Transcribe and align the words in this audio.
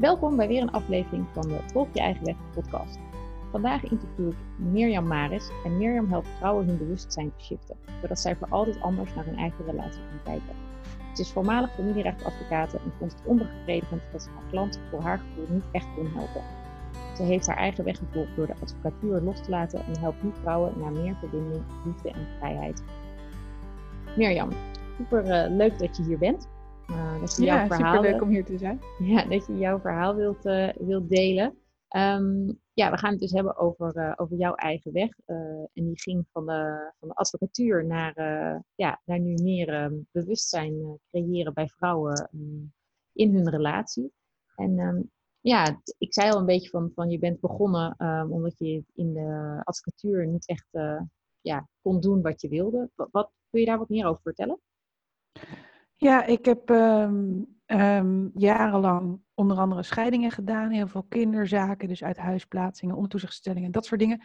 Welkom 0.00 0.36
bij 0.36 0.48
weer 0.48 0.62
een 0.62 0.70
aflevering 0.70 1.26
van 1.32 1.48
de 1.48 1.58
Volg 1.72 1.88
je 1.92 2.00
eigen 2.00 2.24
weg 2.24 2.36
podcast. 2.54 2.98
Vandaag 3.50 3.82
interview 3.82 4.28
ik 4.28 4.36
Mirjam 4.56 5.06
Maris 5.06 5.50
en 5.64 5.76
Mirjam 5.76 6.08
helpt 6.08 6.28
vrouwen 6.38 6.66
hun 6.66 6.78
bewustzijn 6.78 7.32
te 7.36 7.44
shiften, 7.44 7.76
zodat 8.00 8.18
zij 8.18 8.36
voor 8.36 8.48
altijd 8.50 8.80
anders 8.80 9.14
naar 9.14 9.24
hun 9.24 9.36
eigen 9.36 9.64
relatie 9.64 10.00
gaan 10.00 10.22
kijken. 10.24 10.56
Ze 11.14 11.22
is 11.22 11.32
voormalig 11.32 11.74
familierechtadvocaat 11.74 12.74
en 12.74 12.92
vond 12.98 13.12
het 13.12 13.22
onbevredigend 13.24 14.02
dat 14.12 14.22
ze 14.22 14.28
haar 14.30 14.50
klanten 14.50 14.80
voor 14.90 15.00
haar 15.00 15.18
gevoel 15.18 15.54
niet 15.54 15.64
echt 15.72 15.86
kon 15.94 16.06
helpen. 16.06 16.42
Ze 17.16 17.22
heeft 17.22 17.46
haar 17.46 17.56
eigen 17.56 17.84
weg 17.84 17.98
gevolgd 17.98 18.36
door 18.36 18.46
de 18.46 18.56
advocatuur 18.62 19.20
los 19.20 19.42
te 19.42 19.50
laten 19.50 19.84
en 19.84 20.00
helpt 20.00 20.22
nu 20.22 20.30
vrouwen 20.40 20.72
naar 20.78 20.92
meer 20.92 21.16
verbinding, 21.18 21.62
liefde 21.84 22.10
en 22.10 22.26
vrijheid. 22.38 22.82
Mirjam, 24.16 24.48
super 24.96 25.24
uh, 25.24 25.56
leuk 25.56 25.78
dat 25.78 25.96
je 25.96 26.02
hier 26.02 26.18
bent. 26.18 26.48
Uh, 26.90 27.20
dat 27.20 27.36
je 27.36 27.42
ja, 27.42 27.56
jouw 27.56 27.66
verhaal, 27.66 28.02
leuk 28.02 28.22
om 28.22 28.28
hier 28.28 28.44
te 28.44 28.58
zijn. 28.58 28.80
Ja, 28.98 29.24
dat 29.24 29.46
je 29.46 29.58
jouw 29.58 29.80
verhaal 29.80 30.14
wilt, 30.14 30.46
uh, 30.46 30.72
wilt 30.78 31.08
delen. 31.08 31.58
Um, 31.96 32.60
ja, 32.72 32.90
we 32.90 32.98
gaan 32.98 33.10
het 33.10 33.20
dus 33.20 33.32
hebben 33.32 33.56
over, 33.56 33.96
uh, 33.96 34.12
over 34.16 34.36
jouw 34.36 34.54
eigen 34.54 34.92
weg. 34.92 35.10
en 35.72 35.84
die 35.84 36.00
ging 36.00 36.26
van 36.32 36.46
de, 36.46 36.92
van 36.98 37.08
de 37.08 37.14
advocatuur 37.14 37.86
naar, 37.86 38.14
ja, 38.74 39.00
naar 39.04 39.20
nu 39.20 39.34
meer 39.42 39.82
um, 39.82 40.06
bewustzijn 40.10 40.98
creëren 41.10 41.54
bij 41.54 41.68
vrouwen 41.68 42.30
um, 42.34 42.72
in 43.12 43.34
hun 43.34 43.50
relatie. 43.50 44.12
En 44.56 45.10
ja, 45.40 45.80
ik 45.98 46.14
zei 46.14 46.30
al 46.30 46.38
een 46.38 46.46
beetje 46.46 46.70
van, 46.70 46.90
van 46.94 47.10
je 47.10 47.18
bent 47.18 47.40
begonnen 47.40 47.96
omdat 48.30 48.58
je 48.58 48.84
in 48.94 49.12
de 49.12 49.60
advocatuur 49.64 50.26
niet 50.26 50.48
echt 50.48 50.68
ja, 51.40 51.68
kon 51.82 52.00
doen 52.00 52.22
wat 52.22 52.40
je 52.40 52.48
wilde. 52.48 52.90
Wat, 52.94 53.08
wat, 53.10 53.30
kun 53.50 53.60
je 53.60 53.66
daar 53.66 53.78
wat 53.78 53.88
meer 53.88 54.06
over 54.06 54.22
vertellen? 54.22 54.60
Ja, 56.00 56.24
ik 56.24 56.44
heb 56.44 56.68
um, 56.68 57.46
um, 57.66 58.30
jarenlang 58.34 59.20
onder 59.34 59.58
andere 59.58 59.82
scheidingen 59.82 60.30
gedaan, 60.30 60.70
heel 60.70 60.88
veel 60.88 61.04
kinderzaken, 61.08 61.88
dus 61.88 62.04
uit 62.04 62.16
huisplaatsingen, 62.16 62.94
ondertoezichtstellingen, 62.94 63.72
dat 63.72 63.84
soort 63.86 64.00
dingen. 64.00 64.22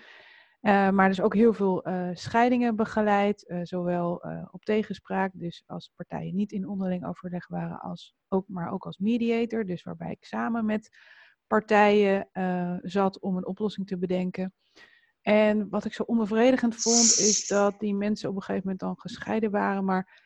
Uh, 0.62 0.90
maar 0.90 1.08
dus 1.10 1.22
ook 1.22 1.34
heel 1.34 1.54
veel 1.54 1.88
uh, 1.88 2.10
scheidingen 2.14 2.76
begeleid, 2.76 3.46
uh, 3.48 3.60
zowel 3.64 4.24
op 4.52 4.66
tegenspraak, 4.66 5.32
dus 5.34 5.64
als 5.66 5.92
partijen 5.96 6.36
niet 6.36 6.52
in 6.52 6.68
onderling 6.68 7.06
overleg 7.06 7.48
waren, 7.48 7.80
als 7.80 8.16
ook, 8.28 8.48
maar 8.48 8.72
ook 8.72 8.86
als 8.86 8.98
mediator, 8.98 9.66
dus 9.66 9.84
waarbij 9.84 10.12
ik 10.12 10.26
samen 10.26 10.66
met 10.66 10.98
partijen 11.48 12.30
zat 12.82 13.20
om 13.20 13.38
een 13.38 13.48
oplossing 13.48 13.88
te 13.88 13.98
bedenken. 13.98 14.54
En 15.22 15.70
wat 15.70 15.86
ik 15.86 15.94
zo 15.94 16.04
onbevredigend 16.04 16.76
vond, 16.76 17.04
is 17.04 17.48
dat 17.48 17.80
die 17.80 17.96
mensen 17.96 18.30
op 18.30 18.36
een 18.36 18.42
gegeven 18.42 18.64
moment 18.64 18.80
dan 18.80 19.00
gescheiden 19.00 19.52
waren, 19.52 19.86
maar 19.86 20.24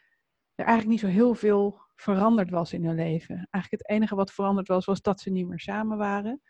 er 0.60 0.66
eigenlijk 0.66 1.02
niet 1.02 1.12
zo 1.12 1.18
heel 1.18 1.36
veel 1.36 1.80
veranderd 1.96 2.50
was 2.50 2.74
in 2.74 2.86
hun 2.86 2.96
leven. 2.96 3.36
Eigenlijk 3.36 3.84
het 3.84 3.90
enige 3.90 4.16
wat 4.16 4.32
veranderd 4.32 4.68
was, 4.68 4.86
was 4.86 5.02
dat 5.02 5.20
ze 5.20 5.30
niet 5.30 5.48
meer 5.48 5.60
samen 5.60 5.98
waren. 5.98 6.42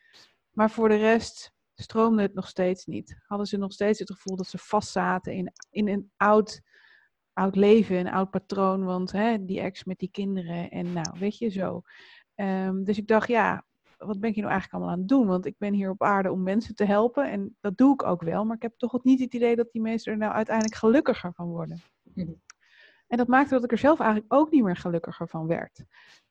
Maar 0.49 0.69
voor 0.69 0.89
de 0.89 0.95
rest 0.95 1.51
stroomde 1.75 2.21
het 2.21 2.33
nog 2.33 2.47
steeds 2.47 2.85
niet. 2.85 3.17
Hadden 3.27 3.47
ze 3.47 3.57
nog 3.57 3.71
steeds 3.71 3.99
het 3.99 4.11
gevoel 4.11 4.35
dat 4.35 4.47
ze 4.47 4.57
vastzaten 4.57 5.33
in, 5.33 5.51
in 5.69 5.87
een 5.87 6.11
oud, 6.17 6.61
oud 7.33 7.55
leven, 7.55 7.97
een 7.97 8.11
oud 8.11 8.29
patroon. 8.29 8.85
Want 8.85 9.11
hè, 9.11 9.45
die 9.45 9.59
ex 9.59 9.83
met 9.83 9.99
die 9.99 10.11
kinderen 10.11 10.69
en 10.69 10.93
nou, 10.93 11.19
weet 11.19 11.37
je, 11.37 11.49
zo. 11.49 11.81
Um, 12.35 12.83
dus 12.83 12.97
ik 12.97 13.07
dacht, 13.07 13.27
ja, 13.27 13.65
wat 13.97 14.19
ben 14.19 14.29
ik 14.29 14.35
hier 14.35 14.43
nou 14.43 14.55
eigenlijk 14.55 14.73
allemaal 14.73 14.91
aan 14.91 14.99
het 14.99 15.07
doen? 15.07 15.27
Want 15.27 15.45
ik 15.45 15.55
ben 15.57 15.73
hier 15.73 15.89
op 15.89 16.03
aarde 16.03 16.31
om 16.31 16.43
mensen 16.43 16.75
te 16.75 16.85
helpen 16.85 17.31
en 17.31 17.57
dat 17.59 17.77
doe 17.77 17.93
ik 17.93 18.03
ook 18.03 18.21
wel. 18.21 18.45
Maar 18.45 18.55
ik 18.55 18.61
heb 18.61 18.73
toch 18.77 19.03
niet 19.03 19.19
het 19.19 19.33
idee 19.33 19.55
dat 19.55 19.71
die 19.71 19.81
mensen 19.81 20.11
er 20.11 20.17
nou 20.17 20.33
uiteindelijk 20.33 20.75
gelukkiger 20.75 21.33
van 21.33 21.47
worden. 21.47 21.81
Mhm. 22.13 22.31
En 23.09 23.17
dat 23.17 23.27
maakte 23.27 23.53
dat 23.53 23.63
ik 23.63 23.71
er 23.71 23.77
zelf 23.77 23.99
eigenlijk 23.99 24.33
ook 24.33 24.51
niet 24.51 24.63
meer 24.63 24.75
gelukkiger 24.75 25.27
van 25.27 25.47
werd. 25.47 25.83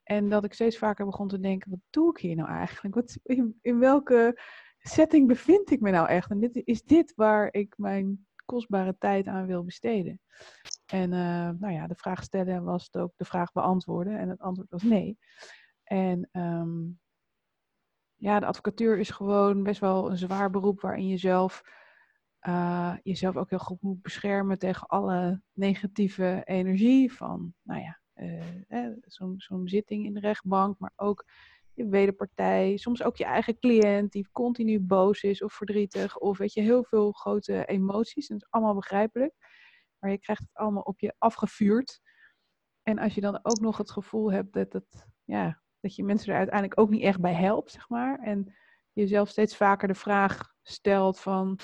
En 0.02 0.28
dat 0.28 0.44
ik 0.44 0.52
steeds 0.52 0.78
vaker 0.78 1.04
begon 1.04 1.28
te 1.28 1.40
denken, 1.40 1.70
wat 1.70 1.80
doe 1.90 2.10
ik 2.10 2.18
hier 2.18 2.36
nou 2.36 2.48
eigenlijk? 2.48 2.94
Wat, 2.94 3.18
in, 3.62 3.78
welke 3.78 4.40
setting 4.78 5.26
bevind 5.26 5.70
ik 5.70 5.80
me 5.80 5.90
nou 5.90 6.08
echt? 6.08 6.30
En 6.30 6.50
is 6.52 6.82
dit 6.82 7.12
waar 7.14 7.48
ik 7.52 7.74
mijn 7.76 8.26
kostbare 8.44 8.96
tijd 8.98 9.26
aan 9.26 9.46
wil 9.46 9.64
besteden? 9.64 10.20
En 10.86 11.12
uh, 11.12 11.50
nou 11.58 11.72
ja, 11.72 11.86
de 11.86 11.94
vraag 11.94 12.22
stellen 12.22 12.64
was 12.64 12.94
ook 12.94 13.12
de 13.16 13.24
vraag 13.24 13.52
beantwoorden. 13.52 14.18
En 14.18 14.28
het 14.28 14.40
antwoord 14.40 14.70
was 14.70 14.82
nee. 14.82 15.18
En 15.84 16.28
um, 16.32 17.00
ja, 18.14 18.40
de 18.40 18.46
advocatuur 18.46 18.98
is 18.98 19.10
gewoon 19.10 19.62
best 19.62 19.80
wel 19.80 20.10
een 20.10 20.16
zwaar 20.16 20.50
beroep 20.50 20.80
waarin 20.80 21.06
je 21.06 21.16
zelf 21.16 21.62
uh, 22.42 22.96
jezelf 23.02 23.36
ook 23.36 23.50
heel 23.50 23.58
goed 23.58 23.82
moet 23.82 24.02
beschermen 24.02 24.58
tegen 24.58 24.86
alle 24.86 25.42
negatieve 25.52 26.42
energie 26.44 27.12
van, 27.12 27.54
nou 27.62 27.80
ja, 27.80 28.00
uh, 28.68 28.92
zo'n 29.00 29.34
zo 29.40 29.60
zitting 29.64 30.04
in 30.04 30.14
de 30.14 30.20
rechtbank, 30.20 30.78
maar 30.78 30.92
ook 30.96 31.24
je 31.78 31.88
wederpartij, 31.88 32.76
soms 32.76 33.02
ook 33.02 33.16
je 33.16 33.24
eigen 33.24 33.58
cliënt 33.58 34.12
die 34.12 34.28
continu 34.32 34.80
boos 34.80 35.22
is 35.22 35.42
of 35.42 35.52
verdrietig 35.52 36.16
of 36.18 36.38
weet 36.38 36.52
je, 36.52 36.60
heel 36.60 36.84
veel 36.84 37.12
grote 37.12 37.64
emoties. 37.64 38.28
dat 38.28 38.36
is 38.36 38.46
allemaal 38.50 38.74
begrijpelijk, 38.74 39.34
maar 39.98 40.10
je 40.10 40.18
krijgt 40.18 40.42
het 40.42 40.54
allemaal 40.54 40.82
op 40.82 41.00
je 41.00 41.14
afgevuurd. 41.18 42.00
En 42.82 42.98
als 42.98 43.14
je 43.14 43.20
dan 43.20 43.38
ook 43.42 43.60
nog 43.60 43.76
het 43.76 43.90
gevoel 43.90 44.32
hebt 44.32 44.52
dat, 44.52 44.72
het, 44.72 45.06
ja, 45.24 45.62
dat 45.80 45.94
je 45.94 46.04
mensen 46.04 46.32
er 46.32 46.38
uiteindelijk 46.38 46.80
ook 46.80 46.90
niet 46.90 47.02
echt 47.02 47.20
bij 47.20 47.34
helpt, 47.34 47.70
zeg 47.70 47.88
maar, 47.88 48.18
en 48.18 48.54
jezelf 48.92 49.28
steeds 49.28 49.56
vaker 49.56 49.88
de 49.88 49.94
vraag 49.94 50.54
stelt 50.62 51.20
van 51.20 51.58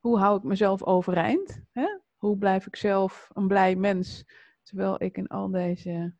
hoe 0.00 0.18
hou 0.18 0.36
ik 0.36 0.42
mezelf 0.42 0.82
overeind? 0.82 1.62
Hè? 1.72 1.98
Hoe 2.16 2.38
blijf 2.38 2.66
ik 2.66 2.76
zelf 2.76 3.30
een 3.32 3.48
blij 3.48 3.76
mens 3.76 4.24
terwijl 4.62 5.02
ik 5.02 5.16
in 5.16 5.26
al 5.26 5.50
deze 5.50 6.14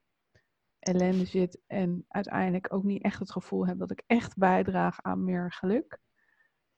ellende 0.79 1.25
zit 1.25 1.61
en 1.67 2.05
uiteindelijk 2.09 2.73
ook 2.73 2.85
niet 2.85 3.03
echt 3.03 3.19
het 3.19 3.31
gevoel 3.31 3.67
heb 3.67 3.79
dat 3.79 3.91
ik 3.91 4.03
echt 4.07 4.37
bijdraag 4.37 5.03
aan 5.03 5.25
meer 5.25 5.53
geluk? 5.53 5.99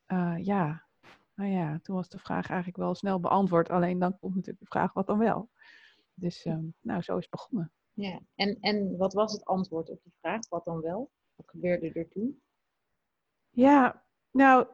Uh, 0.07 0.37
ja, 0.39 0.87
nou 1.35 1.51
ja, 1.51 1.79
toen 1.83 1.97
was 1.97 2.09
de 2.09 2.19
vraag 2.19 2.49
eigenlijk 2.49 2.77
wel 2.77 2.95
snel 2.95 3.21
beantwoord. 3.21 3.71
Alleen 3.71 3.99
dan 3.99 4.19
komt 4.19 4.35
natuurlijk 4.35 4.61
de 4.61 4.71
vraag 4.71 4.93
wat 4.93 5.07
dan 5.07 5.19
wel. 5.19 5.51
Dus 6.15 6.45
um, 6.45 6.75
nou, 6.81 7.03
zo 7.03 7.17
is 7.17 7.23
het 7.23 7.31
begonnen. 7.31 7.73
Ja, 7.93 8.21
en, 8.35 8.57
en 8.61 8.97
wat 8.97 9.13
was 9.13 9.33
het 9.33 9.45
antwoord 9.45 9.91
op 9.91 10.01
die 10.03 10.15
vraag? 10.21 10.49
Wat 10.49 10.65
dan 10.65 10.81
wel? 10.81 11.11
Wat 11.35 11.49
gebeurde 11.49 11.93
er 11.93 12.09
toen? 12.09 12.43
Ja, 13.51 14.05
nou, 14.31 14.67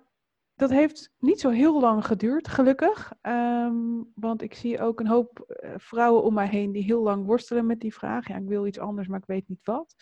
dat 0.57 0.71
heeft 0.71 1.13
niet 1.19 1.41
zo 1.41 1.51
heel 1.51 1.81
lang 1.81 2.07
geduurd, 2.07 2.49
gelukkig. 2.49 3.13
Um, 3.23 4.13
want 4.15 4.43
ik 4.43 4.55
zie 4.55 4.81
ook 4.81 5.01
een 5.01 5.07
hoop 5.07 5.57
uh, 5.65 5.71
vrouwen 5.77 6.23
om 6.23 6.35
mij 6.35 6.49
heen 6.49 6.73
die 6.73 6.83
heel 6.83 7.03
lang 7.03 7.27
worstelen 7.27 7.67
met 7.67 7.81
die 7.81 7.95
vraag. 7.95 8.29
Ja, 8.29 8.37
ik 8.37 8.49
wil 8.49 8.67
iets 8.67 8.79
anders, 8.79 9.09
maar 9.09 9.19
ik 9.19 9.27
weet 9.27 9.49
niet 9.49 9.65
wat. 9.65 9.95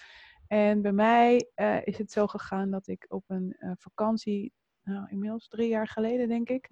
En 0.47 0.83
bij 0.83 0.93
mij 0.93 1.51
uh, 1.57 1.87
is 1.87 1.99
het 1.99 2.13
zo 2.13 2.27
gegaan 2.27 2.71
dat 2.71 2.87
ik 2.87 3.07
op 3.09 3.25
een 3.27 3.57
uh, 3.59 3.71
vakantie, 3.79 4.53
nou, 4.83 5.07
inmiddels 5.11 5.49
drie 5.49 5.69
jaar 5.69 5.89
geleden 5.89 6.29
denk 6.29 6.49
ik, 6.49 6.69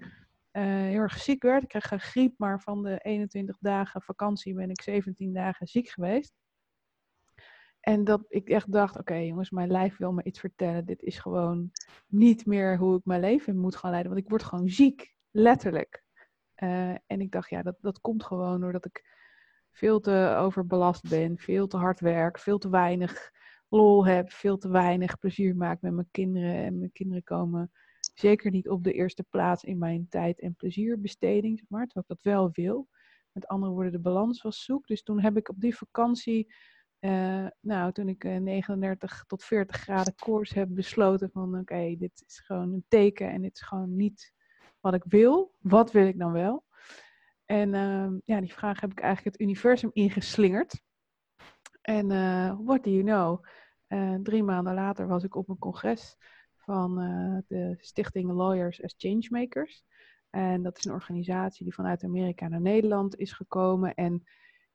heel 0.53 1.01
erg 1.01 1.19
ziek 1.19 1.43
werd. 1.43 1.63
Ik 1.63 1.69
kreeg 1.69 1.91
een 1.91 2.01
griep, 2.01 2.35
maar 2.39 2.61
van 2.61 2.83
de 2.83 2.99
21 2.99 3.57
dagen 3.61 4.03
vakantie 4.03 4.55
ben 4.55 4.71
ik 4.71 4.83
17 4.83 5.33
dagen 5.33 5.67
ziek 5.67 5.89
geweest. 5.89 6.33
En 7.83 8.05
dat 8.05 8.25
ik 8.29 8.49
echt 8.49 8.73
dacht, 8.73 8.99
oké 8.99 9.15
jongens, 9.15 9.51
mijn 9.51 9.71
lijf 9.71 9.97
wil 9.97 10.13
me 10.13 10.23
iets 10.23 10.41
vertellen. 10.41 10.85
Dit 10.85 11.03
is 11.03 11.19
gewoon 11.19 11.71
niet 12.07 12.47
meer 12.47 12.79
hoe 12.79 12.99
ik 12.99 13.05
mijn 13.05 13.21
leven 13.21 13.57
moet 13.57 13.77
gaan 13.77 13.91
leiden. 13.91 14.13
Want 14.13 14.25
ik 14.25 14.31
word 14.31 14.43
gewoon 14.43 14.69
ziek, 14.69 15.15
letterlijk. 15.31 16.05
Uh, 16.57 16.91
en 16.91 17.21
ik 17.21 17.31
dacht, 17.31 17.51
ja, 17.51 17.63
dat, 17.63 17.77
dat 17.81 18.01
komt 18.01 18.25
gewoon 18.25 18.61
doordat 18.61 18.85
ik 18.85 19.05
veel 19.71 20.01
te 20.01 20.35
overbelast 20.39 21.09
ben, 21.09 21.39
veel 21.39 21.67
te 21.67 21.77
hard 21.77 22.01
werk, 22.01 22.39
veel 22.39 22.59
te 22.59 22.71
weinig 22.71 23.31
lol 23.69 24.07
heb, 24.07 24.31
veel 24.31 24.59
te 24.59 24.69
weinig 24.69 25.19
plezier 25.19 25.57
maak 25.57 25.81
met 25.81 25.93
mijn 25.93 26.09
kinderen. 26.11 26.55
En 26.55 26.79
mijn 26.79 26.93
kinderen 26.93 27.23
komen 27.23 27.71
zeker 28.15 28.51
niet 28.51 28.69
op 28.69 28.85
de 28.85 28.93
eerste 28.93 29.23
plaats 29.23 29.65
in 29.65 29.79
mijn 29.79 30.07
tijd 30.09 30.41
en 30.41 30.55
plezierbesteding, 30.55 31.65
maar, 31.69 31.87
terwijl 31.87 32.07
ik 32.09 32.23
dat 32.23 32.33
wel 32.33 32.51
wil. 32.53 32.89
Met 33.33 33.47
andere 33.47 33.73
woorden, 33.73 33.93
de 33.93 33.99
balans 33.99 34.43
was 34.43 34.65
zoek. 34.65 34.87
Dus 34.87 35.03
toen 35.03 35.21
heb 35.21 35.37
ik 35.37 35.49
op 35.49 35.61
die 35.61 35.77
vakantie 35.77 36.55
uh, 37.05 37.47
nou, 37.61 37.93
toen 37.93 38.09
ik 38.09 38.25
uh, 38.25 38.37
eh, 38.37 38.43
39 38.43 39.25
tot 39.27 39.45
40 39.45 39.77
graden 39.77 40.15
koers 40.15 40.53
heb 40.53 40.69
besloten 40.71 41.31
van 41.31 41.59
oké, 41.59 41.95
dit 41.99 42.25
is 42.27 42.39
gewoon 42.39 42.73
een 42.73 42.85
teken 42.89 43.31
en 43.31 43.43
dit 43.43 43.55
is 43.55 43.63
gewoon 43.63 43.97
niet 43.97 44.33
wat 44.81 44.95
ik 44.95 45.05
wil. 45.05 45.55
Wat 45.61 45.93
wil 45.93 46.07
ik 46.07 46.19
dan 46.19 46.33
wel? 46.33 46.65
En 47.45 47.75
uh, 47.75 48.09
ja, 48.25 48.41
die 48.41 48.53
vraag 48.53 48.81
heb 48.81 48.91
ik 48.91 49.01
eigenlijk 49.01 49.37
het 49.37 49.47
universum 49.47 49.91
ingeslingerd. 49.93 50.81
En 51.81 52.11
uh, 52.11 52.57
what 52.65 52.85
do 52.85 52.91
you 52.91 53.03
know? 53.03 53.45
drie 54.23 54.43
maanden 54.43 54.75
later 54.75 55.07
was 55.07 55.25
ik 55.25 55.35
op 55.35 55.49
een 55.49 55.59
congres 55.59 56.17
van 56.57 56.95
de 57.47 57.77
stichting 57.79 58.33
Lawyers 58.33 58.83
as 58.83 58.95
Changemakers. 58.97 59.85
En 60.31 60.63
dat 60.63 60.79
is 60.79 60.85
een 60.85 60.93
organisatie 60.93 61.65
die 61.65 61.75
vanuit 61.75 62.05
Amerika 62.05 62.49
naar 62.49 62.61
Nederland 62.61 63.19
is 63.19 63.33
gekomen. 63.33 63.95
En 63.95 64.25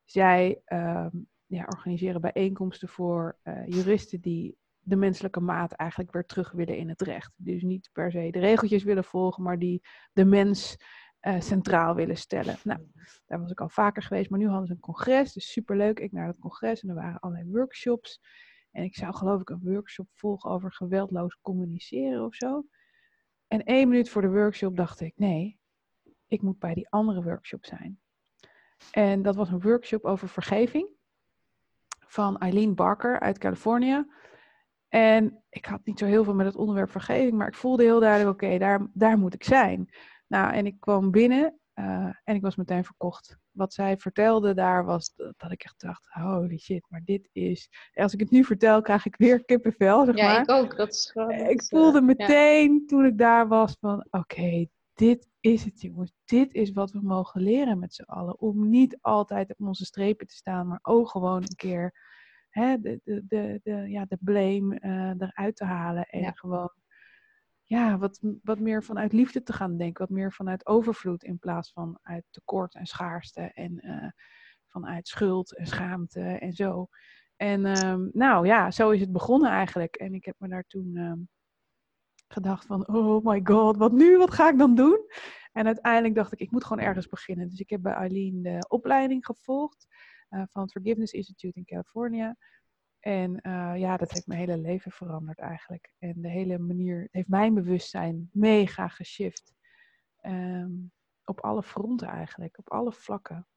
zij 0.04 0.62
ehm, 0.66 1.10
ja, 1.48 1.66
organiseren 1.66 2.22
bijeenkomsten 2.22 2.88
voor 2.88 3.38
juristen 3.66 4.22
die 4.22 4.58
de 4.88 4.96
menselijke 4.96 5.40
maat 5.40 5.72
eigenlijk 5.72 6.12
weer 6.12 6.26
terug 6.26 6.52
willen 6.52 6.78
in 6.78 6.90
het 6.90 7.02
recht. 7.02 7.34
Dus 7.36 7.62
niet 7.62 7.90
per 7.94 8.12
se 8.12 8.30
de 8.32 8.40
regeltjes 8.40 8.84
willen 8.84 9.04
volgen, 9.04 9.44
maar 9.44 9.60
die 9.60 9.82
de 10.14 10.26
mens 10.26 10.78
uh, 11.22 11.40
centraal 11.40 11.96
willen 11.96 12.18
stellen. 12.18 12.56
Nou, 12.64 12.80
daar 13.26 13.40
was 13.40 13.52
ik 13.52 13.62
al 13.62 13.70
vaker 13.70 14.04
geweest, 14.04 14.30
maar 14.30 14.40
nu 14.40 14.48
hadden 14.48 14.68
ze 14.68 14.74
een 14.74 14.80
congres, 14.80 15.34
dus 15.34 15.52
superleuk. 15.52 16.00
Ik 16.00 16.12
naar 16.12 16.28
het 16.28 16.40
congres 16.40 16.82
en 16.82 16.90
er 16.90 16.96
waren 16.96 17.20
allerlei 17.20 17.50
workshops. 17.52 18.22
En 18.72 18.84
ik 18.84 18.96
zou 18.96 19.16
geloof 19.16 19.42
ik 19.42 19.50
een 19.50 19.62
workshop 19.64 20.08
volgen 20.14 20.50
over 20.50 20.74
geweldloos 20.74 21.40
communiceren 21.42 22.26
of 22.26 22.36
zo. 22.36 22.66
En 23.48 23.64
één 23.64 23.90
minuut 23.90 24.10
voor 24.10 24.22
de 24.22 24.30
workshop 24.30 24.76
dacht 24.76 25.00
ik, 25.00 25.14
nee, 25.16 25.60
ik 26.28 26.42
moet 26.42 26.60
bij 26.60 26.74
die 26.74 26.90
andere 26.90 27.24
workshop 27.24 27.66
zijn. 27.66 28.00
En 28.92 29.22
dat 29.22 29.36
was 29.36 29.50
een 29.50 29.62
workshop 29.62 30.06
over 30.06 30.30
vergeving 30.30 30.97
van 32.08 32.38
Eileen 32.38 32.76
Barker 32.76 33.20
uit 33.20 33.38
Californië. 33.38 34.06
En 34.88 35.44
ik 35.50 35.66
had 35.66 35.82
niet 35.84 36.00
zo 36.00 36.06
heel 36.06 36.24
veel 36.24 36.36
met 36.36 36.46
het 36.46 36.56
onderwerp 36.56 36.92
vergeving, 36.92 37.34
maar 37.34 37.48
ik 37.48 37.56
voelde 37.56 37.84
heel 37.84 38.00
duidelijk, 38.00 38.44
oké, 38.44 38.58
daar, 38.58 38.88
daar 38.94 39.18
moet 39.18 39.34
ik 39.34 39.44
zijn. 39.44 39.90
Nou, 40.28 40.54
en 40.54 40.66
ik 40.66 40.80
kwam 40.80 41.12
binnen 41.12 41.60
uh, 41.80 42.10
en 42.24 42.36
ik 42.36 42.42
was 42.42 42.56
meteen 42.56 42.84
verkocht. 42.84 43.38
Wat 43.52 43.74
zij 43.74 43.98
vertelde 43.98 44.54
daar 44.54 44.86
was 44.86 45.14
dat 45.16 45.52
ik 45.52 45.64
echt 45.64 45.80
dacht, 45.82 46.08
holy 46.10 46.58
shit, 46.58 46.86
maar 46.90 47.02
dit 47.04 47.30
is... 47.32 47.70
Als 47.94 48.14
ik 48.14 48.20
het 48.20 48.32
nu 48.32 48.44
vertel, 48.44 48.82
krijg 48.82 49.06
ik 49.06 49.16
weer 49.16 49.46
kippenvel, 49.46 50.06
zeg 50.06 50.16
ja, 50.16 50.32
maar. 50.32 50.42
ik 50.42 50.52
ook. 50.52 50.78
Dat 50.78 50.88
is 50.88 51.12
gewoon... 51.12 51.32
Ik 51.32 51.64
voelde 51.64 52.02
meteen 52.02 52.86
toen 52.86 53.06
ik 53.06 53.18
daar 53.18 53.48
was 53.48 53.78
van, 53.80 54.08
oké, 54.10 54.68
dit 54.98 55.30
is 55.40 55.64
het 55.64 55.82
jongens. 55.82 56.14
Dit 56.26 56.54
is 56.54 56.72
wat 56.72 56.92
we 56.92 57.00
mogen 57.02 57.42
leren 57.42 57.80
met 57.80 57.94
z'n 57.94 58.02
allen. 58.02 58.40
Om 58.40 58.70
niet 58.70 58.98
altijd 59.02 59.50
op 59.50 59.68
onze 59.68 59.86
strepen 59.86 60.28
te 60.28 60.36
staan, 60.36 60.68
maar 60.68 60.80
ook 60.82 61.10
gewoon 61.10 61.42
een 61.42 61.56
keer 61.56 61.94
hè, 62.50 62.80
de, 62.80 63.02
de, 63.04 63.26
de, 63.28 63.60
de, 63.64 63.90
ja, 63.90 64.06
de 64.06 64.18
blame 64.20 64.80
uh, 64.82 65.28
eruit 65.28 65.56
te 65.56 65.66
halen. 65.66 66.06
En 66.06 66.38
gewoon 66.38 66.72
ja, 67.64 67.98
wat, 67.98 68.20
wat 68.44 68.60
meer 68.60 68.84
vanuit 68.84 69.14
liefde 69.14 69.44
te 69.44 69.54
gaan 69.54 69.78
denken. 69.78 70.08
Wat 70.08 70.18
meer 70.18 70.34
vanuit 70.34 70.66
overvloed 70.66 71.24
in 71.24 71.40
plaats 71.40 71.72
van 71.72 72.00
uit 72.02 72.24
tekort 72.30 72.76
en 72.76 72.86
schaarste. 72.86 73.42
En 73.42 73.86
uh, 73.86 74.10
vanuit 74.66 75.08
schuld 75.08 75.58
en 75.58 75.68
schaamte 75.68 76.22
en 76.22 76.54
zo. 76.54 76.88
En 77.36 77.86
um, 77.88 78.10
nou 78.14 78.46
ja, 78.46 78.72
zo 78.72 78.90
is 78.90 79.00
het 79.00 79.12
begonnen 79.12 79.52
eigenlijk. 79.52 79.96
En 79.96 80.14
ik 80.14 80.26
heb 80.26 80.36
me 80.38 80.48
daar 80.48 80.66
toen 80.68 80.96
um, 80.96 81.30
gedacht 82.28 82.66
van, 82.66 82.88
oh 82.88 83.26
my 83.26 83.42
god, 83.44 83.78
wat 83.78 83.92
nu? 83.92 84.18
Wat 84.18 84.34
ga 84.34 84.50
ik 84.50 84.58
dan 84.58 84.76
doen? 84.76 85.00
En 85.52 85.66
uiteindelijk 85.66 86.16
dacht 86.16 86.32
ik, 86.32 86.40
ik 86.40 86.52
moet 86.52 86.64
gewoon 86.64 86.84
ergens 86.84 87.08
beginnen. 87.08 87.50
Dus 87.50 87.60
ik 87.60 87.70
heb 87.70 87.82
bij 87.82 87.94
Eileen 87.94 88.42
de 88.42 88.66
opleiding 88.68 89.26
gevolgd 89.26 89.88
uh, 90.30 90.44
van 90.50 90.62
het 90.62 90.72
Forgiveness 90.72 91.14
Institute 91.14 91.58
in 91.60 91.66
California. 91.66 92.38
En 93.00 93.40
uh, 93.42 93.74
ja, 93.76 93.98
dat 93.98 94.12
heeft 94.12 94.28
mijn 94.28 94.40
hele 94.40 94.58
leven 94.58 94.92
veranderd 94.92 95.40
eigenlijk. 95.40 95.94
En 96.00 96.22
de 96.22 96.30
hele 96.30 96.58
manier, 96.58 97.08
heeft 97.12 97.28
mijn 97.28 97.54
bewustzijn 97.54 98.30
mega 98.32 98.88
geshift. 98.88 99.54
Um, 100.22 100.92
op 101.24 101.40
alle 101.40 101.64
fronten 101.64 102.08
eigenlijk, 102.08 102.58
op 102.58 102.72
alle 102.72 102.92
vlakken. 102.92 103.48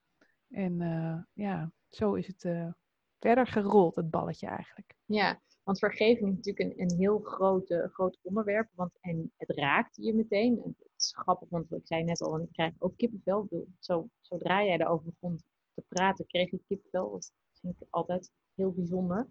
En 0.48 0.80
uh, 0.80 1.16
ja, 1.32 1.72
zo 1.88 2.14
is 2.14 2.26
het 2.26 2.74
verder 3.18 3.46
gerold, 3.46 3.96
het 3.96 4.10
balletje 4.10 4.46
eigenlijk. 4.46 4.94
Ja, 5.04 5.40
want 5.62 5.78
vergeving 5.78 6.30
is 6.30 6.36
natuurlijk 6.36 6.78
een, 6.78 6.90
een 6.90 6.98
heel 6.98 7.18
groot, 7.18 7.74
groot 7.92 8.18
onderwerp. 8.22 8.68
Want, 8.74 8.98
en 9.00 9.32
het 9.36 9.50
raakt 9.50 9.96
je 9.96 10.14
meteen. 10.14 10.60
Het 10.64 10.92
is 10.96 11.14
grappig, 11.16 11.48
want 11.48 11.72
ik 11.72 11.86
zei 11.86 12.04
net 12.04 12.20
al, 12.20 12.40
ik 12.40 12.52
krijg 12.52 12.72
ook 12.78 12.96
kippenvel. 12.96 13.66
Zo, 13.78 14.08
zodra 14.20 14.64
jij 14.64 14.78
erover 14.78 15.04
begon 15.04 15.42
te 15.74 15.84
praten, 15.88 16.26
kreeg 16.26 16.52
ik 16.52 16.62
kippenvel. 16.66 17.10
Dat 17.10 17.32
vind 17.52 17.80
ik 17.80 17.86
altijd 17.90 18.30
heel 18.54 18.72
bijzonder. 18.72 19.28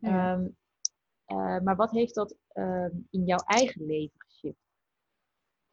Um, 0.00 0.56
uh, 1.26 1.60
maar 1.60 1.76
wat 1.76 1.90
heeft 1.90 2.14
dat 2.14 2.36
uh, 2.52 2.86
in 3.10 3.24
jouw 3.24 3.38
eigen 3.38 3.86
leven 3.86 4.20
geshift? 4.26 4.58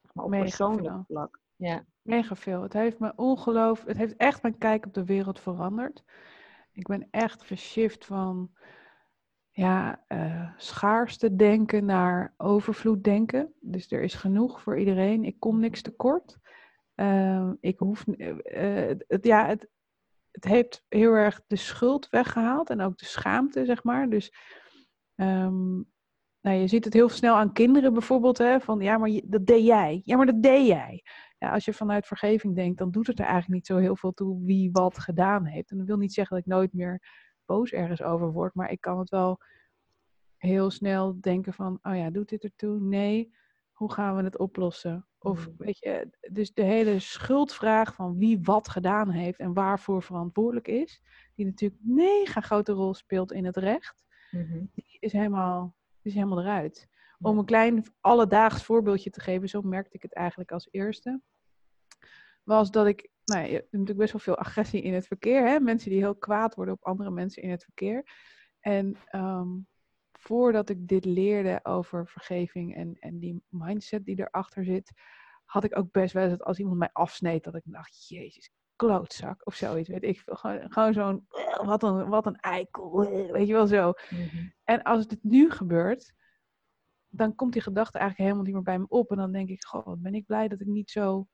Zeg 0.01 0.13
maar 0.13 0.25
op 0.25 0.31
Mega 0.31 0.43
persoonlijk 0.43 0.87
veel. 0.87 1.03
vlak. 1.07 1.39
Ja. 1.55 1.85
Mega 2.01 2.35
veel. 2.35 2.61
Het 2.61 2.73
heeft 2.73 2.99
me 2.99 3.13
ongelooflijk, 3.15 3.89
het 3.89 3.97
heeft 3.97 4.15
echt 4.15 4.41
mijn 4.41 4.57
kijk 4.57 4.85
op 4.85 4.93
de 4.93 5.05
wereld 5.05 5.39
veranderd. 5.39 6.03
Ik 6.71 6.87
ben 6.87 7.07
echt 7.09 7.43
geshift 7.43 8.05
van 8.05 8.51
ja, 9.51 10.03
uh, 10.07 10.49
schaarste 10.57 11.35
denken 11.35 11.85
naar 11.85 12.33
overvloed 12.37 13.03
denken. 13.03 13.53
Dus 13.59 13.91
er 13.91 14.01
is 14.01 14.13
genoeg 14.13 14.61
voor 14.61 14.79
iedereen. 14.79 15.23
Ik 15.25 15.39
kom 15.39 15.59
niks 15.59 15.81
tekort. 15.81 16.37
Uh, 16.95 17.49
ik 17.59 17.79
hoef, 17.79 18.05
uh, 18.07 18.35
het, 19.07 19.25
ja, 19.25 19.47
het, 19.47 19.67
het 20.31 20.43
heeft 20.43 20.85
heel 20.89 21.13
erg 21.13 21.41
de 21.47 21.55
schuld 21.55 22.09
weggehaald 22.09 22.69
en 22.69 22.81
ook 22.81 22.97
de 22.97 23.05
schaamte, 23.05 23.65
zeg 23.65 23.83
maar. 23.83 24.09
Dus 24.09 24.33
um, 25.15 25.89
nou, 26.41 26.57
je 26.57 26.67
ziet 26.67 26.85
het 26.85 26.93
heel 26.93 27.09
snel 27.09 27.35
aan 27.35 27.53
kinderen 27.53 27.93
bijvoorbeeld, 27.93 28.37
hè, 28.37 28.59
van 28.59 28.79
ja, 28.79 28.97
maar 28.97 29.21
dat 29.23 29.45
deed 29.45 29.65
jij. 29.65 30.01
Ja, 30.03 30.17
maar 30.17 30.25
dat 30.25 30.43
deed 30.43 30.67
jij. 30.67 31.03
Ja, 31.37 31.51
als 31.51 31.65
je 31.65 31.73
vanuit 31.73 32.07
vergeving 32.07 32.55
denkt, 32.55 32.77
dan 32.77 32.91
doet 32.91 33.07
het 33.07 33.19
er 33.19 33.25
eigenlijk 33.25 33.53
niet 33.53 33.65
zo 33.65 33.77
heel 33.77 33.95
veel 33.95 34.11
toe 34.11 34.45
wie 34.45 34.71
wat 34.71 34.99
gedaan 34.99 35.45
heeft. 35.45 35.71
En 35.71 35.77
dat 35.77 35.87
wil 35.87 35.97
niet 35.97 36.13
zeggen 36.13 36.35
dat 36.35 36.45
ik 36.45 36.51
nooit 36.51 36.73
meer 36.73 37.01
boos 37.51 37.71
ergens 37.71 38.01
over 38.01 38.31
word, 38.31 38.53
maar 38.53 38.71
ik 38.71 38.81
kan 38.81 38.99
het 38.99 39.09
wel 39.09 39.39
heel 40.37 40.69
snel 40.69 41.21
denken 41.21 41.53
van, 41.53 41.79
oh 41.81 41.95
ja, 41.95 42.09
doet 42.09 42.29
dit 42.29 42.43
ertoe? 42.43 42.79
Nee. 42.79 43.33
Hoe 43.71 43.91
gaan 43.91 44.15
we 44.15 44.23
het 44.23 44.37
oplossen? 44.37 45.07
Of 45.19 45.47
mm. 45.47 45.55
weet 45.57 45.77
je, 45.77 46.09
dus 46.31 46.53
de 46.53 46.63
hele 46.63 46.99
schuldvraag 46.99 47.93
van 47.93 48.17
wie 48.17 48.39
wat 48.41 48.69
gedaan 48.69 49.09
heeft 49.09 49.39
en 49.39 49.53
waarvoor 49.53 50.03
verantwoordelijk 50.03 50.67
is, 50.67 51.01
die 51.35 51.45
natuurlijk 51.45 51.81
een 51.81 51.93
mega 51.93 52.41
grote 52.41 52.71
rol 52.71 52.93
speelt 52.93 53.31
in 53.31 53.45
het 53.45 53.57
recht, 53.57 54.03
mm-hmm. 54.31 54.69
die 54.73 54.97
is 54.99 55.11
helemaal, 55.11 55.75
die 56.01 56.11
is 56.11 56.17
helemaal 56.17 56.39
eruit. 56.39 56.89
Om 57.19 57.37
een 57.37 57.45
klein 57.45 57.85
alledaags 57.99 58.63
voorbeeldje 58.63 59.09
te 59.09 59.21
geven, 59.21 59.49
zo 59.49 59.61
merkte 59.61 59.95
ik 59.95 60.01
het 60.01 60.13
eigenlijk 60.13 60.51
als 60.51 60.67
eerste, 60.71 61.21
was 62.43 62.71
dat 62.71 62.87
ik, 62.87 63.09
nou, 63.25 63.45
je 63.45 63.53
hebt 63.53 63.71
natuurlijk 63.71 63.99
best 63.99 64.11
wel 64.11 64.21
veel 64.21 64.37
agressie 64.37 64.81
in 64.81 64.93
het 64.93 65.07
verkeer, 65.07 65.47
hè? 65.47 65.59
mensen 65.59 65.89
die 65.89 65.99
heel 65.99 66.15
kwaad 66.15 66.55
worden 66.55 66.73
op 66.73 66.85
andere 66.85 67.11
mensen 67.11 67.43
in 67.43 67.49
het 67.49 67.63
verkeer. 67.63 68.03
En 68.59 68.97
um, 69.15 69.67
voordat 70.11 70.69
ik 70.69 70.87
dit 70.87 71.05
leerde 71.05 71.59
over 71.63 72.07
vergeving 72.07 72.75
en, 72.75 72.95
en 72.99 73.19
die 73.19 73.43
mindset 73.47 74.05
die 74.05 74.19
erachter 74.19 74.65
zit, 74.65 74.91
had 75.45 75.63
ik 75.63 75.77
ook 75.77 75.91
best 75.91 76.13
wel 76.13 76.23
eens 76.23 76.37
dat 76.37 76.47
als 76.47 76.59
iemand 76.59 76.77
mij 76.77 76.89
afsneed, 76.93 77.43
dat 77.43 77.55
ik 77.55 77.61
dacht, 77.65 78.07
jezus, 78.07 78.51
klootzak 78.75 79.41
of 79.45 79.55
zoiets, 79.55 79.89
weet 79.89 80.03
ik 80.03 80.19
veel. 80.19 80.35
Gewoon, 80.35 80.71
gewoon 80.71 80.93
zo'n, 80.93 81.27
wat 81.63 81.83
een, 81.83 82.09
wat 82.09 82.25
een 82.25 82.35
eikel, 82.35 82.99
weet 83.31 83.47
je 83.47 83.53
wel 83.53 83.67
zo. 83.67 83.93
Mhm. 84.09 84.47
En 84.63 84.83
als 84.83 84.99
het 84.99 85.23
nu 85.23 85.51
gebeurt, 85.51 86.13
dan 87.07 87.35
komt 87.35 87.53
die 87.53 87.61
gedachte 87.61 87.97
eigenlijk 87.97 88.29
helemaal 88.29 88.45
niet 88.45 88.53
meer 88.53 88.75
bij 88.75 88.79
me 88.79 88.85
op. 88.87 89.11
En 89.11 89.17
dan 89.17 89.31
denk 89.31 89.49
ik, 89.49 89.63
goh, 89.65 89.93
ben 89.97 90.15
ik 90.15 90.25
blij 90.25 90.47
dat 90.47 90.61
ik 90.61 90.67
niet 90.67 90.89
zo 90.89 91.27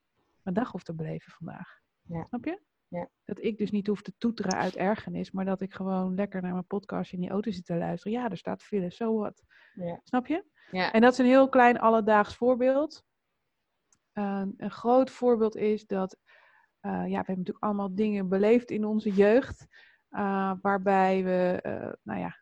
mijn 0.52 0.64
dag 0.64 0.72
hoef 0.72 0.82
te 0.82 0.94
beleven 0.94 1.32
vandaag. 1.32 1.80
Ja. 2.02 2.24
Snap 2.28 2.44
je? 2.44 2.60
Ja. 2.88 3.08
Dat 3.24 3.42
ik 3.42 3.58
dus 3.58 3.70
niet 3.70 3.86
hoef 3.86 4.02
te 4.02 4.12
toeteren 4.18 4.58
uit 4.58 4.76
ergernis, 4.76 5.30
maar 5.30 5.44
dat 5.44 5.60
ik 5.60 5.74
gewoon 5.74 6.14
lekker 6.14 6.42
naar 6.42 6.52
mijn 6.52 6.66
podcast 6.66 7.12
in 7.12 7.20
die 7.20 7.30
auto 7.30 7.50
zit 7.50 7.64
te 7.64 7.76
luisteren. 7.76 8.18
Ja, 8.18 8.30
er 8.30 8.36
staat 8.36 8.62
file, 8.62 8.90
zo 8.90 9.18
wat. 9.18 9.42
Ja. 9.74 10.00
Snap 10.04 10.26
je? 10.26 10.44
Ja. 10.70 10.92
En 10.92 11.00
dat 11.00 11.12
is 11.12 11.18
een 11.18 11.26
heel 11.26 11.48
klein 11.48 11.78
alledaags 11.78 12.36
voorbeeld. 12.36 13.04
Uh, 14.14 14.46
een 14.56 14.70
groot 14.70 15.10
voorbeeld 15.10 15.56
is 15.56 15.86
dat, 15.86 16.16
uh, 16.80 16.92
ja, 16.92 17.06
we 17.06 17.14
hebben 17.14 17.36
natuurlijk 17.36 17.64
allemaal 17.64 17.94
dingen 17.94 18.28
beleefd 18.28 18.70
in 18.70 18.84
onze 18.84 19.12
jeugd, 19.12 19.66
uh, 20.10 20.52
waarbij 20.60 21.24
we, 21.24 21.60
nou 22.02 22.20
ja, 22.20 22.36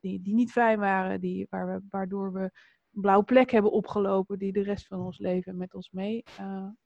die, 0.00 0.22
die 0.22 0.34
niet 0.34 0.52
fijn 0.52 0.78
waren, 0.78 1.20
die, 1.20 1.46
waar 1.50 1.66
we, 1.66 1.82
waardoor 1.90 2.32
we 2.32 2.50
blauwe 2.90 3.24
plek 3.24 3.50
hebben 3.50 3.72
opgelopen, 3.72 4.38
die 4.38 4.52
de 4.52 4.62
rest 4.62 4.86
van 4.86 5.00
ons 5.00 5.18
leven 5.18 5.56
met 5.56 5.74
ons 5.74 5.90
mee 5.90 6.24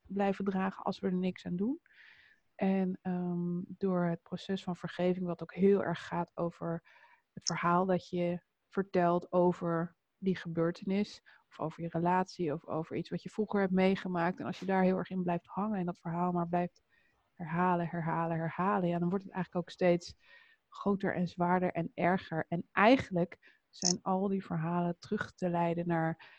blijven 0.07 0.45
dragen 0.45 0.85
als 0.85 0.99
we 0.99 1.07
er 1.07 1.15
niks 1.15 1.47
aan 1.47 1.57
doen. 1.57 1.81
En 2.55 2.99
um, 3.03 3.65
door 3.69 4.05
het 4.05 4.23
proces 4.23 4.63
van 4.63 4.77
vergeving, 4.77 5.27
wat 5.27 5.43
ook 5.43 5.55
heel 5.55 5.85
erg 5.85 6.07
gaat 6.07 6.31
over 6.35 6.83
het 7.33 7.47
verhaal 7.47 7.87
dat 7.87 8.09
je 8.09 8.41
vertelt 8.69 9.33
over 9.33 9.97
die 10.19 10.37
gebeurtenis, 10.37 11.23
of 11.49 11.61
over 11.61 11.83
je 11.83 11.89
relatie, 11.89 12.53
of 12.53 12.67
over 12.67 12.97
iets 12.97 13.11
wat 13.11 13.23
je 13.23 13.31
vroeger 13.31 13.61
hebt 13.61 13.73
meegemaakt. 13.73 14.39
En 14.39 14.47
als 14.47 14.59
je 14.59 14.67
daar 14.67 14.83
heel 14.83 14.97
erg 14.97 15.11
in 15.11 15.23
blijft 15.23 15.47
hangen 15.47 15.79
en 15.79 15.87
dat 15.87 16.01
verhaal 16.01 16.33
maar 16.33 16.49
blijft 16.49 16.83
herhalen, 17.33 17.87
herhalen, 17.87 18.37
herhalen, 18.37 18.89
ja, 18.89 18.99
dan 18.99 19.09
wordt 19.09 19.25
het 19.25 19.33
eigenlijk 19.33 19.65
ook 19.65 19.73
steeds 19.73 20.15
groter 20.69 21.15
en 21.15 21.29
zwaarder 21.29 21.73
en 21.73 21.91
erger. 21.95 22.47
En 22.49 22.69
eigenlijk 22.73 23.54
zijn 23.77 23.99
al 24.03 24.29
die 24.29 24.45
verhalen 24.45 24.97
terug 24.99 25.33
te 25.35 25.49
leiden 25.49 25.87
naar 25.87 26.33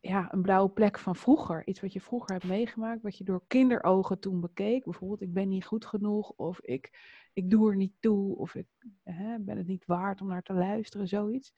ja, 0.00 0.32
een 0.32 0.42
blauwe 0.42 0.70
plek 0.70 0.98
van 0.98 1.16
vroeger. 1.16 1.66
Iets 1.66 1.80
wat 1.80 1.92
je 1.92 2.00
vroeger 2.00 2.32
hebt 2.32 2.44
meegemaakt, 2.44 3.02
wat 3.02 3.18
je 3.18 3.24
door 3.24 3.44
kinderogen 3.46 4.18
toen 4.18 4.40
bekeek. 4.40 4.84
Bijvoorbeeld, 4.84 5.20
ik 5.20 5.32
ben 5.32 5.48
niet 5.48 5.64
goed 5.64 5.86
genoeg, 5.86 6.30
of 6.30 6.60
ik, 6.60 6.90
ik 7.32 7.50
doe 7.50 7.70
er 7.70 7.76
niet 7.76 7.94
toe, 8.00 8.36
of 8.36 8.54
ik 8.54 8.66
hè, 9.02 9.38
ben 9.38 9.56
het 9.56 9.66
niet 9.66 9.86
waard 9.86 10.20
om 10.20 10.28
naar 10.28 10.42
te 10.42 10.52
luisteren, 10.52 11.08
zoiets. 11.08 11.52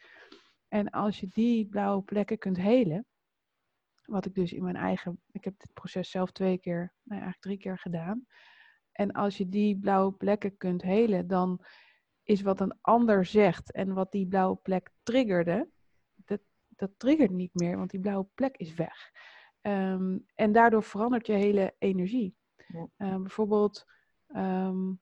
En 0.69 0.91
als 0.91 1.21
je 1.21 1.29
die 1.29 1.67
blauwe 1.67 2.03
plekken 2.03 2.39
kunt 2.39 2.57
helen, 2.57 3.07
wat 4.05 4.27
ik 4.27 4.35
dus 4.35 4.53
in 4.53 4.63
mijn 4.63 4.77
eigen, 4.77 5.21
ik 5.31 5.45
heb 5.45 5.55
dit 5.59 5.73
proces 5.73 6.11
zelf 6.11 6.33
twee 6.33 6.59
keer, 6.59 6.93
nou 7.03 7.21
eigenlijk 7.21 7.41
drie 7.41 7.59
keer 7.59 7.79
gedaan. 7.79 8.27
En 8.93 9.13
als 9.13 9.37
je 9.37 9.49
die 9.49 9.79
blauwe 9.79 10.13
plekken 10.13 10.57
kunt 10.57 10.83
helen, 10.83 11.27
dan 11.27 11.65
is 12.29 12.43
wat 12.43 12.61
een 12.61 12.79
ander 12.81 13.25
zegt 13.25 13.73
en 13.73 13.93
wat 13.93 14.13
die 14.13 14.27
blauwe 14.27 14.57
plek 14.57 14.91
triggerde, 15.03 15.69
dat, 16.15 16.41
dat 16.69 16.91
triggert 16.97 17.31
niet 17.31 17.55
meer, 17.55 17.77
want 17.77 17.91
die 17.91 18.01
blauwe 18.01 18.27
plek 18.35 18.57
is 18.57 18.75
weg. 18.75 19.13
Ehm, 19.61 20.19
en 20.35 20.53
daardoor 20.53 20.83
verandert 20.83 21.27
je 21.27 21.33
hele 21.33 21.75
energie. 21.79 22.37
Ja. 22.67 22.89
Ehm, 22.97 23.23
bijvoorbeeld, 23.23 23.87
ehm, 24.27 24.93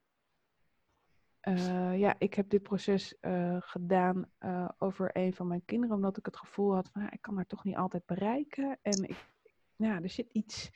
eh, 1.41 1.99
ja, 1.99 2.15
ik 2.19 2.35
heb 2.35 2.49
dit 2.49 2.63
proces 2.63 3.17
uh, 3.21 3.57
gedaan 3.61 4.31
uh, 4.41 4.69
over 4.79 5.11
een 5.13 5.35
van 5.35 5.47
mijn 5.47 5.65
kinderen, 5.65 5.97
omdat 5.97 6.17
ik 6.17 6.27
het 6.27 6.37
gevoel 6.37 6.75
had 6.75 6.89
van, 6.89 7.03
ik 7.11 7.21
kan 7.23 7.37
haar 7.37 7.47
toch 7.47 7.65
niet 7.65 7.77
altijd 7.77 8.07
bereiken. 8.07 8.79
En 8.83 9.09
ik, 9.09 9.29
ja, 9.77 10.03
er 10.03 10.11
zit 10.11 10.29
iets, 10.33 10.71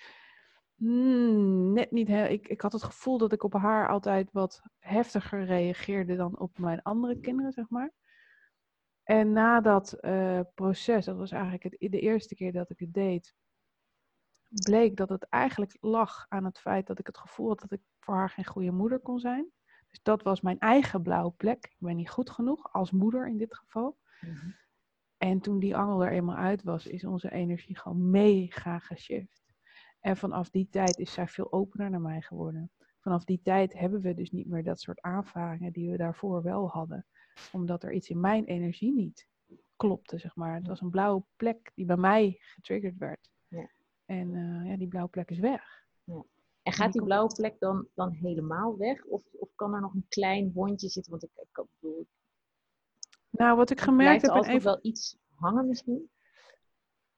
hmm, 0.81 1.73
net 1.73 1.91
niet, 1.91 2.09
ik, 2.09 2.49
ik 2.49 2.61
had 2.61 2.73
het 2.73 2.83
gevoel 2.83 3.19
dat 3.19 3.33
ik 3.33 3.43
op 3.43 3.53
haar 3.53 3.89
altijd 3.89 4.33
wat 4.33 4.63
heftiger 4.79 5.45
reageerde 5.45 6.17
dan 6.17 6.39
op 6.39 6.59
mijn 6.59 6.83
andere 6.83 7.21
kinderen, 7.21 7.53
zeg 7.53 7.69
maar. 7.69 7.93
En 9.03 9.33
na 9.33 9.61
dat 9.61 9.99
proces, 10.55 11.05
dat 11.05 11.17
was 11.17 11.31
eigenlijk 11.31 11.63
het, 11.63 11.93
de 11.93 12.01
eerste 12.01 12.35
keer 12.35 12.53
dat 12.53 12.71
ik 12.71 12.79
het 12.79 12.93
deed, 12.93 13.35
bleek 14.49 14.97
dat 14.97 15.09
het 15.09 15.29
eigenlijk 15.29 15.77
lag 15.81 16.27
aan 16.29 16.45
het 16.45 16.59
feit 16.59 16.87
dat 16.87 16.99
ik 16.99 17.07
het 17.07 17.19
gevoel 17.19 17.49
had 17.49 17.61
dat 17.61 17.73
ik 17.73 17.81
voor 17.99 18.15
haar 18.15 18.31
geen 18.31 18.47
goede 18.47 18.71
moeder 18.71 18.99
kon 18.99 19.19
zijn. 19.19 19.51
Dus 19.89 20.03
dat 20.03 20.23
was 20.23 20.41
mijn 20.41 20.59
eigen 20.59 21.03
blauwe 21.03 21.33
plek. 21.33 21.65
Ik 21.65 21.77
ben 21.79 21.97
niet 21.97 22.11
goed 22.11 22.31
genoeg, 22.31 22.73
als 22.73 22.91
moeder 22.91 23.29
in 23.29 23.39
dit 23.39 23.55
geval. 23.55 23.99
Mhm. 24.21 24.51
En 25.17 25.41
toen 25.41 25.59
die 25.59 25.77
angel 25.77 26.05
er 26.05 26.13
eenmaal 26.13 26.37
uit 26.37 26.63
was, 26.63 26.87
is 26.87 27.05
onze 27.05 27.31
energie 27.31 27.79
gewoon 27.79 28.11
mega 28.11 28.79
geshift. 28.79 29.40
En 30.01 30.17
vanaf 30.17 30.51
die 30.51 30.69
tijd 30.71 30.99
is 30.99 31.13
zij 31.13 31.29
veel 31.29 31.53
opener 31.53 31.91
naar 31.91 32.01
mij 32.01 32.21
geworden. 32.21 32.71
Vanaf 33.01 33.25
die 33.25 33.41
tijd 33.43 33.73
hebben 33.73 34.01
we 34.01 34.15
dus 34.15 34.31
niet 34.31 34.49
meer 34.49 34.65
dat 34.65 34.81
soort 34.81 35.01
aanvaringen 35.01 35.73
die 35.73 35.91
we 35.91 35.97
daarvoor 35.97 36.43
wel 36.43 36.69
hadden. 36.69 37.07
Omdat 37.53 37.83
er 37.83 37.93
iets 37.93 38.09
in 38.09 38.21
mijn 38.21 38.45
energie 38.45 38.95
niet 38.95 39.29
klopte, 39.77 40.19
zeg 40.19 40.37
maar. 40.37 40.55
Het 40.55 40.67
was 40.67 40.81
een 40.81 40.91
blauwe 40.91 41.25
plek 41.37 41.73
die 41.75 41.85
bij 41.85 41.97
mij 41.97 42.37
getriggerd 42.41 42.99
werd. 42.99 43.31
Ja. 43.49 43.71
En 44.05 44.35
uh, 44.35 44.71
ja, 44.71 44.77
die 44.77 44.89
blauwe 44.89 45.11
plek 45.11 45.31
is 45.31 45.39
weg. 45.39 45.85
Ja. 46.05 46.25
En 46.63 46.73
gaat 46.73 46.93
die 46.93 47.03
blauwe 47.03 47.35
plek 47.35 47.59
dan, 47.59 47.89
dan 47.95 48.13
helemaal 48.13 48.77
weg? 48.77 49.05
Of, 49.05 49.23
of 49.33 49.49
kan 49.55 49.75
er 49.75 49.81
nog 49.81 49.95
een 49.95 50.07
klein 50.09 50.53
wondje 50.53 50.89
zitten? 50.89 51.11
Want 51.11 51.25
ik, 51.25 51.31
ik 51.35 51.65
bedoel... 51.81 52.07
Nou, 53.31 53.57
wat 53.57 53.71
ik 53.71 53.81
gemerkt 53.81 54.23
heb... 54.23 54.31
Blijft 54.31 54.49
er 54.49 54.55
even... 54.55 54.71
wel 54.71 54.79
iets 54.83 55.19
hangen 55.35 55.67
misschien? 55.67 56.11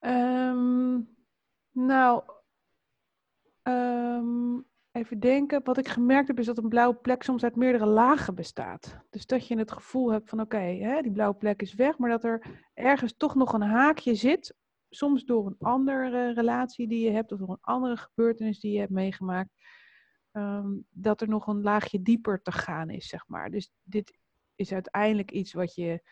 Um, 0.01 1.17
nou, 1.71 2.23
um, 3.63 4.65
even 4.93 5.21
denken. 5.21 5.61
Wat 5.65 5.79
ik 5.79 5.89
gemerkt 5.89 6.29
heb 6.29 6.39
is 6.39 6.47
dat 6.47 6.59
een 6.59 6.69
blauwe 6.69 6.95
plek 6.95 7.23
soms 7.23 7.45
uit 7.45 7.57
meerdere 7.57 7.87
lagen 7.87 8.35
bestaat. 8.35 8.99
Dus 9.11 9.27
dat 9.27 9.47
je 9.47 9.59
het 9.59 9.73
gevoel 9.73 10.13
hebt 10.13 10.29
van 10.29 10.41
oké, 10.41 10.99
die 11.03 11.13
blauwe 11.13 11.37
plek 11.37 11.63
is 11.63 11.75
weg, 11.75 11.99
maar 11.99 12.11
dat 12.11 12.25
er 12.25 12.47
ergens 12.75 13.15
toch 13.17 13.35
nog 13.35 13.53
een 13.53 13.63
haakje 13.63 14.15
zit 14.15 14.55
soms 14.95 15.25
door 15.25 15.47
een 15.47 15.57
andere 15.59 16.33
relatie 16.33 16.89
die 16.89 17.05
je 17.05 17.11
hebt 17.11 17.33
of 17.33 17.39
door 17.39 17.49
een 17.49 17.59
andere 17.61 17.97
gebeurtenis 17.97 18.61
die 18.61 18.73
je 18.73 18.79
hebt 18.79 18.91
meegemaakt, 18.91 19.51
ehm, 20.31 20.71
dat 20.91 21.21
er 21.21 21.29
nog 21.29 21.47
een 21.47 21.63
laagje 21.63 22.03
dieper 22.03 22.43
te 22.43 22.53
gaan 22.53 22.91
is, 22.91 23.09
zeg 23.09 23.25
maar. 23.27 23.51
Dus 23.51 23.73
dit 23.83 24.19
is 24.55 24.73
uiteindelijk 24.73 25.31
iets 25.31 25.53
wat 25.53 25.75
je 25.75 26.03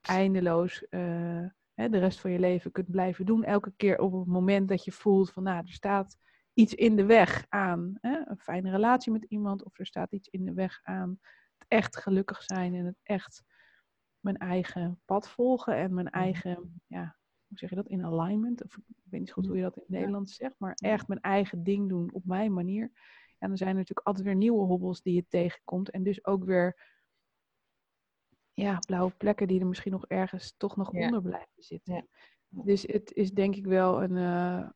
eindeloos 0.00 0.86
uh, 0.90 1.46
hè, 1.74 1.88
de 1.88 1.98
rest 1.98 2.20
van 2.20 2.30
je 2.30 2.38
leven 2.38 2.72
kunt 2.72 2.90
blijven 2.90 3.26
doen. 3.26 3.44
Elke 3.44 3.72
keer 3.76 3.98
op 3.98 4.12
het 4.12 4.26
moment 4.26 4.68
dat 4.68 4.84
je 4.84 4.92
voelt 4.92 5.30
van, 5.30 5.42
nou, 5.42 5.58
er 5.58 5.72
staat 5.72 6.16
iets 6.56 6.74
in 6.74 6.96
de 6.96 7.04
weg 7.04 7.46
aan 7.48 7.98
hè, 8.00 8.28
een 8.28 8.38
fijne 8.38 8.70
relatie 8.70 9.12
met 9.12 9.24
iemand, 9.24 9.64
of 9.64 9.78
er 9.78 9.86
staat 9.86 10.12
iets 10.12 10.28
in 10.28 10.44
de 10.44 10.52
weg 10.52 10.80
aan 10.82 11.18
het 11.58 11.68
echt 11.68 11.96
gelukkig 11.96 12.42
zijn 12.42 12.74
en 12.74 12.84
het 12.84 12.98
echt 13.02 13.42
mijn 14.20 14.36
eigen 14.36 15.00
pad 15.04 15.28
volgen 15.28 15.76
en 15.76 15.94
mijn 15.94 16.06
mhm. 16.06 16.16
eigen 16.16 16.80
ja, 16.86 17.16
hoe 17.46 17.58
zeg 17.58 17.70
je 17.70 17.76
dat, 17.76 17.88
in 17.88 18.04
alignment. 18.04 18.64
Of 18.64 18.76
ik 18.76 19.10
weet 19.10 19.20
niet 19.20 19.32
goed 19.32 19.46
hoe 19.46 19.56
je 19.56 19.62
dat 19.62 19.76
in 19.76 19.82
het 19.82 19.90
Nederlands 19.90 20.34
zegt, 20.34 20.54
maar 20.58 20.74
echt 20.74 21.08
mijn 21.08 21.20
eigen 21.20 21.62
ding 21.62 21.88
doen 21.88 22.12
op 22.12 22.24
mijn 22.24 22.52
manier. 22.52 22.90
En 23.38 23.48
dan 23.48 23.56
zijn 23.56 23.70
er 23.70 23.76
natuurlijk 23.76 24.06
altijd 24.06 24.26
weer 24.26 24.36
nieuwe 24.36 24.64
hobbels 24.64 25.02
die 25.02 25.14
je 25.14 25.26
tegenkomt. 25.28 25.90
En 25.90 26.02
dus 26.02 26.24
ook 26.24 26.44
weer 26.44 26.94
ja, 28.52 28.78
blauwe 28.78 29.12
plekken 29.12 29.48
die 29.48 29.60
er 29.60 29.66
misschien 29.66 29.92
nog 29.92 30.06
ergens 30.06 30.54
toch 30.56 30.76
nog 30.76 30.90
onder 30.90 31.22
blijven 31.22 31.62
zitten. 31.62 31.94
Ja. 31.94 32.04
Dus 32.48 32.82
het 32.82 33.12
is 33.12 33.32
denk 33.32 33.56
ik 33.56 33.66
wel 33.66 34.02
een, 34.02 34.16
uh, 34.16 34.68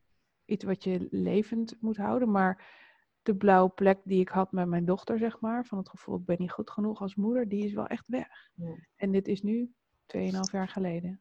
iets 0.50 0.64
wat 0.64 0.84
je 0.84 1.08
levend 1.10 1.76
moet 1.80 1.96
houden. 1.96 2.30
Maar 2.30 2.78
de 3.22 3.36
blauwe 3.36 3.70
plek 3.70 3.98
die 4.04 4.20
ik 4.20 4.28
had 4.28 4.52
met 4.52 4.68
mijn 4.68 4.84
dochter, 4.84 5.18
zeg 5.18 5.40
maar, 5.40 5.66
van 5.66 5.78
het 5.78 5.88
gevoel 5.88 6.16
ik 6.16 6.24
ben 6.24 6.36
niet 6.38 6.52
goed 6.52 6.70
genoeg 6.70 7.00
als 7.00 7.14
moeder, 7.14 7.48
die 7.48 7.64
is 7.64 7.72
wel 7.72 7.86
echt 7.86 8.08
weg. 8.08 8.50
En 8.96 9.12
dit 9.12 9.28
is 9.28 9.42
nu 9.42 9.72
2,5 10.16 10.20
jaar 10.52 10.68
geleden. 10.68 11.20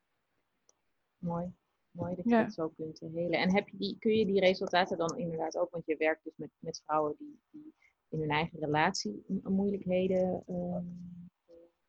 Mooi. 1.17 1.53
Mooi 1.91 2.15
dat 2.15 2.24
je 2.24 2.43
dat 2.43 2.53
zo 2.53 2.69
kunt 2.69 3.00
helen. 3.00 3.39
En 3.39 3.53
heb 3.53 3.67
je 3.69 3.77
die, 3.77 3.98
kun 4.00 4.15
je 4.15 4.25
die 4.25 4.39
resultaten 4.39 4.98
dan 4.98 5.17
inderdaad 5.17 5.57
ook, 5.57 5.69
want 5.69 5.86
je 5.86 5.98
werkt 5.98 6.24
dus 6.24 6.38
met, 6.38 6.50
met 6.59 6.81
vrouwen 6.86 7.15
die, 7.17 7.39
die 7.50 7.74
in 8.09 8.19
hun 8.19 8.29
eigen 8.29 8.59
relatie 8.59 9.24
moeilijkheden 9.43 10.43
uh, 10.48 10.77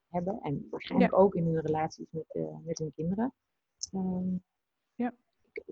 hebben. 0.08 0.40
En 0.40 0.66
waarschijnlijk 0.70 1.18
ook 1.18 1.34
in 1.34 1.44
hun 1.44 1.60
relaties 1.60 2.06
met, 2.10 2.34
uh, 2.34 2.56
met 2.64 2.78
hun 2.78 2.92
kinderen. 2.94 3.34
Um, 3.94 4.42
ja. 4.94 5.14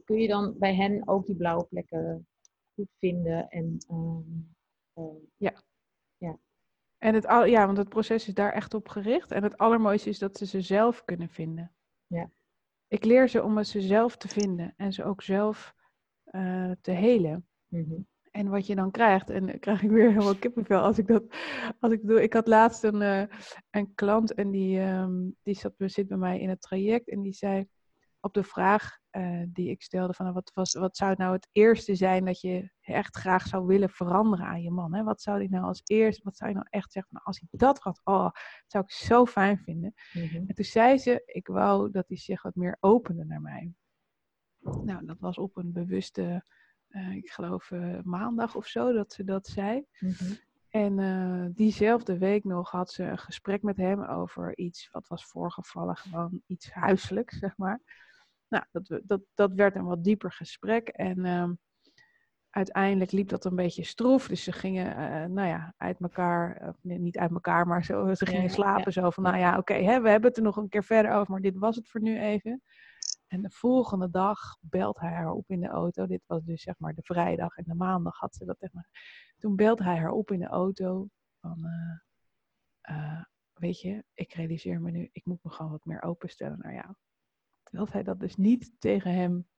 Kun 0.04 0.16
je 0.16 0.28
dan 0.28 0.54
bij 0.58 0.74
hen 0.74 1.08
ook 1.08 1.26
die 1.26 1.36
blauwe 1.36 1.64
plekken 1.64 2.26
goed 2.74 2.88
vinden? 2.98 3.48
En, 3.48 3.78
um, 3.90 4.54
ja. 5.36 5.62
ja. 6.16 6.38
En 6.98 7.14
het, 7.14 7.26
al, 7.26 7.44
ja, 7.44 7.66
want 7.66 7.78
het 7.78 7.88
proces 7.88 8.28
is 8.28 8.34
daar 8.34 8.52
echt 8.52 8.74
op 8.74 8.88
gericht. 8.88 9.30
En 9.30 9.42
het 9.42 9.58
allermooiste 9.58 10.08
is 10.08 10.18
dat 10.18 10.38
ze 10.38 10.46
ze 10.46 10.60
zelf 10.60 11.04
kunnen 11.04 11.28
vinden. 11.28 11.72
Ja 12.06 12.30
ik 12.88 13.04
leer 13.04 13.28
ze 13.28 13.42
om 13.42 13.64
ze 13.64 13.80
zelf 13.80 14.16
te 14.16 14.28
vinden 14.28 14.74
en 14.76 14.92
ze 14.92 15.04
ook 15.04 15.22
zelf 15.22 15.74
uh, 16.30 16.70
te 16.80 16.90
helen. 16.90 17.46
Mm-hmm. 17.68 18.06
En 18.30 18.48
wat 18.48 18.66
je 18.66 18.74
dan 18.74 18.90
krijgt, 18.90 19.30
en 19.30 19.46
dan 19.46 19.58
krijg 19.58 19.82
ik 19.82 19.90
weer 19.90 20.08
helemaal 20.08 20.36
kippenvel 20.36 20.80
als 20.80 20.98
ik 20.98 21.06
dat 21.06 21.24
als 21.80 21.92
ik 21.92 22.06
doe. 22.06 22.22
Ik 22.22 22.32
had 22.32 22.46
laatst 22.46 22.82
een, 22.82 23.00
uh, 23.00 23.22
een 23.70 23.94
klant 23.94 24.34
en 24.34 24.50
die, 24.50 24.80
um, 24.80 25.36
die 25.42 25.54
zat, 25.54 25.72
zit 25.76 26.08
bij 26.08 26.16
mij 26.16 26.40
in 26.40 26.48
het 26.48 26.60
traject 26.60 27.08
en 27.08 27.20
die 27.20 27.32
zei 27.32 27.68
op 28.20 28.34
de 28.34 28.42
vraag 28.42 28.98
uh, 29.12 29.42
die 29.48 29.70
ik 29.70 29.82
stelde 29.82 30.12
van 30.12 30.32
wat, 30.32 30.50
was, 30.54 30.72
wat 30.72 30.96
zou 30.96 31.14
nou 31.16 31.32
het 31.32 31.48
eerste 31.52 31.94
zijn 31.94 32.24
dat 32.24 32.40
je 32.40 32.70
echt 32.80 33.16
graag 33.16 33.46
zou 33.46 33.66
willen 33.66 33.90
veranderen 33.90 34.46
aan 34.46 34.62
je 34.62 34.70
man? 34.70 34.94
Hè? 34.94 35.02
Wat 35.02 35.22
zou 35.22 35.38
hij 35.38 35.46
nou 35.50 35.64
als 35.64 35.80
eerste, 35.84 36.20
wat 36.24 36.36
zou 36.36 36.50
je 36.50 36.56
nou 36.56 36.66
echt 36.70 36.92
zeggen 36.92 37.12
van 37.12 37.22
als 37.24 37.38
hij 37.38 37.48
dat 37.50 37.78
had, 37.78 38.00
oh, 38.04 38.22
dat 38.22 38.64
zou 38.66 38.84
ik 38.84 38.90
zo 38.90 39.26
fijn 39.26 39.58
vinden. 39.58 39.94
Mm-hmm. 40.12 40.44
En 40.48 40.54
toen 40.54 40.64
zei 40.64 40.98
ze, 40.98 41.22
ik 41.26 41.46
wou 41.46 41.90
dat 41.90 42.08
hij 42.08 42.16
zich 42.16 42.42
wat 42.42 42.54
meer 42.54 42.76
opende 42.80 43.24
naar 43.24 43.40
mij. 43.40 43.72
Nou, 44.60 45.06
dat 45.06 45.18
was 45.18 45.38
op 45.38 45.56
een 45.56 45.72
bewuste, 45.72 46.44
uh, 46.88 47.14
ik 47.14 47.30
geloof 47.30 47.70
uh, 47.70 47.98
maandag 48.02 48.54
of 48.54 48.66
zo 48.66 48.92
dat 48.92 49.12
ze 49.12 49.24
dat 49.24 49.46
zei. 49.46 49.84
Mm-hmm. 49.98 50.38
En 50.68 50.98
uh, 50.98 51.46
diezelfde 51.54 52.18
week 52.18 52.44
nog 52.44 52.70
had 52.70 52.90
ze 52.90 53.02
een 53.02 53.18
gesprek 53.18 53.62
met 53.62 53.76
hem 53.76 54.04
over 54.04 54.56
iets 54.56 54.88
wat 54.90 55.08
was 55.08 55.24
voorgevallen, 55.24 55.96
gewoon 55.96 56.42
iets 56.46 56.70
huiselijks, 56.70 57.38
zeg 57.38 57.56
maar. 57.56 57.80
Nou, 58.48 58.64
dat, 58.70 59.00
dat, 59.04 59.20
dat 59.34 59.52
werd 59.52 59.74
een 59.74 59.84
wat 59.84 60.04
dieper 60.04 60.32
gesprek. 60.32 60.88
En 60.88 61.18
uh, 61.24 61.50
uiteindelijk 62.50 63.12
liep 63.12 63.28
dat 63.28 63.44
een 63.44 63.56
beetje 63.56 63.84
stroef. 63.84 64.28
Dus 64.28 64.42
ze 64.42 64.52
gingen, 64.52 64.86
uh, 64.86 65.24
nou 65.24 65.48
ja, 65.48 65.74
uit 65.76 66.00
elkaar, 66.00 66.74
nee, 66.80 66.98
niet 66.98 67.18
uit 67.18 67.30
elkaar, 67.30 67.66
maar 67.66 67.84
zo, 67.84 68.14
ze 68.14 68.26
gingen 68.26 68.50
slapen. 68.50 68.92
Zo 68.92 69.10
van, 69.10 69.22
nou 69.22 69.36
ja, 69.36 69.58
oké, 69.58 69.72
okay, 69.72 70.02
we 70.02 70.08
hebben 70.08 70.28
het 70.28 70.36
er 70.36 70.42
nog 70.42 70.56
een 70.56 70.68
keer 70.68 70.84
verder 70.84 71.12
over, 71.12 71.32
maar 71.32 71.40
dit 71.40 71.58
was 71.58 71.76
het 71.76 71.88
voor 71.88 72.00
nu 72.00 72.18
even. 72.18 72.62
En 73.26 73.42
de 73.42 73.50
volgende 73.50 74.10
dag 74.10 74.38
belt 74.60 74.98
hij 74.98 75.12
haar 75.12 75.30
op 75.30 75.50
in 75.50 75.60
de 75.60 75.68
auto. 75.68 76.06
Dit 76.06 76.22
was 76.26 76.44
dus 76.44 76.62
zeg 76.62 76.74
maar 76.78 76.94
de 76.94 77.02
vrijdag 77.02 77.56
en 77.56 77.64
de 77.66 77.74
maandag 77.74 78.18
had 78.18 78.34
ze 78.34 78.44
dat 78.44 78.58
zeg 78.58 78.72
maar. 78.72 78.88
Toen 79.38 79.56
belt 79.56 79.78
hij 79.78 79.96
haar 79.96 80.10
op 80.10 80.30
in 80.30 80.38
de 80.38 80.46
auto 80.46 81.08
van, 81.40 81.66
uh, 82.90 83.22
weet 83.52 83.80
je, 83.80 84.04
ik 84.14 84.32
realiseer 84.32 84.80
me 84.80 84.90
nu, 84.90 85.08
ik 85.12 85.24
moet 85.24 85.42
me 85.42 85.50
gewoon 85.50 85.70
wat 85.70 85.84
meer 85.84 86.02
openstellen 86.02 86.58
naar 86.58 86.74
jou. 86.74 86.94
Terwijl 87.68 87.88
hij 87.92 88.02
dat 88.02 88.20
dus 88.20 88.36
niet 88.36 88.72
tegen 88.78 89.14
hem 89.14 89.48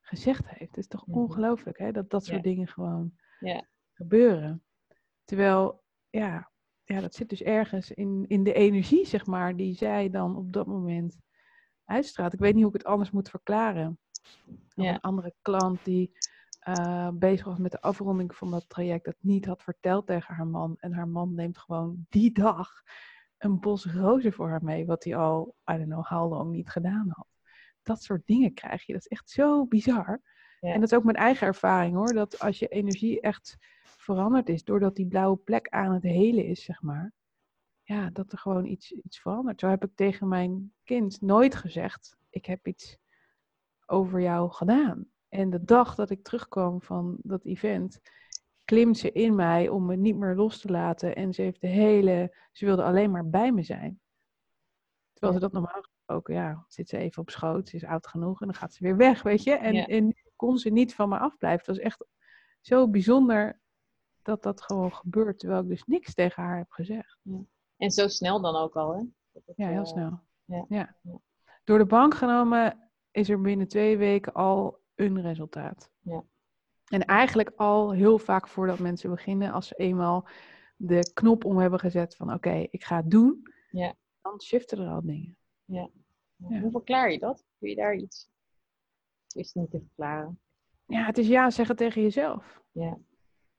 gezegd 0.00 0.48
heeft. 0.48 0.70
Het 0.70 0.76
is 0.76 0.86
toch 0.86 1.06
mhm. 1.06 1.18
ongelooflijk 1.18 1.78
hè, 1.78 1.92
dat 1.92 2.10
dat 2.10 2.24
soort 2.24 2.42
dingen 2.42 2.68
gewoon 2.68 3.14
gebeuren. 3.92 4.64
Terwijl, 5.24 5.82
ja, 6.10 6.50
ja, 6.84 7.00
dat 7.00 7.14
zit 7.14 7.28
dus 7.28 7.42
ergens 7.42 7.90
in, 7.90 8.24
in 8.28 8.44
de 8.44 8.52
energie, 8.52 9.06
zeg 9.06 9.26
maar, 9.26 9.56
die 9.56 9.74
zij 9.74 10.10
dan 10.10 10.36
op 10.36 10.52
dat 10.52 10.66
moment 10.66 11.18
uitstraalt. 11.84 12.32
Ik 12.32 12.38
weet 12.38 12.54
niet 12.54 12.64
hoe 12.64 12.72
ik 12.72 12.78
het 12.78 12.90
anders 12.90 13.10
moet 13.10 13.30
verklaren. 13.30 13.98
Een 14.74 15.00
andere 15.00 15.34
klant 15.42 15.84
die 15.84 16.12
uh, 16.68 17.08
bezig 17.08 17.46
was 17.46 17.58
met 17.58 17.70
de 17.70 17.80
afronding 17.80 18.34
van 18.34 18.50
dat 18.50 18.68
traject, 18.68 19.04
dat 19.04 19.16
niet 19.20 19.46
had 19.46 19.62
verteld 19.62 20.06
tegen 20.06 20.34
haar 20.34 20.46
man. 20.46 20.76
En 20.78 20.92
haar 20.92 21.08
man 21.08 21.34
neemt 21.34 21.58
gewoon 21.58 22.06
die 22.08 22.32
dag 22.32 22.82
een 23.38 23.60
bos 23.60 23.86
rozen 23.86 24.32
voor 24.32 24.48
haar 24.48 24.64
mee, 24.64 24.86
wat 24.86 25.04
hij 25.04 25.16
al, 25.16 25.54
I 25.70 25.76
don't 25.76 25.88
know 25.88 26.06
how 26.06 26.30
long, 26.30 26.50
niet 26.50 26.70
gedaan 26.70 27.06
had. 27.08 27.26
Dat 27.84 28.02
soort 28.02 28.26
dingen 28.26 28.54
krijg 28.54 28.86
je. 28.86 28.92
Dat 28.92 29.02
is 29.02 29.08
echt 29.08 29.30
zo 29.30 29.66
bizar. 29.66 30.20
En 30.60 30.80
dat 30.80 30.90
is 30.90 30.98
ook 30.98 31.04
mijn 31.04 31.16
eigen 31.16 31.46
ervaring 31.46 31.94
hoor. 31.94 32.12
Dat 32.12 32.38
als 32.38 32.58
je 32.58 32.68
energie 32.68 33.20
echt 33.20 33.56
veranderd 33.82 34.48
is, 34.48 34.64
doordat 34.64 34.96
die 34.96 35.06
blauwe 35.06 35.36
plek 35.36 35.68
aan 35.68 35.92
het 35.92 36.02
helen 36.02 36.44
is, 36.44 36.64
zeg 36.64 36.82
maar. 36.82 37.12
Ja, 37.82 38.10
dat 38.10 38.32
er 38.32 38.38
gewoon 38.38 38.64
iets, 38.64 38.92
iets 38.92 39.20
verandert. 39.20 39.60
Zo 39.60 39.68
heb 39.68 39.84
ik 39.84 39.90
tegen 39.94 40.28
mijn 40.28 40.72
kind 40.84 41.20
nooit 41.20 41.54
gezegd: 41.54 42.16
Ik 42.30 42.46
heb 42.46 42.66
iets 42.66 42.98
over 43.86 44.20
jou 44.20 44.50
gedaan. 44.50 45.06
En 45.28 45.50
de 45.50 45.64
dag 45.64 45.94
dat 45.94 46.10
ik 46.10 46.22
terugkwam 46.22 46.82
van 46.82 47.16
dat 47.22 47.44
event, 47.44 48.00
klimt 48.64 48.98
ze 48.98 49.12
in 49.12 49.34
mij 49.34 49.68
om 49.68 49.86
me 49.86 49.96
niet 49.96 50.16
meer 50.16 50.34
los 50.34 50.60
te 50.60 50.70
laten. 50.70 51.16
En 51.16 51.32
ze 51.32 51.42
heeft 51.42 51.60
de 51.60 51.66
hele, 51.66 52.36
ze 52.52 52.64
wilde 52.64 52.84
alleen 52.84 53.10
maar 53.10 53.28
bij 53.28 53.52
me 53.52 53.62
zijn. 53.62 54.00
Terwijl 55.12 55.32
ze 55.32 55.40
dat 55.40 55.52
normaal 55.52 55.84
gesproken, 56.04 56.34
ja, 56.34 56.64
zit 56.68 56.88
ze 56.88 56.98
even 56.98 57.22
op 57.22 57.30
schoot, 57.30 57.68
ze 57.68 57.76
is 57.76 57.84
oud 57.84 58.06
genoeg 58.06 58.40
en 58.40 58.46
dan 58.46 58.56
gaat 58.56 58.74
ze 58.74 58.84
weer 58.84 58.96
weg, 58.96 59.22
weet 59.22 59.42
je. 59.42 59.52
En, 59.52 59.86
en 59.86 60.14
kon 60.36 60.58
ze 60.58 60.70
niet 60.70 60.94
van 60.94 61.08
me 61.08 61.18
afblijven. 61.18 61.58
Het 61.58 61.76
was 61.76 61.78
echt 61.78 62.04
zo 62.60 62.88
bijzonder 62.88 63.60
dat 64.22 64.42
dat 64.42 64.62
gewoon 64.62 64.94
gebeurt, 64.94 65.38
terwijl 65.38 65.62
ik 65.62 65.68
dus 65.68 65.84
niks 65.84 66.14
tegen 66.14 66.42
haar 66.42 66.56
heb 66.56 66.70
gezegd. 66.70 67.18
Ja. 67.22 67.40
En 67.76 67.90
zo 67.90 68.08
snel 68.08 68.40
dan 68.40 68.56
ook 68.56 68.76
al, 68.76 68.94
hè? 68.94 69.02
ja, 69.56 69.68
heel 69.68 69.80
eh, 69.80 69.84
snel. 69.84 70.20
Ja. 70.44 70.64
ja. 70.68 70.96
Door 71.64 71.78
de 71.78 71.86
bank 71.86 72.14
genomen 72.14 72.90
is 73.10 73.28
er 73.28 73.40
binnen 73.40 73.68
twee 73.68 73.96
weken 73.96 74.32
al 74.32 74.82
een 74.94 75.20
resultaat. 75.20 75.90
Ja. 76.00 76.24
En 76.84 77.04
eigenlijk 77.04 77.52
al 77.56 77.92
heel 77.92 78.18
vaak 78.18 78.48
voordat 78.48 78.78
mensen 78.78 79.10
beginnen, 79.10 79.52
als 79.52 79.66
ze 79.66 79.74
eenmaal 79.74 80.28
de 80.76 81.10
knop 81.14 81.44
om 81.44 81.58
hebben 81.58 81.80
gezet 81.80 82.16
van 82.16 82.32
oké, 82.32 82.66
ik 82.70 82.84
ga 82.84 82.96
het 82.96 83.10
doen, 83.10 83.42
ja. 83.70 83.94
dan 84.20 84.40
shiften 84.40 84.78
er 84.78 84.88
al 84.88 85.02
dingen. 85.02 85.36
Ja. 85.64 85.90
Hoe 86.36 86.70
verklaar 86.70 87.12
je 87.12 87.18
dat? 87.18 87.44
Kun 87.58 87.68
je 87.68 87.74
daar 87.76 87.94
iets? 87.94 88.30
Is 89.34 89.46
het 89.46 89.54
niet 89.54 89.70
te 89.70 89.80
verklaren? 89.80 90.40
Ja, 90.86 91.04
het 91.04 91.18
is 91.18 91.26
ja 91.26 91.50
zeggen 91.50 91.76
tegen 91.76 92.02
jezelf. 92.02 92.62
Ja. 92.72 92.98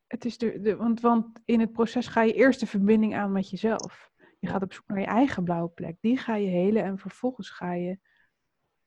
Het 0.08 0.26
is 0.26 0.38
de, 0.38 0.60
de, 0.62 0.76
want, 0.76 1.02
want 1.02 1.40
in 1.46 1.60
het 1.60 1.72
proces 1.72 2.08
ga 2.08 2.22
je 2.22 2.34
eerst 2.34 2.60
de 2.60 2.68
verbinding 2.68 3.16
aan 3.16 3.32
met 3.32 3.50
jezelf. 3.50 4.12
Je 4.40 4.48
gaat 4.48 4.64
op 4.64 4.74
zoek 4.74 4.88
naar 4.88 5.00
je 5.00 5.06
eigen 5.06 5.44
blauwe 5.44 5.70
plek. 5.70 5.98
Die 6.00 6.18
ga 6.18 6.36
je 6.36 6.48
helen 6.48 6.84
en 6.84 6.98
vervolgens 6.98 7.50
ga 7.50 7.74
je 7.74 8.00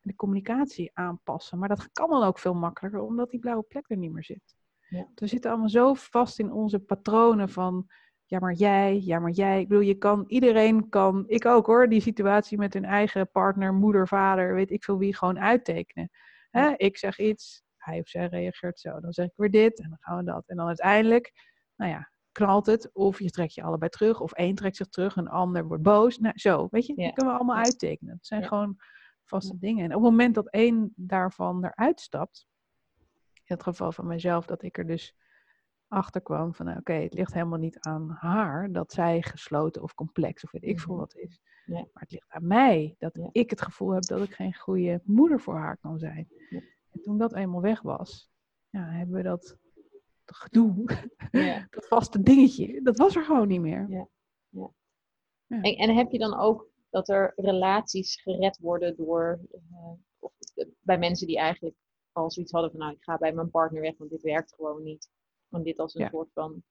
de 0.01 0.15
communicatie 0.15 0.91
aanpassen. 0.95 1.59
Maar 1.59 1.69
dat 1.69 1.93
kan 1.93 2.11
dan 2.11 2.23
ook 2.23 2.39
veel 2.39 2.55
makkelijker, 2.55 3.01
omdat 3.01 3.31
die 3.31 3.41
blauwe 3.41 3.63
plek 3.63 3.91
er 3.91 3.97
niet 3.97 4.13
meer 4.13 4.25
zit. 4.25 4.57
Ja. 4.89 5.09
We 5.15 5.27
zitten 5.27 5.51
allemaal 5.51 5.69
zo 5.69 5.95
vast 5.95 6.39
in 6.39 6.53
onze 6.53 6.79
patronen 6.79 7.49
van, 7.49 7.87
ja 8.29 8.39
maar 8.39 8.53
jij, 8.53 9.01
ja 9.01 9.19
maar 9.19 9.31
jij. 9.31 9.61
Ik 9.61 9.69
bedoel, 9.69 9.85
je 9.85 9.95
kan, 9.95 10.25
iedereen 10.27 10.89
kan, 10.89 11.25
ik 11.27 11.47
ook 11.47 11.67
hoor, 11.67 11.89
die 11.89 12.01
situatie 12.01 12.59
met 12.59 12.75
hun 12.75 12.85
eigen 12.85 13.31
partner, 13.31 13.75
moeder, 13.75 14.09
vader, 14.09 14.55
weet 14.55 14.71
ik 14.71 14.85
veel 14.85 14.99
wie, 14.99 15.17
gewoon 15.17 15.41
uittekenen. 15.41 16.11
Hè? 16.51 16.75
Ik 16.77 16.97
zeg 16.97 17.19
iets, 17.19 17.63
hij 17.77 18.01
of 18.01 18.09
zij 18.09 18.27
reageert 18.27 18.81
zo. 18.81 19.01
Dan 19.01 19.13
zeg 19.13 19.27
ik 19.27 19.33
weer 19.37 19.51
dit 19.51 19.81
en 19.81 19.89
dan 19.89 19.99
gaan 20.01 20.17
we 20.17 20.25
dat. 20.25 20.45
En 20.47 20.57
dan 20.57 20.67
uiteindelijk, 20.67 21.33
nou 21.77 21.91
ja, 21.91 22.11
knalt 22.33 22.67
het. 22.67 22.91
Of 22.93 23.19
je 23.19 23.31
trekt 23.31 23.55
je 23.55 23.63
allebei 23.63 23.91
terug. 23.91 24.21
Of 24.21 24.33
één 24.33 24.55
trekt 24.55 24.77
zich 24.77 24.89
terug, 24.89 25.17
een 25.17 25.29
ander 25.29 25.67
wordt 25.67 25.83
boos. 25.83 26.19
Nou, 26.19 26.39
zo, 26.39 26.69
weet 26.71 26.87
je, 26.87 26.93
ja. 26.97 27.05
dat 27.05 27.15
kunnen 27.15 27.33
we 27.33 27.39
allemaal 27.39 27.65
uittekenen. 27.65 28.15
Het 28.15 28.27
zijn 28.27 28.45
gewoon 28.45 28.77
vaste 29.25 29.59
dingen. 29.59 29.85
En 29.85 29.95
op 29.95 30.03
het 30.03 30.11
moment 30.11 30.35
dat 30.35 30.49
één 30.49 30.93
daarvan 30.97 31.65
eruit 31.65 32.01
stapt, 32.01 32.47
in 33.35 33.55
het 33.55 33.63
geval 33.63 33.93
van 33.93 34.07
mezelf, 34.07 34.47
dat 34.47 34.63
ik 34.63 34.79
er 34.79 34.87
dus 34.87 35.15
achter 35.89 36.21
kwam 36.21 36.55
van, 36.55 36.67
nou, 36.67 36.79
oké, 36.79 36.93
het 36.93 37.15
ligt 37.15 37.33
helemaal 37.33 37.59
niet 37.59 37.79
aan 37.81 38.11
haar 38.11 38.73
dat 38.73 38.93
zij 38.93 39.23
gesloten 39.23 39.83
of 39.83 39.95
complex 39.95 40.45
of 40.45 40.51
weet 40.51 40.65
ik 40.65 40.81
veel 40.81 40.95
mhm. 40.95 41.01
wat 41.01 41.17
is. 41.17 41.41
Ja. 41.65 41.75
Maar 41.75 42.03
het 42.03 42.11
ligt 42.11 42.31
aan 42.31 42.47
mij 42.47 42.95
dat 42.99 43.19
ik 43.33 43.51
het 43.51 43.63
gevoel 43.63 43.91
heb 43.91 44.03
dat 44.03 44.23
ik 44.23 44.35
geen 44.35 44.55
goede 44.55 45.01
moeder 45.05 45.41
voor 45.41 45.57
haar 45.57 45.77
kan 45.77 45.99
zijn. 45.99 46.29
En 46.91 47.03
toen 47.03 47.19
dat 47.19 47.35
eenmaal 47.35 47.61
weg 47.61 47.83
was, 47.83 48.31
ja, 48.71 48.85
hebben 48.85 49.17
we 49.17 49.23
dat 49.23 49.59
gedoe, 50.25 50.85
ja. 51.31 51.67
dat 51.71 51.87
vaste 51.87 52.23
dingetje, 52.23 52.83
dat 52.83 52.97
was 52.97 53.17
er 53.17 53.25
gewoon 53.25 53.49
niet 53.49 53.61
meer. 53.61 53.87
Ja. 53.91 54.09
Ja. 55.47 55.61
En, 55.61 55.77
en, 55.77 55.97
heb 55.97 56.11
je 56.11 56.19
dan 56.19 56.39
ook 56.39 56.69
dat 56.91 57.09
er 57.09 57.33
relaties 57.37 58.23
gered 58.23 58.59
worden 58.59 58.97
door, 58.97 59.41
uh, 59.53 59.93
of, 60.19 60.33
eh, 60.55 60.67
bij 60.81 60.99
mensen 60.99 61.27
die 61.27 61.39
eigenlijk 61.39 61.77
al 62.13 62.31
zoiets 62.31 62.53
hadden 62.53 62.71
van, 62.71 62.81
nou, 62.81 62.93
ik 62.93 63.03
ga 63.03 63.19
bij 63.19 63.33
mijn 63.33 63.51
partner 63.51 63.81
weg, 63.81 63.97
want 63.97 64.11
dit 64.11 64.23
werkt 64.23 64.55
gewoon 64.55 64.83
niet. 64.83 65.11
Want 65.49 65.65
dit 65.65 65.79
als 65.79 65.95
een 65.95 66.09
soort 66.09 66.33
van 66.33 66.63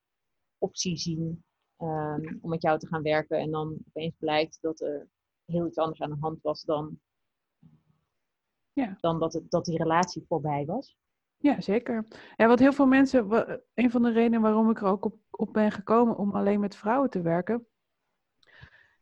optie 0.57 0.97
zien 0.97 1.43
um, 1.77 2.37
om 2.41 2.49
met 2.49 2.61
jou 2.61 2.79
te 2.79 2.87
gaan 2.87 3.01
werken 3.01 3.39
en 3.39 3.51
dan 3.51 3.77
opeens 3.87 4.15
blijkt 4.17 4.57
dat 4.61 4.81
er 4.81 5.07
heel 5.45 5.67
iets 5.67 5.77
anders 5.77 6.01
aan 6.01 6.09
de 6.09 6.17
hand 6.19 6.41
was 6.41 6.63
dan 6.63 6.99
ja. 8.73 8.97
dan 8.99 9.19
dat, 9.19 9.33
het, 9.33 9.51
dat 9.51 9.65
die 9.65 9.77
relatie 9.77 10.25
voorbij 10.27 10.65
was. 10.65 10.97
Ja, 11.37 11.61
zeker. 11.61 12.05
Ja, 12.35 12.47
wat 12.47 12.59
heel 12.59 12.73
veel 12.73 12.87
mensen, 12.87 13.31
een 13.73 13.91
van 13.91 14.01
de 14.01 14.11
redenen 14.11 14.41
waarom 14.41 14.69
ik 14.69 14.81
er 14.81 14.87
ook 14.87 15.05
op, 15.05 15.19
op 15.29 15.53
ben 15.53 15.71
gekomen 15.71 16.17
om 16.17 16.31
alleen 16.31 16.59
met 16.59 16.75
vrouwen 16.75 17.09
te 17.09 17.21
werken, 17.21 17.67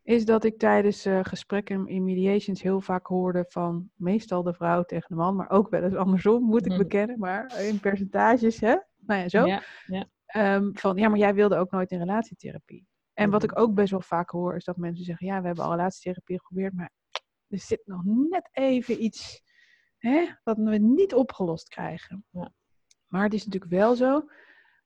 is 0.03 0.25
dat 0.25 0.43
ik 0.43 0.59
tijdens 0.59 1.05
uh, 1.05 1.19
gesprekken 1.23 1.87
in 1.87 2.03
mediations 2.03 2.61
heel 2.61 2.81
vaak 2.81 3.07
hoorde 3.07 3.45
van 3.47 3.89
meestal 3.95 4.43
de 4.43 4.53
vrouw 4.53 4.83
tegen 4.83 5.09
de 5.09 5.15
man, 5.15 5.35
maar 5.35 5.49
ook 5.49 5.69
wel 5.69 5.83
eens 5.83 5.95
andersom, 5.95 6.43
moet 6.43 6.65
ik 6.65 6.71
mhm. 6.71 6.81
bekennen, 6.81 7.19
maar 7.19 7.61
in 7.61 7.79
percentages, 7.79 8.59
hè? 8.59 8.75
Nou 9.05 9.21
ja, 9.21 9.29
zo. 9.29 9.45
Ja, 9.45 9.63
ja. 9.87 10.09
Ehm, 10.25 10.69
van 10.73 10.97
ja, 10.97 11.09
maar 11.09 11.19
jij 11.19 11.33
wilde 11.33 11.57
ook 11.57 11.71
nooit 11.71 11.91
in 11.91 11.99
relatietherapie. 11.99 12.87
En 13.13 13.29
wat 13.29 13.43
ik 13.43 13.59
ook 13.59 13.73
best 13.73 13.91
wel 13.91 14.01
vaak 14.01 14.29
hoor, 14.29 14.55
is 14.55 14.63
dat 14.63 14.77
mensen 14.77 15.05
zeggen: 15.05 15.27
ja, 15.27 15.41
we 15.41 15.47
hebben 15.47 15.63
al 15.65 15.75
relatietherapie 15.75 16.37
geprobeerd, 16.37 16.73
maar 16.73 16.91
er 17.47 17.59
zit 17.59 17.81
nog 17.85 18.01
net 18.05 18.49
even 18.51 19.03
iets 19.03 19.43
hè, 19.97 20.27
dat 20.43 20.57
we 20.57 20.77
niet 20.77 21.13
opgelost 21.13 21.67
krijgen. 21.67 22.25
Ja. 22.29 22.53
Maar 23.07 23.23
het 23.23 23.33
is 23.33 23.45
natuurlijk 23.45 23.71
wel 23.71 23.95
zo 23.95 24.29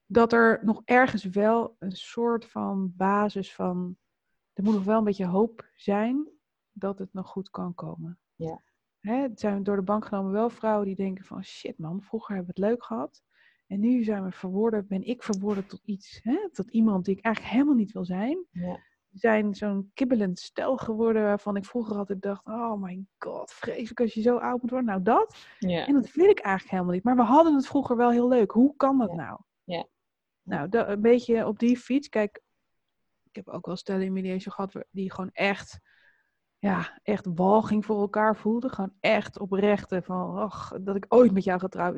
dat 0.06 0.34
er 0.34 0.60
nog 0.64 0.82
ergens 0.86 1.24
wel 1.24 1.76
een 1.80 1.96
soort 1.96 2.46
van 2.46 2.94
basis 2.96 3.54
van. 3.54 3.98
Er 4.54 4.64
moet 4.64 4.74
nog 4.74 4.84
wel 4.84 4.98
een 4.98 5.04
beetje 5.04 5.26
hoop 5.26 5.70
zijn 5.76 6.30
dat 6.72 7.00
het 7.00 7.14
nog 7.14 7.28
goed 7.28 7.50
kan 7.50 7.76
komen. 7.76 8.20
Ja. 8.36 8.64
Hè, 9.00 9.16
het 9.16 9.40
zijn 9.40 9.64
door 9.64 9.76
de 9.76 9.82
bank 9.82 10.06
genomen 10.06 10.32
wel 10.32 10.50
vrouwen 10.50 10.86
die 10.86 10.96
denken 10.96 11.26
van 11.26 11.44
shit 11.44 11.78
man, 11.78 12.02
vroeger 12.02 12.36
hebben 12.36 12.54
we 12.56 12.62
het 12.62 12.72
leuk 12.72 12.84
gehad. 12.84 13.24
En 13.70 13.80
nu 13.80 14.04
zijn 14.04 14.24
we 14.24 14.32
verworden, 14.32 14.88
ben 14.88 15.04
ik 15.04 15.24
verworden 15.24 15.68
tot 15.68 15.82
iets, 15.84 16.20
hè, 16.24 16.50
tot 16.52 16.70
iemand 16.70 17.06
die 17.06 17.18
ik 17.18 17.24
eigenlijk 17.24 17.54
helemaal 17.54 17.76
niet 17.76 17.92
wil 17.92 18.06
zijn. 18.06 18.46
Ja 18.52 18.80
zijn 19.12 19.56
zo'n 19.56 19.92
kibbelend 19.94 20.40
stel 20.40 20.78
geworden 20.78 21.24
waarvan 21.24 21.56
ik 21.56 21.66
vroeger 21.66 21.98
altijd 21.98 22.22
dacht, 22.22 22.46
oh 22.46 22.82
my 22.82 23.06
god, 23.18 23.52
vreselijk 23.52 24.00
als 24.00 24.14
je 24.14 24.22
zo 24.22 24.38
oud 24.38 24.62
moet 24.62 24.70
worden. 24.70 24.90
Nou 24.90 25.02
dat. 25.02 25.36
Ja. 25.60 25.86
En 25.88 25.94
dat 25.94 26.12
wil 26.12 26.30
ik 26.30 26.40
eigenlijk 26.40 26.72
helemaal 26.72 26.94
niet. 26.94 27.04
Maar 27.04 27.16
we 27.16 27.22
hadden 27.22 27.56
het 27.56 27.68
vroeger 27.68 27.96
wel 27.96 28.12
heel 28.12 28.28
leuk. 28.28 28.52
Hoe 28.52 28.76
kan 28.76 28.98
dat 28.98 29.14
nou? 29.14 29.40
Ja. 29.64 29.88
Nou, 30.42 30.70
dat, 30.70 30.88
een 30.88 31.02
beetje 31.02 31.48
op 31.48 31.60
die 31.60 31.78
fiets. 31.78 32.10
Kijk, 32.10 32.42
ik 33.24 33.36
heb 33.36 33.48
ook 33.48 33.66
wel 33.66 33.76
stellen 33.76 34.06
in 34.06 34.14
mediation 34.14 34.54
gehad 34.54 34.86
die 34.92 35.12
gewoon 35.12 35.32
echt 35.32 35.80
ja, 36.60 37.00
echt 37.04 37.28
walging 37.36 37.86
voor 37.86 38.00
elkaar 38.00 38.36
voelde. 38.36 38.70
Gewoon 38.70 38.94
echt 39.00 39.40
oprechte 39.40 40.02
van, 40.02 40.38
ach, 40.38 40.74
dat 40.82 40.96
ik 40.96 41.06
ooit 41.08 41.32
met 41.32 41.44
jou 41.44 41.60
getrouwd 41.60 41.94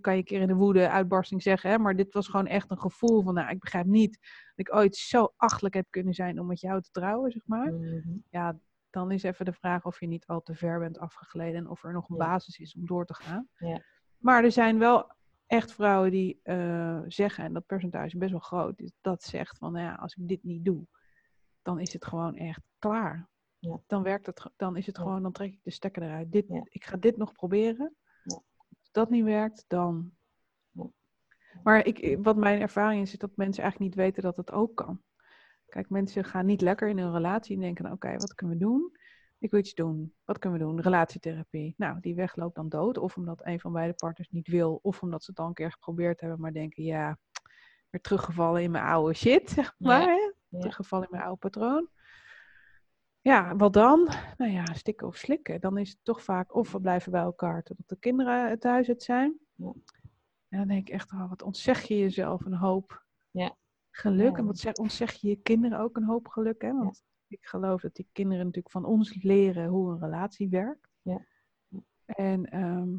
kan 0.00 0.12
je 0.12 0.18
een 0.18 0.24
keer 0.24 0.40
in 0.40 0.46
de 0.46 0.54
woede 0.54 0.90
uitbarsting 0.90 1.42
zeggen, 1.42 1.70
hè? 1.70 1.78
maar 1.78 1.96
dit 1.96 2.14
was 2.14 2.28
gewoon 2.28 2.46
echt 2.46 2.70
een 2.70 2.80
gevoel 2.80 3.22
van, 3.22 3.34
nou, 3.34 3.50
ik 3.50 3.60
begrijp 3.60 3.86
niet 3.86 4.12
dat 4.54 4.66
ik 4.66 4.74
ooit 4.74 4.96
zo 4.96 5.32
achtelijk 5.36 5.74
heb 5.74 5.86
kunnen 5.90 6.14
zijn 6.14 6.40
om 6.40 6.46
met 6.46 6.60
jou 6.60 6.82
te 6.82 6.90
trouwen, 6.90 7.30
zeg 7.30 7.42
maar. 7.46 7.72
Mhm. 7.72 8.16
Ja, 8.30 8.58
dan 8.90 9.10
is 9.10 9.22
even 9.22 9.44
de 9.44 9.52
vraag 9.52 9.84
of 9.84 10.00
je 10.00 10.06
niet 10.06 10.26
al 10.26 10.42
te 10.42 10.54
ver 10.54 10.78
bent 10.78 10.98
afgegleden 10.98 11.54
en 11.54 11.68
of 11.68 11.84
er 11.84 11.92
nog 11.92 12.08
een 12.08 12.16
basis 12.16 12.58
is 12.58 12.74
om 12.74 12.86
door 12.86 13.06
te 13.06 13.14
gaan. 13.14 13.48
Ja. 13.56 13.82
Maar 14.18 14.44
er 14.44 14.52
zijn 14.52 14.78
wel 14.78 15.12
echt 15.46 15.72
vrouwen 15.72 16.10
die 16.10 16.40
uh, 16.44 17.00
zeggen, 17.06 17.44
en 17.44 17.52
dat 17.52 17.66
percentage 17.66 18.18
best 18.18 18.30
wel 18.30 18.40
groot, 18.40 18.92
dat 19.00 19.22
zegt 19.22 19.58
van, 19.58 19.72
nou 19.72 19.84
ja, 19.84 19.94
als 19.94 20.14
ik 20.14 20.28
dit 20.28 20.42
niet 20.42 20.64
doe, 20.64 20.86
dan 21.62 21.80
is 21.80 21.92
het 21.92 22.04
gewoon 22.04 22.36
echt 22.36 22.62
klaar. 22.78 23.28
Ja. 23.66 23.80
Dan 23.86 24.02
werkt 24.02 24.26
het, 24.26 24.50
dan 24.56 24.76
is 24.76 24.86
het 24.86 24.98
gewoon, 24.98 25.22
dan 25.22 25.32
trek 25.32 25.52
ik 25.52 25.60
de 25.62 25.70
stekker 25.70 26.02
eruit. 26.02 26.32
Dit, 26.32 26.44
Ik 26.68 26.84
ga 26.84 26.96
dit 26.96 27.16
nog 27.16 27.32
proberen. 27.32 27.96
Als 28.24 28.90
dat 28.90 29.10
niet 29.10 29.24
werkt, 29.24 29.64
dan. 29.68 30.12
Maar 31.62 31.86
ik, 31.86 32.18
wat 32.22 32.36
mijn 32.36 32.60
ervaring 32.60 33.02
is, 33.02 33.12
is 33.12 33.18
dat 33.18 33.36
mensen 33.36 33.62
eigenlijk 33.62 33.92
niet 33.92 34.04
weten 34.04 34.22
dat 34.22 34.36
het 34.36 34.52
ook 34.52 34.74
kan. 34.76 35.02
Kijk, 35.66 35.90
mensen 35.90 36.24
gaan 36.24 36.46
niet 36.46 36.60
lekker 36.60 36.88
in 36.88 36.98
een 36.98 37.12
relatie 37.12 37.54
en 37.54 37.60
denken, 37.60 37.92
oké, 37.92 38.16
wat 38.16 38.34
kunnen 38.34 38.58
we 38.58 38.64
doen? 38.64 38.96
Ik 39.38 39.50
wil 39.50 39.60
iets 39.60 39.74
doen. 39.74 40.14
Wat 40.24 40.38
kunnen 40.38 40.58
we 40.58 40.64
doen? 40.64 40.80
Relatietherapie. 40.80 41.74
Nou, 41.76 42.00
die 42.00 42.14
weg 42.14 42.36
loopt 42.36 42.54
dan 42.54 42.68
dood. 42.68 42.98
Of 42.98 43.16
omdat 43.16 43.46
een 43.46 43.60
van 43.60 43.72
beide 43.72 43.94
partners 43.94 44.28
niet 44.28 44.48
wil. 44.48 44.78
Of 44.82 45.02
omdat 45.02 45.24
ze 45.24 45.30
het 45.30 45.40
al 45.40 45.46
een 45.46 45.54
keer 45.54 45.72
geprobeerd 45.72 46.20
hebben, 46.20 46.40
maar 46.40 46.52
denken, 46.52 46.82
ja, 46.82 47.18
weer 47.90 48.00
teruggevallen 48.00 48.62
in 48.62 48.70
mijn 48.70 48.84
oude 48.84 49.14
shit, 49.14 49.50
zeg 49.60 49.74
maar. 49.78 50.34
Ja. 50.48 50.58
Teruggevallen 50.58 51.04
in 51.04 51.10
mijn 51.10 51.24
oude 51.24 51.38
patroon. 51.38 51.88
Ja, 53.26 53.56
wat 53.56 53.72
dan? 53.72 54.08
Nou 54.36 54.52
ja, 54.52 54.64
stikken 54.64 55.06
of 55.06 55.16
slikken. 55.16 55.60
Dan 55.60 55.78
is 55.78 55.88
het 55.88 55.98
toch 56.02 56.22
vaak 56.22 56.54
of 56.54 56.72
we 56.72 56.80
blijven 56.80 57.12
bij 57.12 57.20
elkaar 57.20 57.62
totdat 57.62 57.88
de 57.88 57.96
kinderen 57.98 58.58
thuis 58.58 58.86
het 58.86 59.02
zijn. 59.02 59.38
Ja. 59.54 59.72
En 60.48 60.58
dan 60.58 60.68
denk 60.68 60.88
ik 60.88 60.94
echt, 60.94 61.12
oh, 61.12 61.28
wat 61.28 61.42
ontzeg 61.42 61.82
je 61.82 61.98
jezelf 61.98 62.44
een 62.44 62.54
hoop 62.54 63.04
ja. 63.30 63.56
geluk. 63.90 64.36
En 64.36 64.46
wat 64.46 64.58
zeg, 64.58 64.74
ontzeg 64.74 65.12
je 65.12 65.28
je 65.28 65.36
kinderen 65.36 65.78
ook 65.78 65.96
een 65.96 66.04
hoop 66.04 66.28
geluk. 66.28 66.62
Hè? 66.62 66.72
Want 66.72 67.02
ik 67.28 67.46
geloof 67.46 67.80
dat 67.80 67.94
die 67.94 68.08
kinderen 68.12 68.44
natuurlijk 68.44 68.72
van 68.72 68.84
ons 68.84 69.22
leren 69.22 69.68
hoe 69.68 69.90
een 69.90 70.00
relatie 70.00 70.48
werkt. 70.48 70.88
Ja. 71.02 71.24
En 72.04 72.44
ehm, 72.50 72.96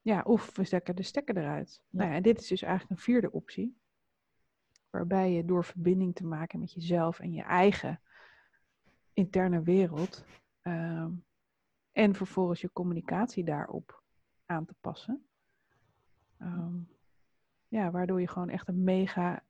ja, 0.00 0.22
of 0.22 0.56
we 0.56 0.64
stekken 0.64 0.96
de 0.96 1.02
stekker 1.02 1.36
eruit. 1.36 1.82
Nou 1.88 2.10
ja, 2.10 2.16
en 2.16 2.22
dit 2.22 2.40
is 2.40 2.46
dus 2.46 2.62
eigenlijk 2.62 2.90
een 2.90 3.04
vierde 3.04 3.32
optie. 3.32 3.78
Waarbij 4.90 5.32
je 5.32 5.44
door 5.44 5.64
verbinding 5.64 6.14
te 6.14 6.26
maken 6.26 6.58
met 6.58 6.72
jezelf 6.72 7.18
en 7.18 7.32
je 7.32 7.42
eigen 7.42 8.00
interne 9.18 9.62
wereld. 9.62 10.24
ehm, 10.62 11.12
en 11.92 12.14
vervolgens 12.14 12.60
je 12.60 12.72
communicatie 12.72 13.44
daarop 13.44 14.02
aan 14.46 14.64
te 14.64 14.74
passen. 14.80 15.28
ehm, 16.38 16.76
ja, 17.68 17.90
waardoor 17.90 18.20
je 18.20 18.28
gewoon 18.28 18.48
echt 18.48 18.68
een 18.68 18.84
mega 18.84 19.44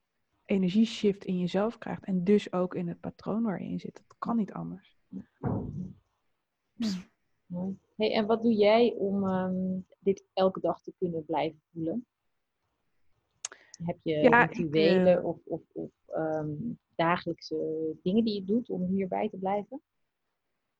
energieshift 0.44 1.24
in 1.24 1.38
jezelf 1.38 1.78
krijgt. 1.78 2.04
En 2.04 2.24
dus 2.24 2.52
ook 2.52 2.74
in 2.74 2.88
het 2.88 3.00
patroon 3.00 3.42
waar 3.42 3.62
je 3.62 3.68
in 3.68 3.80
zit. 3.80 3.94
Dat 4.06 4.18
kan 4.18 4.36
niet 4.36 4.52
anders. 4.52 4.96
Ja. 5.08 5.28
Mooi. 7.46 7.78
Hey, 7.96 8.12
en 8.14 8.26
wat 8.26 8.42
doe 8.42 8.54
jij 8.54 8.94
om 8.98 9.24
ehm, 9.24 9.80
dit 9.98 10.24
elke 10.32 10.60
dag 10.60 10.82
te 10.82 10.92
kunnen 10.98 11.24
blijven 11.24 11.60
voelen? 11.72 12.06
Heb 13.82 13.96
je 14.02 14.14
Ja, 14.14 14.44
rituelen 14.44 15.18
eh, 15.18 15.24
of, 15.24 15.36
of, 15.44 15.60
of 15.72 15.90
ehm, 16.06 16.48
dagelijkse 16.94 17.56
dingen 18.02 18.24
die 18.24 18.34
je 18.34 18.44
doet 18.44 18.68
om 18.70 18.86
hierbij 18.86 19.28
te 19.28 19.36
blijven? 19.36 19.82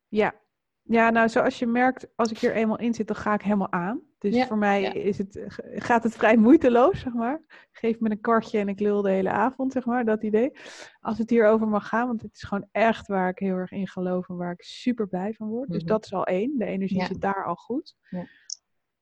Ja. 0.07 0.33
ja, 0.81 1.09
nou 1.09 1.29
zoals 1.29 1.59
je 1.59 1.67
merkt, 1.67 2.07
als 2.15 2.31
ik 2.31 2.37
hier 2.37 2.53
eenmaal 2.55 2.79
in 2.79 2.93
zit, 2.93 3.07
dan 3.07 3.15
ga 3.15 3.33
ik 3.33 3.41
helemaal 3.41 3.71
aan. 3.71 4.01
Dus 4.17 4.35
Ja, 4.35 4.45
voor 4.47 4.57
mij 4.57 4.81
ja. 4.81 4.93
is 4.93 5.17
het, 5.17 5.39
gaat 5.75 6.03
het 6.03 6.15
vrij 6.15 6.37
moeiteloos, 6.37 6.99
zeg 6.99 7.13
maar. 7.13 7.67
Geef 7.71 7.99
me 7.99 8.09
een 8.09 8.21
kwartje 8.21 8.59
en 8.59 8.67
ik 8.67 8.79
lul 8.79 9.01
de 9.01 9.09
hele 9.09 9.29
avond, 9.29 9.71
zeg 9.71 9.85
maar, 9.85 10.05
dat 10.05 10.23
idee. 10.23 10.51
Als 10.99 11.17
het 11.17 11.29
hierover 11.29 11.67
mag 11.67 11.87
gaan, 11.87 12.07
want 12.07 12.21
het 12.21 12.33
is 12.35 12.43
gewoon 12.43 12.67
echt 12.71 13.07
waar 13.07 13.29
ik 13.29 13.39
heel 13.39 13.55
erg 13.55 13.71
in 13.71 13.87
geloof 13.87 14.29
en 14.29 14.35
waar 14.35 14.51
ik 14.51 14.61
super 14.63 15.07
blij 15.07 15.33
van 15.33 15.47
word. 15.47 15.69
Dus 15.69 15.77
Mhm. 15.83 15.87
dat 15.91 16.05
is 16.05 16.13
al 16.13 16.25
één, 16.25 16.57
de 16.57 16.65
energie 16.65 17.05
zit 17.05 17.21
daar 17.21 17.45
al 17.45 17.55
goed. 17.55 17.95
Ja. 18.09 18.25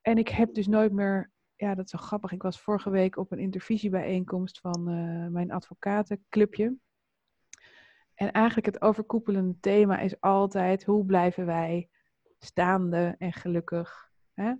En 0.01 0.17
ik 0.17 0.27
heb 0.29 0.53
dus 0.53 0.67
nooit 0.67 0.91
meer, 0.91 1.31
ja 1.57 1.75
dat 1.75 1.85
is 1.85 1.91
wel 1.91 2.01
grappig, 2.01 2.31
ik 2.31 2.41
was 2.41 2.59
vorige 2.59 2.89
week 2.89 3.17
op 3.17 3.31
een 3.31 3.39
intervisiebijeenkomst 3.39 4.59
van 4.59 4.89
eh, 4.89 5.27
mijn 5.27 5.51
advocatenclubje. 5.51 6.77
En 8.13 8.31
eigenlijk 8.31 8.65
het 8.65 8.81
overkoepelende 8.81 9.59
thema 9.59 9.99
is 9.99 10.21
altijd 10.21 10.83
hoe 10.83 11.05
blijven 11.05 11.45
wij 11.45 11.89
staande 12.39 13.15
en 13.17 13.33
gelukkig 13.33 14.11
hè, 14.33 14.53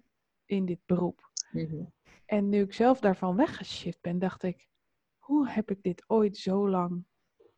in 0.46 0.66
dit 0.66 0.80
beroep. 0.86 1.32
Mhm. 1.52 1.84
En 2.26 2.50
nu 2.50 2.62
ik 2.62 2.74
zelf 2.74 3.00
daarvan 3.00 3.36
weggeshift 3.36 4.02
ben, 4.02 4.20
dacht 4.20 4.44
ik, 4.44 4.68
hoe 5.18 5.50
heb 5.50 5.72
ik 5.72 5.84
dit 5.84 6.04
ooit 6.08 6.38
zo 6.38 6.70
lang 6.70 7.06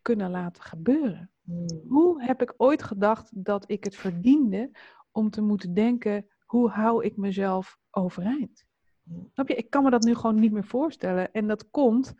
kunnen 0.02 0.32
laten 0.32 0.64
gebeuren? 0.64 1.32
Mm. 1.42 1.68
Hoe 1.88 2.24
heb 2.24 2.42
ik 2.42 2.54
ooit 2.58 2.84
gedacht 2.84 3.44
dat 3.46 3.72
ik 3.72 3.84
het 3.84 3.96
verdiende 3.96 4.72
om 5.12 5.30
te 5.30 5.42
moeten 5.42 5.74
denken, 5.74 6.30
hoe 6.46 6.70
hou 6.70 7.04
ik 7.04 7.18
mezelf 7.18 7.78
overeind? 7.90 8.68
Snap 9.34 9.48
je? 9.48 9.56
Ik 9.56 9.70
kan 9.70 9.84
me 9.84 9.90
dat 9.90 10.04
nu 10.04 10.16
gewoon 10.16 10.40
niet 10.40 10.52
meer 10.52 10.66
voorstellen. 10.66 11.32
En 11.32 11.48
dat 11.48 11.70
komt 11.70 12.16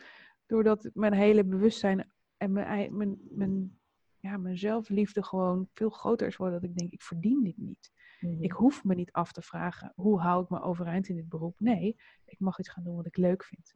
doordat 0.46 0.90
mijn 0.94 1.14
hele 1.14 1.44
bewustzijn 1.44 2.12
en 2.38 2.52
mijn, 2.52 2.98
mijn, 2.98 3.18
mijn, 3.30 3.80
ja, 4.20 4.38
mijn 4.38 4.58
zelfliefde 4.58 5.24
gewoon 5.24 5.68
veel 5.74 5.90
groter 5.90 6.28
is 6.28 6.36
geworden. 6.36 6.62
Dat 6.62 6.70
ik 6.70 6.78
denk, 6.78 6.92
ik 6.92 7.02
verdien 7.02 7.44
dit 7.44 7.58
niet. 7.58 7.92
Mhm. 8.20 8.44
Ik 8.44 8.52
hoef 8.52 8.84
me 8.84 8.96
niet 8.96 9.12
af 9.12 9.32
te 9.32 9.42
vragen, 9.42 9.92
hoe 9.96 10.20
hou 10.20 10.44
ik 10.44 10.50
me 10.50 10.62
overeind 10.62 11.08
in 11.08 11.16
dit 11.16 11.30
beroep? 11.30 11.60
Nee, 11.60 11.96
ik 12.26 12.40
mag 12.40 12.60
iets 12.60 12.70
gaan 12.70 12.84
doen 12.84 12.96
wat 12.96 13.06
ik 13.06 13.18
leuk 13.18 13.44
vind. 13.44 13.74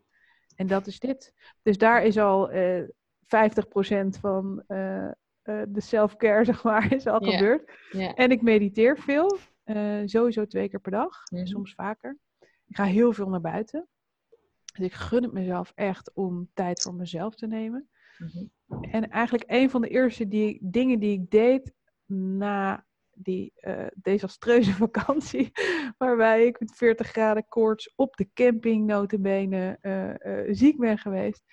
En 0.55 0.67
dat 0.67 0.87
is 0.87 0.99
dit. 0.99 1.33
Dus 1.61 1.77
daar 1.77 2.03
is 2.03 2.17
al 2.17 2.51
eh 2.51 2.83
50% 3.23 4.19
van 4.19 4.63
eh, 4.67 5.05
eh, 5.07 5.11
de 5.67 5.81
self-care, 5.81 6.45
zeg 6.51 6.63
maar, 6.63 6.93
is 6.93 7.07
al 7.07 7.19
gebeurd. 7.19 7.71
En 8.15 8.31
ik 8.31 8.41
mediteer 8.41 8.97
veel, 8.97 9.37
eh, 9.63 10.01
sowieso 10.05 10.45
twee 10.45 10.69
keer 10.69 10.79
per 10.79 10.91
dag, 10.91 11.23
Mhm. 11.31 11.45
soms 11.45 11.73
vaker. 11.73 12.17
Ik 12.67 12.75
ga 12.75 12.83
heel 12.83 13.13
veel 13.13 13.29
naar 13.29 13.41
buiten. 13.41 13.87
Dus 14.73 14.85
ik 14.85 14.93
gun 14.93 15.23
het 15.23 15.33
mezelf 15.33 15.71
echt 15.75 16.13
om 16.13 16.49
tijd 16.53 16.81
voor 16.81 16.93
mezelf 16.93 17.35
te 17.35 17.47
nemen. 17.47 17.89
Mhm. 18.17 18.45
En 18.81 19.09
eigenlijk 19.09 19.43
een 19.47 19.69
van 19.69 19.81
de 19.81 19.87
eerste 19.87 20.27
die, 20.27 20.59
dingen 20.61 20.99
die 20.99 21.19
ik 21.19 21.29
deed 21.29 21.73
na 22.05 22.85
die 23.15 23.51
eh, 23.55 23.87
desastreuze 23.95 24.73
vakantie, 24.87 25.51
waarbij 25.97 26.45
ik 26.45 26.59
met 26.59 26.75
40 26.75 27.07
graden 27.07 27.47
koorts 27.47 27.93
op 27.95 28.15
de 28.15 28.29
camping 28.33 28.85
notabene 28.85 29.77
eh, 29.81 30.39
eh, 30.39 30.47
ziek 30.55 30.77
ben 30.77 30.97
geweest, 30.97 31.43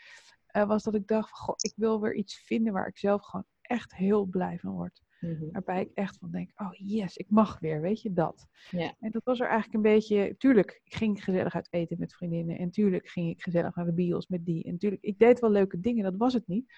was 0.53 0.83
dat 0.83 0.95
ik 0.95 1.07
dacht, 1.07 1.29
van, 1.29 1.39
goh, 1.39 1.55
ik 1.59 1.73
wil 1.77 2.01
weer 2.01 2.15
iets 2.15 2.43
vinden 2.45 2.73
waar 2.73 2.87
ik 2.87 2.99
zelf 2.99 3.25
gewoon 3.25 3.47
echt 3.61 3.95
heel 3.95 4.25
blij 4.25 4.59
van 4.59 4.73
word. 4.73 5.03
Mhm. 5.21 5.51
Waarbij 5.53 5.81
ik 5.81 5.91
echt 5.95 6.19
van 6.19 6.31
denk, 6.31 6.51
oh 6.57 6.73
yes, 6.73 7.17
ik 7.17 7.31
mag 7.31 7.59
weer, 7.59 7.81
weet 7.81 8.03
je 8.03 8.13
dat. 8.13 8.47
Ja. 8.71 8.95
En 9.01 9.11
dat 9.11 9.25
was 9.25 9.41
er 9.41 9.47
eigenlijk 9.47 9.75
een 9.75 9.93
beetje, 9.93 10.35
tuurlijk, 10.39 10.81
ik 10.85 10.95
ging 10.95 11.25
gezellig 11.25 11.55
uit 11.55 11.69
eten 11.71 11.99
met 11.99 12.15
vriendinnen. 12.15 12.59
En 12.59 12.71
tuurlijk 12.71 13.09
ging 13.09 13.31
ik 13.31 13.43
gezellig 13.43 13.75
naar 13.75 13.85
de 13.85 13.93
bios 13.93 14.29
met 14.29 14.45
die. 14.45 14.65
En 14.65 14.79
tuurlijk, 14.79 15.03
ik 15.03 15.19
deed 15.19 15.41
wel 15.41 15.51
leuke 15.51 15.81
dingen, 15.81 16.05
dat 16.05 16.17
was 16.17 16.33
het 16.33 16.47
niet. 16.47 16.73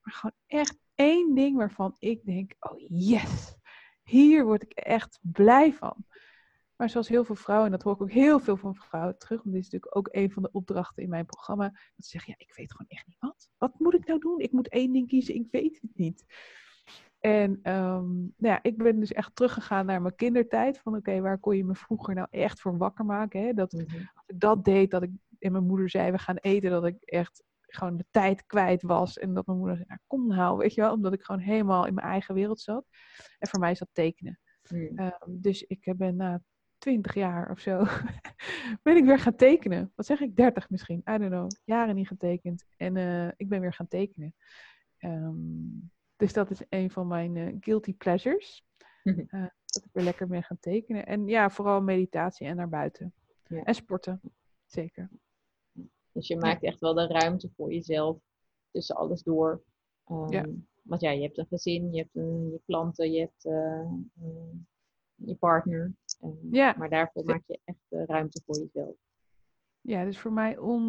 Maar 0.00 0.14
gewoon 0.14 0.36
echt 0.46 0.78
één 0.94 1.34
ding 1.34 1.56
waarvan 1.56 1.96
ik 1.98 2.24
denk, 2.24 2.54
oh 2.58 2.84
yes, 2.88 3.56
hier 4.02 4.44
word 4.44 4.62
ik 4.62 4.72
echt 4.72 5.18
blij 5.22 5.72
van. 5.72 6.04
Maar 6.76 6.90
zoals 6.90 7.08
heel 7.08 7.24
veel 7.24 7.34
vrouwen, 7.34 7.66
en 7.66 7.72
dat 7.72 7.82
hoor 7.82 7.94
ik 7.94 8.02
ook 8.02 8.10
heel 8.10 8.40
veel 8.40 8.56
van 8.56 8.74
vrouwen 8.74 9.18
terug, 9.18 9.42
want 9.42 9.54
dit 9.54 9.64
is 9.64 9.70
natuurlijk 9.70 9.96
ook 9.96 10.08
een 10.10 10.30
van 10.30 10.42
de 10.42 10.52
opdrachten 10.52 11.02
in 11.02 11.08
mijn 11.08 11.26
programma, 11.26 11.68
dat 11.68 12.04
ze 12.04 12.10
zeggen, 12.10 12.34
ja, 12.38 12.44
ik 12.44 12.54
weet 12.54 12.72
gewoon 12.72 12.88
echt 12.88 13.06
niet 13.06 13.16
wat. 13.20 13.50
Wat 13.58 13.78
moet 13.78 13.94
ik 13.94 14.06
nou 14.06 14.20
doen? 14.20 14.40
Ik 14.40 14.52
moet 14.52 14.68
één 14.68 14.92
ding 14.92 15.08
kiezen, 15.08 15.34
ik 15.34 15.46
weet 15.50 15.78
het 15.80 15.90
niet. 15.94 16.24
En 17.22 17.58
ehm, 17.62 18.10
nou 18.16 18.28
ja, 18.36 18.58
ik 18.62 18.76
ben 18.76 19.00
dus 19.00 19.12
echt 19.12 19.36
teruggegaan 19.36 19.86
naar 19.86 20.02
mijn 20.02 20.14
kindertijd. 20.14 20.78
Van 20.78 20.96
oké, 20.96 21.20
waar 21.20 21.38
kon 21.38 21.56
je 21.56 21.64
me 21.64 21.74
vroeger 21.74 22.14
nou 22.14 22.26
echt 22.30 22.60
voor 22.60 22.76
wakker 22.76 23.04
maken? 23.04 23.42
Hè? 23.42 23.52
Dat 23.52 23.72
Mhm. 23.72 23.82
als 24.14 24.24
ik 24.26 24.40
dat 24.40 24.64
deed, 24.64 24.90
dat 24.90 25.02
ik 25.02 25.10
en 25.38 25.52
mijn 25.52 25.66
moeder 25.66 25.90
zei, 25.90 26.10
we 26.10 26.18
gaan 26.18 26.36
eten, 26.36 26.70
dat 26.70 26.86
ik 26.86 26.96
echt 27.00 27.42
gewoon 27.60 27.96
de 27.96 28.04
tijd 28.10 28.46
kwijt 28.46 28.82
was. 28.82 29.18
En 29.18 29.34
dat 29.34 29.46
mijn 29.46 29.58
moeder 29.58 29.76
zei, 29.76 29.88
nou, 29.88 30.00
kom 30.06 30.26
nou, 30.26 30.56
weet 30.58 30.74
je 30.74 30.80
wel. 30.80 30.92
Omdat 30.92 31.12
ik 31.12 31.22
gewoon 31.22 31.40
helemaal 31.40 31.86
in 31.86 31.94
mijn 31.94 32.06
eigen 32.06 32.34
wereld 32.34 32.60
zat. 32.60 32.84
En 33.38 33.48
voor 33.48 33.60
mij 33.60 33.70
is 33.70 33.78
dat 33.78 33.88
tekenen. 33.92 34.38
Mm. 34.70 34.98
Ehm, 34.98 35.12
dus 35.28 35.62
ik 35.62 35.94
ben 35.96 36.16
na 36.16 36.42
twintig 36.78 37.14
jaar 37.14 37.50
of 37.50 37.58
zo, 37.58 37.84
ben 38.82 38.96
ik 38.96 39.04
weer 39.04 39.18
gaan 39.18 39.36
tekenen. 39.36 39.92
Wat 39.94 40.06
zeg 40.06 40.20
ik? 40.20 40.36
30 40.36 40.70
misschien. 40.70 40.98
I 41.10 41.18
don't 41.18 41.30
know. 41.30 41.50
Jaren 41.64 41.94
niet 41.94 42.08
getekend. 42.08 42.64
En 42.76 42.96
eh, 42.96 43.28
ik 43.36 43.48
ben 43.48 43.60
weer 43.60 43.72
gaan 43.72 43.88
tekenen. 43.88 44.34
Ehm, 44.98 45.34
dus 46.22 46.32
dat 46.32 46.50
is 46.50 46.62
een 46.68 46.90
van 46.90 47.06
mijn 47.06 47.36
eh, 47.36 47.56
guilty 47.60 47.94
pleasures. 47.96 48.64
Mhm. 49.02 49.20
Eh, 49.28 49.46
dat 49.64 49.84
ik 49.84 49.90
weer 49.92 50.04
lekker 50.04 50.26
ben 50.26 50.42
gaan 50.42 50.58
tekenen. 50.60 51.06
En 51.06 51.26
ja, 51.26 51.50
vooral 51.50 51.82
meditatie 51.82 52.46
en 52.46 52.56
naar 52.56 52.68
buiten. 52.68 53.14
Ja. 53.46 53.62
En 53.62 53.74
sporten. 53.74 54.20
Zeker. 54.66 55.10
Dus 56.12 56.26
je 56.26 56.36
maakt 56.36 56.62
echt 56.62 56.80
wel 56.80 56.94
de 56.94 57.06
ruimte 57.06 57.50
voor 57.56 57.72
jezelf 57.72 58.18
tussen 58.70 58.96
alles 58.96 59.22
door. 59.22 59.62
Ehm, 60.04 60.32
Ja. 60.32 60.46
Want 60.82 61.00
ja, 61.00 61.10
je 61.10 61.22
hebt 61.22 61.38
een 61.38 61.46
gezin, 61.46 61.92
je 61.92 61.98
hebt 61.98 62.16
een, 62.16 62.50
je 62.50 62.60
klanten, 62.66 63.12
je 63.12 63.20
hebt 63.20 63.44
eh, 63.44 63.92
je 65.14 65.34
partner. 65.34 65.92
Ja. 66.50 66.74
Maar 66.78 66.88
daarvoor 66.90 67.22
Ja. 67.26 67.32
maak 67.32 67.42
je 67.46 67.60
echt 67.64 67.78
eh, 67.88 68.04
ruimte 68.04 68.42
voor 68.46 68.56
jezelf. 68.58 68.94
Ja, 69.80 70.04
dus 70.04 70.18
voor 70.18 70.32
mij 70.32 70.58
on, 70.58 70.86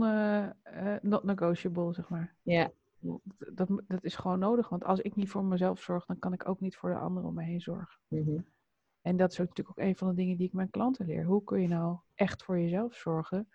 not 1.02 1.24
negotiable, 1.24 1.94
zeg 1.94 2.10
maar. 2.10 2.36
Ja, 2.42 2.72
Dat, 3.54 3.70
dat, 3.88 4.04
is 4.04 4.16
gewoon 4.16 4.40
nodig. 4.40 4.70
Want 4.70 4.84
als 4.84 5.00
ik 5.00 5.16
niet 5.16 5.30
voor 5.30 5.44
mezelf 5.44 5.82
zorg, 5.82 6.06
dan 6.06 6.20
kan 6.20 6.34
ik 6.34 6.48
ook 6.48 6.60
niet 6.60 6.76
voor 6.76 6.90
de 6.90 6.98
anderen 6.98 7.30
om 7.30 7.36
me 7.36 7.44
heen 7.44 7.62
zorgen. 7.62 8.00
Mhm. 8.08 8.40
En 9.02 9.18
dat 9.18 9.32
is 9.32 9.40
ook 9.40 9.48
natuurlijk 9.48 9.80
ook 9.80 9.86
een 9.86 9.96
van 9.96 10.08
de 10.08 10.16
dingen 10.16 10.38
die 10.38 10.48
ik 10.48 10.54
mijn 10.54 10.70
klanten 10.70 11.06
leer. 11.06 11.26
Hoe 11.26 11.44
kun 11.44 11.62
je 11.62 11.68
nou 11.68 11.98
echt 12.16 12.44
voor 12.44 12.60
jezelf 12.60 12.96
zorgen, 12.96 13.50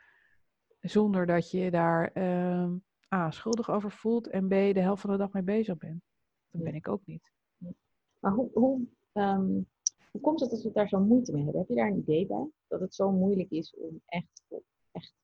zonder 0.81 1.27
dat 1.27 1.51
je 1.51 1.71
daar 1.71 2.13
ehm, 2.13 2.77
A, 3.15 3.31
schuldig 3.31 3.71
over 3.71 3.91
voelt 3.91 4.29
en 4.29 4.47
B, 4.47 4.51
de 4.51 4.81
helft 4.81 5.01
van 5.01 5.11
de 5.11 5.17
dag 5.17 5.33
mee 5.33 5.43
bezig 5.43 5.77
bent. 5.77 6.03
Dat 6.51 6.63
ben 6.63 6.75
ik 6.75 6.89
ook 6.89 7.07
niet. 7.07 7.33
Maar 8.19 8.33
hoe, 8.33 8.51
hoe, 8.53 8.87
ehm, 9.13 9.61
hoe 10.11 10.21
komt 10.21 10.41
het 10.41 10.51
dat 10.51 10.63
we 10.63 10.73
daar 10.73 10.89
zo 10.89 11.01
moeite 11.01 11.33
mee 11.33 11.43
hebben? 11.43 11.61
Heb 11.61 11.69
je 11.69 11.77
daar 11.77 11.89
een 11.91 11.99
idee 11.99 12.27
bij? 12.27 12.51
Dat 12.67 12.81
het 12.81 12.95
zo 12.95 13.11
moeilijk 13.11 13.51
is 13.51 13.75
om 13.77 14.03
echt, 14.07 14.43
voor- 14.49 14.63
echt 14.93 15.15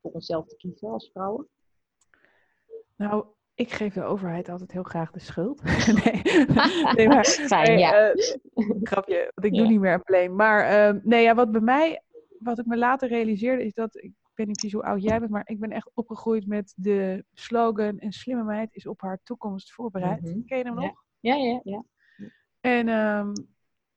voor 0.00 0.10
onszelf 0.10 0.46
te 0.46 0.56
kiezen 0.56 0.88
als 0.88 1.10
vrouwen? 1.10 1.48
Nou, 3.00 3.24
ik 3.54 3.70
geef 3.72 3.94
de 3.94 4.02
overheid 4.02 4.48
altijd 4.48 4.72
heel 4.72 4.82
graag 4.82 5.10
de 5.10 5.18
schuld. 5.20 5.62
nee, 6.04 6.22
nee, 6.96 7.08
maar, 7.08 7.24
Fijn, 7.24 7.78
ja. 7.78 8.10
eh, 8.10 8.34
grapje, 8.82 9.30
want 9.34 9.46
ik 9.46 9.52
doe 9.54 9.62
Ja. 9.62 9.68
niet 9.70 9.80
meer 9.80 10.02
blame. 10.02 10.28
Maar 10.28 10.64
ehm, 10.64 11.00
nee, 11.02 11.22
ja, 11.22 11.34
wat 11.34 11.50
bij 11.50 11.60
mij, 11.60 12.02
wat 12.38 12.58
ik 12.58 12.66
me 12.66 12.76
later 12.76 13.08
realiseerde, 13.08 13.64
is 13.64 13.74
dat, 13.74 13.96
ik 13.96 14.12
weet 14.34 14.46
niet 14.46 14.56
precies 14.56 14.72
hoe 14.72 14.82
oud 14.82 15.02
jij 15.02 15.18
bent, 15.18 15.30
maar 15.30 15.42
ik 15.48 15.58
ben 15.60 15.70
echt 15.70 15.90
opgegroeid 15.94 16.46
met 16.46 16.72
de 16.76 17.24
slogan, 17.32 17.96
een 17.98 18.12
slimme 18.12 18.44
meid 18.44 18.74
is 18.74 18.86
op 18.86 19.00
haar 19.00 19.20
toekomst 19.24 19.72
voorbereid. 19.72 20.20
Mhm. 20.22 20.44
Ken 20.46 20.58
je 20.58 20.64
hem 20.64 20.80
Ja. 20.80 20.86
nog? 20.86 21.04
Ja, 21.20 21.34
ja, 21.34 21.60
ja. 21.64 21.84
En 22.60 22.88
ehm, 22.88 23.32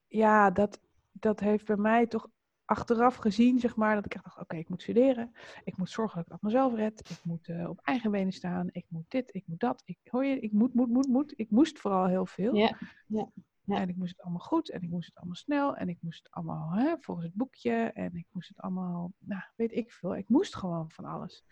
ja, 0.08 0.52
dat, 0.52 0.82
dat 1.12 1.40
heeft 1.40 1.66
bij 1.66 1.78
mij 1.78 2.08
toch 2.08 2.28
achteraf 2.66 3.16
gezien, 3.16 3.60
zeg 3.60 3.76
maar, 3.76 3.96
dat 3.96 4.06
ik 4.06 4.14
echt 4.14 4.24
dacht, 4.24 4.40
oké, 4.40 4.56
ik 4.56 4.70
moet 4.70 4.82
studeren. 4.82 5.32
Ik 5.64 5.78
moet 5.78 5.90
zorgen 5.90 6.16
dat 6.16 6.26
ik 6.26 6.32
dat 6.32 6.42
mezelf 6.42 6.74
red. 6.74 7.10
Ik 7.10 7.24
moet 7.24 7.48
eh, 7.48 7.70
op 7.70 7.80
eigen 7.84 8.12
benen 8.12 8.34
staan. 8.34 8.70
Ik 8.72 8.86
moet 8.88 9.06
dit, 9.08 9.34
ik 9.34 9.44
moet 9.48 9.60
dat. 9.60 9.82
Ik, 9.86 9.98
hoor 10.10 10.26
je, 10.26 10.40
ik 10.40 10.52
moet, 10.52 10.74
moet, 10.74 10.90
moet, 10.90 11.08
moet. 11.08 11.34
Ik 11.36 11.50
moest 11.50 11.80
vooral 11.80 12.06
heel 12.06 12.26
veel. 12.26 12.56
Ja, 12.56 12.78
ja. 13.08 13.32
En 13.66 13.90
ik 13.90 13.96
moest 13.96 14.12
het 14.12 14.22
allemaal 14.22 14.42
goed 14.42 14.70
en 14.70 14.82
ik 14.82 14.90
moest 14.90 15.08
het 15.08 15.18
allemaal 15.18 15.36
snel 15.36 15.76
en 15.76 15.90
ik 15.90 15.98
moest 16.02 16.24
het 16.24 16.32
allemaal 16.32 16.72
hè, 16.72 16.96
volgens 17.00 17.26
het 17.26 17.36
boekje 17.36 17.92
en 17.94 18.16
ik 18.16 18.28
moest 18.32 18.48
het 18.48 18.60
allemaal, 18.60 19.12
nou, 19.18 19.42
weet 19.56 19.72
ik 19.72 19.92
veel. 19.92 20.16
Ik 20.16 20.30
moest 20.30 20.56
gewoon 20.56 20.92
van 20.92 21.06
alles. 21.06 21.46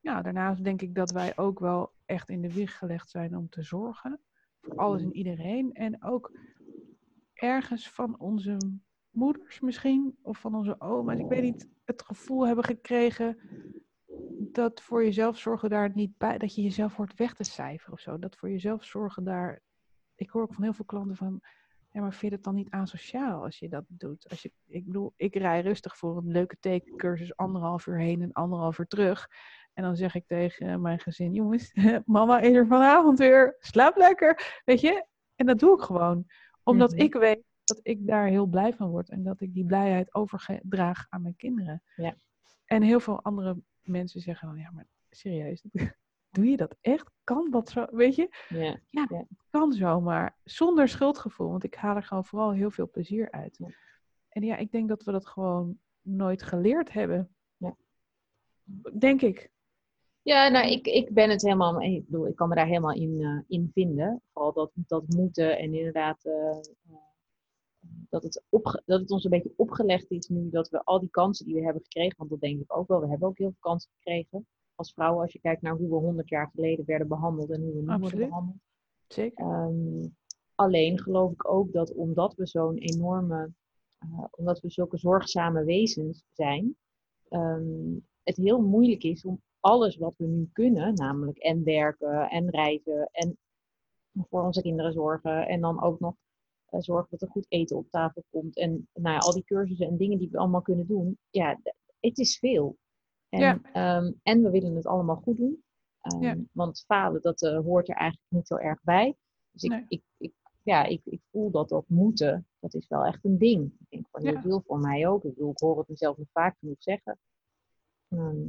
Ja, 0.00 0.22
daarnaast 0.22 0.64
denk 0.64 0.82
ik 0.82 0.94
dat 0.94 1.10
wij 1.10 1.36
ook 1.36 1.58
wel 1.58 1.92
echt 2.06 2.28
in 2.28 2.42
de 2.42 2.52
wieg 2.52 2.78
gelegd 2.78 3.10
zijn 3.10 3.36
om 3.36 3.48
te 3.48 3.62
zorgen 3.62 4.20
voor 4.60 4.76
alles 4.76 5.02
en 5.02 5.16
iedereen. 5.16 5.72
En 5.72 6.02
ook 6.02 6.32
ergens 7.34 7.90
van 7.90 8.18
onze 8.18 8.56
moeders 9.10 9.60
misschien, 9.60 10.16
of 10.22 10.38
van 10.38 10.54
onze 10.54 10.80
oma's, 10.80 11.18
ik 11.18 11.28
weet 11.28 11.42
niet, 11.42 11.68
het 11.84 12.02
gevoel 12.02 12.46
hebben 12.46 12.64
gekregen 12.64 13.38
dat 14.52 14.80
voor 14.80 15.04
jezelf 15.04 15.38
zorgen 15.38 15.70
daar 15.70 15.90
niet 15.94 16.18
bij, 16.18 16.38
dat 16.38 16.54
je 16.54 16.62
jezelf 16.62 16.96
hoort 16.96 17.14
weg 17.14 17.34
te 17.34 17.44
cijferen 17.44 17.92
of 17.92 18.00
zo. 18.00 18.18
Dat 18.18 18.36
voor 18.36 18.50
jezelf 18.50 18.84
zorgen 18.84 19.24
daar, 19.24 19.60
ik 20.14 20.30
hoor 20.30 20.42
ook 20.42 20.54
van 20.54 20.62
heel 20.62 20.72
veel 20.72 20.84
klanten 20.84 21.16
van, 21.16 21.40
ja, 21.92 22.00
maar 22.00 22.10
vind 22.10 22.30
je 22.30 22.36
het 22.36 22.44
dan 22.44 22.54
niet 22.54 22.70
asociaal 22.70 23.42
als 23.42 23.58
je 23.58 23.68
dat 23.68 23.84
doet? 23.88 24.28
Als 24.28 24.42
je, 24.42 24.52
ik 24.66 24.86
bedoel, 24.86 25.12
ik 25.16 25.34
rij 25.36 25.60
rustig 25.60 25.96
voor 25.96 26.16
een 26.16 26.30
leuke 26.30 26.56
tekencursus 26.60 27.36
anderhalf 27.36 27.86
uur 27.86 27.98
heen 27.98 28.22
en 28.22 28.32
anderhalf 28.32 28.78
uur 28.78 28.86
terug. 28.86 29.28
En 29.72 29.82
dan 29.82 29.96
zeg 29.96 30.14
ik 30.14 30.26
tegen 30.26 30.80
mijn 30.80 30.98
gezin, 31.00 31.32
jongens, 31.32 31.72
mama 32.04 32.40
is 32.40 32.54
er 32.54 32.66
vanavond 32.66 33.18
weer, 33.18 33.56
slaap 33.58 33.96
lekker, 33.96 34.60
weet 34.64 34.80
je? 34.80 35.06
En 35.34 35.46
dat 35.46 35.58
doe 35.58 35.74
ik 35.74 35.82
gewoon, 35.82 36.24
omdat 36.62 36.90
Mhm. 36.92 37.00
ik 37.00 37.14
weet 37.14 37.42
dat 37.74 37.80
ik 37.82 38.06
daar 38.06 38.26
heel 38.26 38.46
blij 38.46 38.74
van 38.74 38.90
word 38.90 39.08
en 39.08 39.22
dat 39.22 39.40
ik 39.40 39.54
die 39.54 39.64
blijheid 39.64 40.14
overdraag 40.14 41.06
aan 41.08 41.22
mijn 41.22 41.36
kinderen. 41.36 41.82
Ja. 41.96 42.16
En 42.64 42.82
heel 42.82 43.00
veel 43.00 43.22
andere 43.22 43.56
mensen 43.82 44.20
zeggen 44.20 44.48
dan, 44.48 44.58
ja, 44.58 44.70
maar 44.70 44.86
serieus, 45.10 45.64
doe 46.30 46.46
je 46.50 46.56
dat 46.56 46.76
echt? 46.80 47.10
Kan 47.24 47.50
dat 47.50 47.68
zo? 47.68 47.86
Weet 47.90 48.14
je, 48.14 48.28
Ja. 48.48 49.08
kan 49.50 49.72
zo, 49.72 50.00
maar 50.00 50.36
zonder 50.44 50.88
schuldgevoel, 50.88 51.50
want 51.50 51.64
ik 51.64 51.74
haal 51.74 51.96
er 51.96 52.02
gewoon 52.02 52.24
vooral 52.24 52.52
heel 52.52 52.70
veel 52.70 52.90
plezier 52.90 53.30
uit. 53.30 53.56
Ja. 53.56 53.68
En 54.28 54.42
ja, 54.42 54.56
ik 54.56 54.72
denk 54.72 54.88
dat 54.88 55.02
we 55.04 55.12
dat 55.12 55.26
gewoon 55.26 55.78
nooit 56.02 56.42
geleerd 56.42 56.92
hebben. 56.92 57.34
Ja. 57.56 57.76
Denk 58.98 59.22
ik. 59.22 59.50
Ja, 60.22 60.48
nou, 60.48 60.70
ik, 60.70 60.86
ik 60.86 61.14
ben 61.14 61.30
het 61.30 61.42
helemaal, 61.42 61.80
ik 61.80 62.04
bedoel, 62.04 62.26
ik 62.26 62.36
kan 62.36 62.48
me 62.48 62.54
daar 62.54 62.66
helemaal 62.66 62.94
in, 62.94 63.20
eh, 63.20 63.58
in 63.58 63.70
vinden. 63.72 64.22
Vooral 64.32 64.52
dat, 64.52 64.70
dat 64.74 65.08
moeten 65.08 65.58
en 65.58 65.74
inderdaad 65.74 66.24
eh, 66.24 66.50
eh, 66.58 66.96
dat, 68.08 68.22
het 68.22 68.42
dat 68.84 69.00
het 69.00 69.10
ons 69.10 69.24
een 69.24 69.30
beetje 69.30 69.52
opgelegd 69.56 70.10
is 70.10 70.28
nu 70.28 70.50
dat 70.50 70.68
we 70.68 70.84
al 70.84 71.00
die 71.00 71.10
kansen 71.10 71.46
die 71.46 71.54
we 71.54 71.64
hebben 71.64 71.82
gekregen, 71.82 72.18
want 72.18 72.30
dat 72.30 72.40
denk 72.40 72.60
ik 72.60 72.76
ook 72.76 72.88
wel, 72.88 73.00
we 73.00 73.08
hebben 73.08 73.28
ook 73.28 73.38
heel 73.38 73.50
veel 73.50 73.70
kansen 73.70 73.90
gekregen 73.96 74.46
als 74.74 74.92
vrouwen 74.92 75.22
als 75.22 75.32
je 75.32 75.40
kijkt 75.40 75.62
naar 75.62 75.76
hoe 75.76 75.88
we 75.88 75.94
100 75.94 76.28
jaar 76.28 76.50
geleden 76.54 76.84
werden 76.84 77.08
behandeld 77.08 77.50
en 77.50 77.62
hoe 77.62 77.72
we 77.72 77.80
nu 77.80 77.98
worden 77.98 78.18
behandeld. 78.18 78.56
Zeker. 79.06 79.44
Ehm, 79.44 80.08
alleen 80.54 80.98
geloof 80.98 81.32
ik 81.32 81.50
ook 81.50 81.72
dat 81.72 81.94
omdat 81.94 82.34
we 82.34 82.46
zo'n 82.46 82.76
enorme, 82.76 83.52
eh, 83.98 84.24
omdat 84.30 84.60
we 84.60 84.70
zulke 84.70 84.98
zorgzame 84.98 85.64
wezens 85.64 86.24
zijn, 86.32 86.76
ehm, 87.28 87.98
het 88.22 88.36
heel 88.36 88.60
moeilijk 88.60 89.02
is 89.02 89.24
om 89.24 89.42
alles 89.60 89.96
wat 89.96 90.14
we 90.16 90.26
nu 90.26 90.48
kunnen, 90.52 90.94
namelijk 90.94 91.38
en 91.38 91.64
werken 91.64 92.28
en 92.30 92.50
reizen 92.50 93.08
en 93.12 93.38
voor 94.28 94.42
onze 94.42 94.62
kinderen 94.62 94.92
zorgen 94.92 95.46
en 95.48 95.60
dan 95.60 95.82
ook 95.82 96.00
nog 96.00 96.14
zorgen 96.78 97.06
dat 97.10 97.22
er 97.22 97.28
goed 97.28 97.46
eten 97.48 97.76
op 97.76 97.90
tafel 97.90 98.22
komt 98.30 98.56
en 98.56 98.88
nou 98.94 99.14
ja, 99.14 99.18
al 99.20 99.32
die 99.32 99.44
cursussen 99.44 99.86
en 99.86 99.96
dingen 99.96 100.18
die 100.18 100.28
we 100.30 100.38
allemaal 100.38 100.62
kunnen 100.62 100.86
doen, 100.86 101.18
ja, 101.30 101.60
het 102.00 102.18
is 102.18 102.38
veel. 102.38 102.76
En, 103.28 103.40
Ja. 103.40 103.60
ehm, 103.72 104.12
en 104.22 104.42
we 104.42 104.50
willen 104.50 104.74
het 104.76 104.86
allemaal 104.86 105.16
goed 105.16 105.36
doen. 105.36 105.62
Ehm, 106.00 106.22
Ja. 106.22 106.36
Want 106.52 106.84
falen, 106.86 107.22
dat 107.22 107.42
eh, 107.42 107.58
hoort 107.58 107.88
er 107.88 107.94
eigenlijk 107.96 108.30
niet 108.32 108.46
zo 108.46 108.56
erg 108.56 108.82
bij. 108.82 109.16
Dus 109.52 109.62
ik, 109.62 109.70
Nee. 109.70 109.84
ik, 109.88 110.02
ik, 110.18 110.32
ja, 110.62 110.84
ik, 110.84 111.00
ik 111.04 111.20
voel 111.30 111.50
dat 111.50 111.68
dat 111.68 111.84
moeten, 111.88 112.46
dat 112.60 112.74
is 112.74 112.88
wel 112.88 113.04
echt 113.04 113.24
een 113.24 113.38
ding. 113.38 113.72
Ik 113.88 113.88
denk 114.10 114.24
heel 114.32 114.40
veel 114.40 114.62
voor 114.66 114.78
mij 114.78 115.08
ook. 115.08 115.24
Ik 115.24 115.34
bedoel, 115.34 115.50
ik 115.50 115.58
hoor 115.58 115.78
het 115.78 115.88
mezelf 115.88 116.16
nog 116.16 116.26
vaak 116.32 116.56
genoeg 116.58 116.76
zeggen. 116.82 117.18
Ehm, 118.08 118.46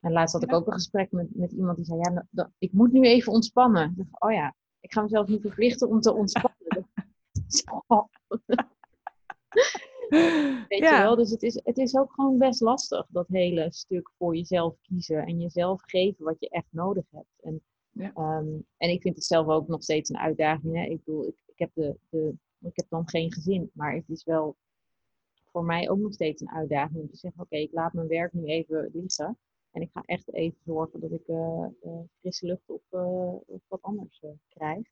en 0.00 0.12
laatst 0.12 0.34
had 0.34 0.42
ik 0.42 0.52
ook 0.52 0.66
een 0.66 0.72
gesprek 0.72 1.12
met, 1.12 1.34
met 1.34 1.52
iemand 1.52 1.76
die 1.76 1.84
zei, 1.86 1.98
ja, 1.98 2.10
nou, 2.10 2.26
dat- 2.30 2.50
ik 2.58 2.72
moet 2.72 2.92
nu 2.92 3.02
even 3.02 3.32
ontspannen. 3.32 3.90
Ik 3.90 3.96
dacht, 3.96 4.22
oh 4.22 4.32
ja, 4.32 4.54
ik 4.80 4.92
ga 4.92 5.02
mezelf 5.02 5.28
niet 5.28 5.40
verplichten 5.40 5.88
om 5.88 6.00
te 6.00 6.14
ontspannen. 6.14 6.58
Weet 10.68 10.78
je 10.78 10.96
wel? 11.02 11.16
Dus 11.16 11.30
het 11.30 11.42
is, 11.42 11.60
het 11.64 11.78
is 11.78 11.96
ook 11.96 12.12
gewoon 12.12 12.38
best 12.38 12.60
lastig, 12.60 13.06
dat 13.08 13.28
hele 13.28 13.72
stuk 13.72 14.10
voor 14.18 14.36
jezelf 14.36 14.76
kiezen 14.80 15.26
en 15.26 15.40
jezelf 15.40 15.82
geven 15.82 16.24
wat 16.24 16.36
je 16.38 16.48
echt 16.48 16.68
nodig 16.70 17.04
hebt. 17.10 17.40
En, 17.42 17.60
Ja. 17.90 18.12
ehm, 18.14 18.46
en 18.76 18.90
ik 18.90 19.02
vind 19.02 19.14
het 19.14 19.24
zelf 19.24 19.46
ook 19.46 19.68
nog 19.68 19.82
steeds 19.82 20.10
een 20.10 20.18
uitdaging. 20.18 20.76
Hè? 20.76 20.84
Ik 20.84 21.04
bedoel, 21.04 21.26
ik, 21.26 21.36
ik, 21.46 21.58
heb 21.58 21.70
de, 21.74 21.96
de, 22.08 22.34
ik 22.60 22.76
heb 22.76 22.86
dan 22.88 23.08
geen 23.08 23.32
gezin, 23.32 23.70
maar 23.72 23.94
het 23.94 24.08
is 24.08 24.24
wel 24.24 24.56
voor 25.44 25.64
mij 25.64 25.90
ook 25.90 25.98
nog 25.98 26.12
steeds 26.12 26.40
een 26.40 26.50
uitdaging 26.50 27.00
om 27.00 27.10
te 27.10 27.16
zeggen, 27.16 27.42
oké, 27.42 27.56
ik 27.56 27.72
laat 27.72 27.92
mijn 27.92 28.08
werk 28.08 28.32
nu 28.32 28.44
even 28.44 28.90
liggen. 28.92 29.38
En 29.70 29.82
ik 29.82 29.90
ga 29.92 30.02
echt 30.04 30.32
even 30.32 30.58
zorgen 30.64 31.00
dat 31.00 31.10
ik 31.10 31.26
eh, 31.26 31.64
eh, 31.82 32.00
frisse 32.18 32.46
lucht 32.46 32.70
of, 32.70 32.82
eh, 32.90 33.34
of 33.46 33.60
wat 33.68 33.82
anders 33.82 34.22
krijg. 34.48 34.86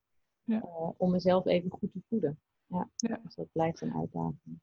Ja. 0.52 0.60
Eh, 0.60 0.90
om 0.96 1.10
mezelf 1.10 1.46
even 1.46 1.70
goed 1.70 1.92
te 1.92 2.00
voeden. 2.08 2.40
Ja, 2.66 2.88
Ja. 2.96 3.20
dus 3.22 3.34
dat 3.34 3.52
blijft 3.52 3.80
een 3.80 3.94
uitdaging. 3.96 4.60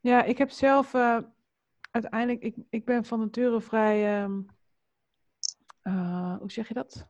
Ja, 0.00 0.22
ik 0.22 0.38
heb 0.38 0.50
zelf 0.50 0.94
eh, 0.94 1.18
uiteindelijk, 1.90 2.42
ik, 2.42 2.56
ik 2.70 2.84
ben 2.84 3.04
van 3.04 3.18
nature 3.18 3.60
vrij, 3.60 4.22
ehm, 4.22 4.40
eh, 5.82 6.36
hoe 6.38 6.50
zeg 6.50 6.68
je 6.68 6.74
dat? 6.74 7.08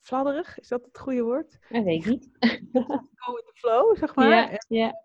Fladderig, 0.00 0.58
is 0.60 0.68
dat 0.68 0.84
het 0.84 0.98
goede 0.98 1.22
woord? 1.22 1.58
Dat 1.68 1.84
weet 1.84 2.04
ik 2.04 2.10
niet. 2.10 2.30
Go 3.14 3.34
with 3.34 3.44
the 3.44 3.52
flow, 3.54 3.96
zeg 3.96 4.14
maar. 4.14 4.58
Ja, 4.68 5.02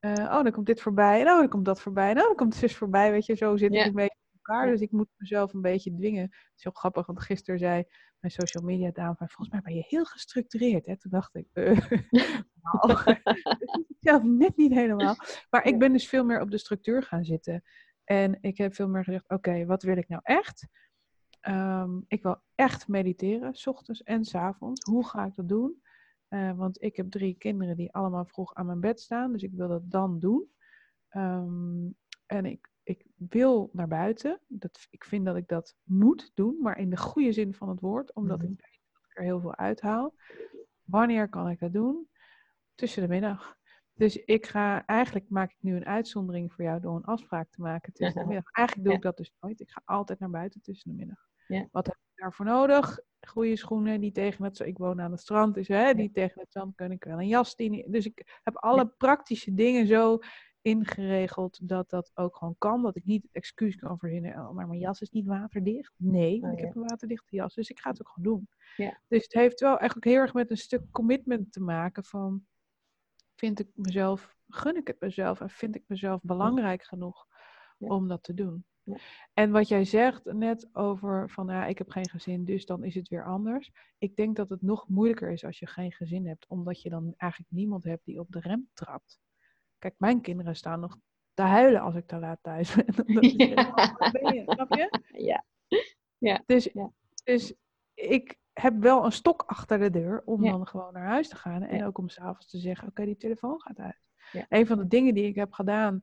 ja, 0.00 0.38
oh, 0.38 0.42
dan 0.42 0.52
komt 0.52 0.66
dit 0.66 0.80
voorbij, 0.80 1.20
en 1.20 1.26
oh, 1.30 1.38
dan 1.38 1.48
komt 1.48 1.64
dat 1.64 1.80
voorbij, 1.80 2.10
en 2.10 2.18
oh, 2.18 2.26
dan 2.26 2.36
komt 2.36 2.54
zus 2.54 2.76
voorbij, 2.76 3.10
weet 3.10 3.26
je, 3.26 3.34
zo 3.34 3.56
zit 3.56 3.74
ik 3.74 3.84
een 3.84 3.92
beetje 3.92 4.19
elkaar. 4.42 4.66
Dus 4.66 4.80
ik 4.80 4.92
moet 4.92 5.08
mezelf 5.16 5.52
een 5.52 5.60
beetje 5.60 5.94
dwingen. 5.94 6.22
Het 6.22 6.52
is 6.56 6.62
heel 6.62 6.72
grappig, 6.72 7.06
want 7.06 7.20
gisteren 7.20 7.58
zei 7.58 7.84
mijn 8.20 8.32
social 8.32 8.64
media 8.64 8.90
dame, 8.90 9.14
van, 9.16 9.28
volgens 9.28 9.48
mij 9.48 9.60
ben 9.60 9.74
je 9.74 9.84
heel 9.88 10.04
gestructureerd. 10.04 10.86
Hè? 10.86 10.98
Toen 10.98 11.10
dacht 11.10 11.34
ik, 11.34 11.46
nou, 12.62 13.02
het 13.14 13.96
zelf 13.98 14.22
net 14.22 14.56
niet 14.56 14.72
helemaal. 14.72 15.16
Maar 15.50 15.66
ik 15.66 15.78
ben 15.78 15.92
dus 15.92 16.08
veel 16.08 16.24
meer 16.24 16.40
op 16.40 16.50
de 16.50 16.58
structuur 16.58 17.02
gaan 17.02 17.24
zitten. 17.24 17.62
En 18.04 18.38
ik 18.40 18.56
heb 18.56 18.74
veel 18.74 18.88
meer 18.88 19.04
gezegd, 19.04 19.28
oké, 19.28 19.64
wat 19.66 19.82
wil 19.82 19.96
ik 19.96 20.08
nou 20.08 20.20
echt? 20.24 20.68
Ehm, 21.40 22.00
ik 22.06 22.22
wil 22.22 22.42
echt 22.54 22.88
mediteren, 22.88 23.54
s 23.54 23.66
ochtends 23.66 24.02
en 24.02 24.24
s 24.24 24.34
avonds. 24.34 24.84
Hoe 24.84 25.06
ga 25.06 25.24
ik 25.24 25.34
dat 25.34 25.48
doen? 25.48 25.82
Eh, 26.28 26.56
want 26.56 26.82
ik 26.82 26.96
heb 26.96 27.10
drie 27.10 27.34
kinderen 27.34 27.76
die 27.76 27.92
allemaal 27.92 28.24
vroeg 28.24 28.54
aan 28.54 28.66
mijn 28.66 28.80
bed 28.80 29.00
staan. 29.00 29.32
Dus 29.32 29.42
ik 29.42 29.52
wil 29.52 29.68
dat 29.68 29.90
dan 29.90 30.18
doen. 30.18 30.50
Ehm, 31.08 31.88
en 32.26 32.44
ik, 32.46 32.70
ik 32.90 33.04
wil 33.16 33.70
naar 33.72 33.88
buiten. 33.88 34.40
Dat, 34.46 34.86
ik 34.90 35.04
vind 35.04 35.24
dat 35.24 35.36
ik 35.36 35.48
dat 35.48 35.76
moet 35.82 36.30
doen, 36.34 36.56
maar 36.60 36.78
in 36.78 36.90
de 36.90 36.96
goede 36.96 37.32
zin 37.32 37.54
van 37.54 37.68
het 37.68 37.80
woord. 37.80 38.12
Omdat 38.14 38.38
Mhm. 38.42 38.52
ik 38.52 38.60
weet 38.60 38.80
dat 38.92 39.02
ik 39.10 39.16
er 39.16 39.22
heel 39.22 39.40
veel 39.40 39.56
uithaal. 39.56 40.14
Wanneer 40.84 41.28
kan 41.28 41.48
ik 41.48 41.58
dat 41.58 41.72
doen? 41.72 42.08
Tussen 42.74 43.02
de 43.02 43.08
middag. 43.08 43.58
Dus 43.94 44.16
ik 44.16 44.46
ga, 44.46 44.86
eigenlijk 44.86 45.28
maak 45.28 45.50
ik 45.50 45.56
nu 45.60 45.76
een 45.76 45.86
uitzondering 45.86 46.52
voor 46.52 46.64
jou 46.64 46.80
door 46.80 46.96
een 46.96 47.04
afspraak 47.04 47.50
te 47.50 47.60
maken 47.60 47.92
tussen 47.92 48.20
de 48.20 48.26
middag. 48.26 48.52
Eigenlijk 48.52 48.88
doe 48.88 48.96
ik 48.96 49.02
dat 49.02 49.16
dus 49.16 49.32
nooit. 49.40 49.60
Ik 49.60 49.70
ga 49.70 49.82
altijd 49.84 50.18
naar 50.18 50.30
buiten 50.30 50.60
tussen 50.62 50.90
de 50.90 50.96
middag. 50.96 51.28
Ja. 51.46 51.68
Wat 51.70 51.86
heb 51.86 51.94
ik 51.94 52.20
daarvoor 52.22 52.44
nodig? 52.46 53.00
Goede 53.20 53.56
schoenen 53.56 54.00
die 54.00 54.12
tegen 54.12 54.44
het, 54.44 54.58
ik 54.60 54.78
woon 54.78 55.00
aan 55.00 55.10
het 55.10 55.20
strand, 55.20 55.54
dus 55.54 55.68
hè, 55.68 55.94
die 55.94 56.10
tegen 56.10 56.40
het 56.40 56.52
zand 56.52 56.74
kunnen. 56.74 56.96
Ik 56.96 57.04
wil 57.04 57.18
een 57.18 57.28
jas 57.28 57.56
die 57.56 57.90
dus 57.90 58.06
ik 58.06 58.40
heb 58.42 58.56
alle 58.56 58.86
praktische 58.86 59.54
dingen 59.54 59.86
zo 59.86 60.18
ingeregeld 60.62 61.68
dat 61.68 61.90
dat 61.90 62.10
ook 62.14 62.36
gewoon 62.36 62.54
kan. 62.58 62.82
Dat 62.82 62.96
ik 62.96 63.04
niet 63.04 63.22
het 63.22 63.32
excuus 63.32 63.76
kan 63.76 63.98
verzinnen, 63.98 64.32
oh, 64.38 64.50
maar 64.50 64.68
mijn 64.68 64.80
jas 64.80 65.00
is 65.00 65.10
niet 65.10 65.26
waterdicht. 65.26 65.92
Nee, 65.96 66.42
Oh, 66.42 66.52
ik 66.52 66.58
heb 66.58 66.74
een 66.74 66.82
waterdichte 66.82 67.36
jas, 67.36 67.54
dus 67.54 67.70
ik 67.70 67.78
ga 67.80 67.90
het 67.90 68.00
ook 68.00 68.08
gewoon 68.08 68.32
doen. 68.34 68.48
Ja. 68.76 69.00
Dus 69.08 69.22
het 69.22 69.32
heeft 69.32 69.60
wel 69.60 69.78
eigenlijk 69.78 70.04
heel 70.06 70.16
erg 70.20 70.34
met 70.34 70.50
een 70.50 70.56
stuk 70.56 70.82
commitment 70.90 71.52
te 71.52 71.60
maken 71.60 72.04
van, 72.04 72.46
vind 73.34 73.60
ik 73.60 73.68
mezelf, 73.74 74.36
gun 74.48 74.76
ik 74.76 74.86
het 74.86 75.00
mezelf 75.00 75.40
en 75.40 75.50
vind 75.50 75.74
ik 75.76 75.84
mezelf 75.86 76.20
belangrijk 76.22 76.82
genoeg 76.82 77.26
Ja. 77.78 77.88
om 77.88 78.08
dat 78.08 78.22
te 78.22 78.34
doen. 78.34 78.64
Ja. 78.82 78.96
En 79.32 79.50
wat 79.50 79.68
jij 79.68 79.84
zegt 79.84 80.24
net 80.24 80.68
over 80.72 81.30
van 81.30 81.46
ja, 81.46 81.66
ik 81.66 81.78
heb 81.78 81.90
geen 81.90 82.08
gezin, 82.08 82.44
dus 82.44 82.66
dan 82.66 82.84
is 82.84 82.94
het 82.94 83.08
weer 83.08 83.24
anders. 83.24 83.70
Ik 83.98 84.16
denk 84.16 84.36
dat 84.36 84.48
het 84.48 84.62
nog 84.62 84.88
moeilijker 84.88 85.30
is 85.30 85.44
als 85.44 85.58
je 85.58 85.66
geen 85.66 85.92
gezin 85.92 86.26
hebt, 86.26 86.46
omdat 86.48 86.82
je 86.82 86.90
dan 86.90 87.14
eigenlijk 87.16 87.52
niemand 87.52 87.84
hebt 87.84 88.04
die 88.04 88.20
op 88.20 88.32
de 88.32 88.40
rem 88.40 88.68
trapt. 88.72 89.20
Kijk, 89.80 89.94
mijn 89.98 90.20
kinderen 90.20 90.56
staan 90.56 90.80
nog 90.80 90.96
te 91.34 91.42
huilen 91.42 91.80
als 91.80 91.94
ik 91.94 92.06
te 92.06 92.18
laat 92.18 92.38
thuis 92.42 92.74
ben. 92.74 92.86
Omdat 93.06 93.24
ze 93.24 93.34
zeggen, 93.36 93.54
"Mama, 93.56 93.94
waar 93.98 94.10
ben 94.10 94.34
je?" 94.34 94.42
Snap 94.46 94.74
je? 94.74 95.00
Ja. 96.18 96.42
Dus, 96.46 96.68
Ja. 96.72 96.90
dus 97.24 97.54
ik 97.94 98.38
heb 98.52 98.74
wel 98.82 99.04
een 99.04 99.12
stok 99.12 99.42
achter 99.46 99.78
de 99.78 99.90
deur 99.90 100.22
om 100.24 100.44
Ja. 100.44 100.50
dan 100.50 100.66
gewoon 100.66 100.92
naar 100.92 101.06
huis 101.06 101.28
te 101.28 101.36
gaan. 101.36 101.62
En 101.62 101.76
Ja. 101.76 101.86
ook 101.86 101.98
om 101.98 102.08
s'avonds 102.08 102.46
te 102.46 102.58
zeggen, 102.58 102.88
oké, 102.88 103.04
die 103.04 103.16
telefoon 103.16 103.60
gaat 103.60 103.78
uit. 103.78 104.00
Ja. 104.32 104.46
Een 104.48 104.66
van 104.66 104.78
de 104.78 104.86
dingen 104.86 105.14
die 105.14 105.24
ik 105.26 105.34
heb 105.34 105.52
gedaan 105.52 106.02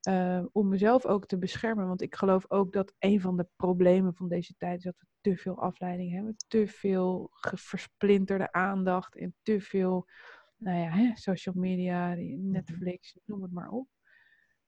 eh, 0.00 0.44
om 0.52 0.68
mezelf 0.68 1.06
ook 1.06 1.26
te 1.26 1.38
beschermen. 1.38 1.86
Want 1.88 2.02
ik 2.02 2.14
geloof 2.14 2.44
ook 2.50 2.72
dat 2.72 2.94
een 2.98 3.20
van 3.20 3.36
de 3.36 3.46
problemen 3.56 4.14
van 4.14 4.28
deze 4.28 4.54
tijd 4.56 4.78
is 4.78 4.84
dat 4.84 4.94
we 4.98 5.06
te 5.20 5.36
veel 5.36 5.60
afleiding 5.62 6.12
hebben. 6.12 6.36
Te 6.48 6.66
veel 6.68 7.30
versplinterde 7.54 8.52
aandacht 8.52 9.16
en 9.16 9.34
te 9.42 9.60
veel 9.60 10.06
nou 10.58 10.78
ja, 10.78 10.90
hè, 10.90 11.10
social 11.14 11.54
media, 11.54 12.14
die 12.14 12.36
Netflix, 12.36 13.18
noem 13.24 13.42
het 13.42 13.52
maar 13.52 13.70
op. 13.70 13.88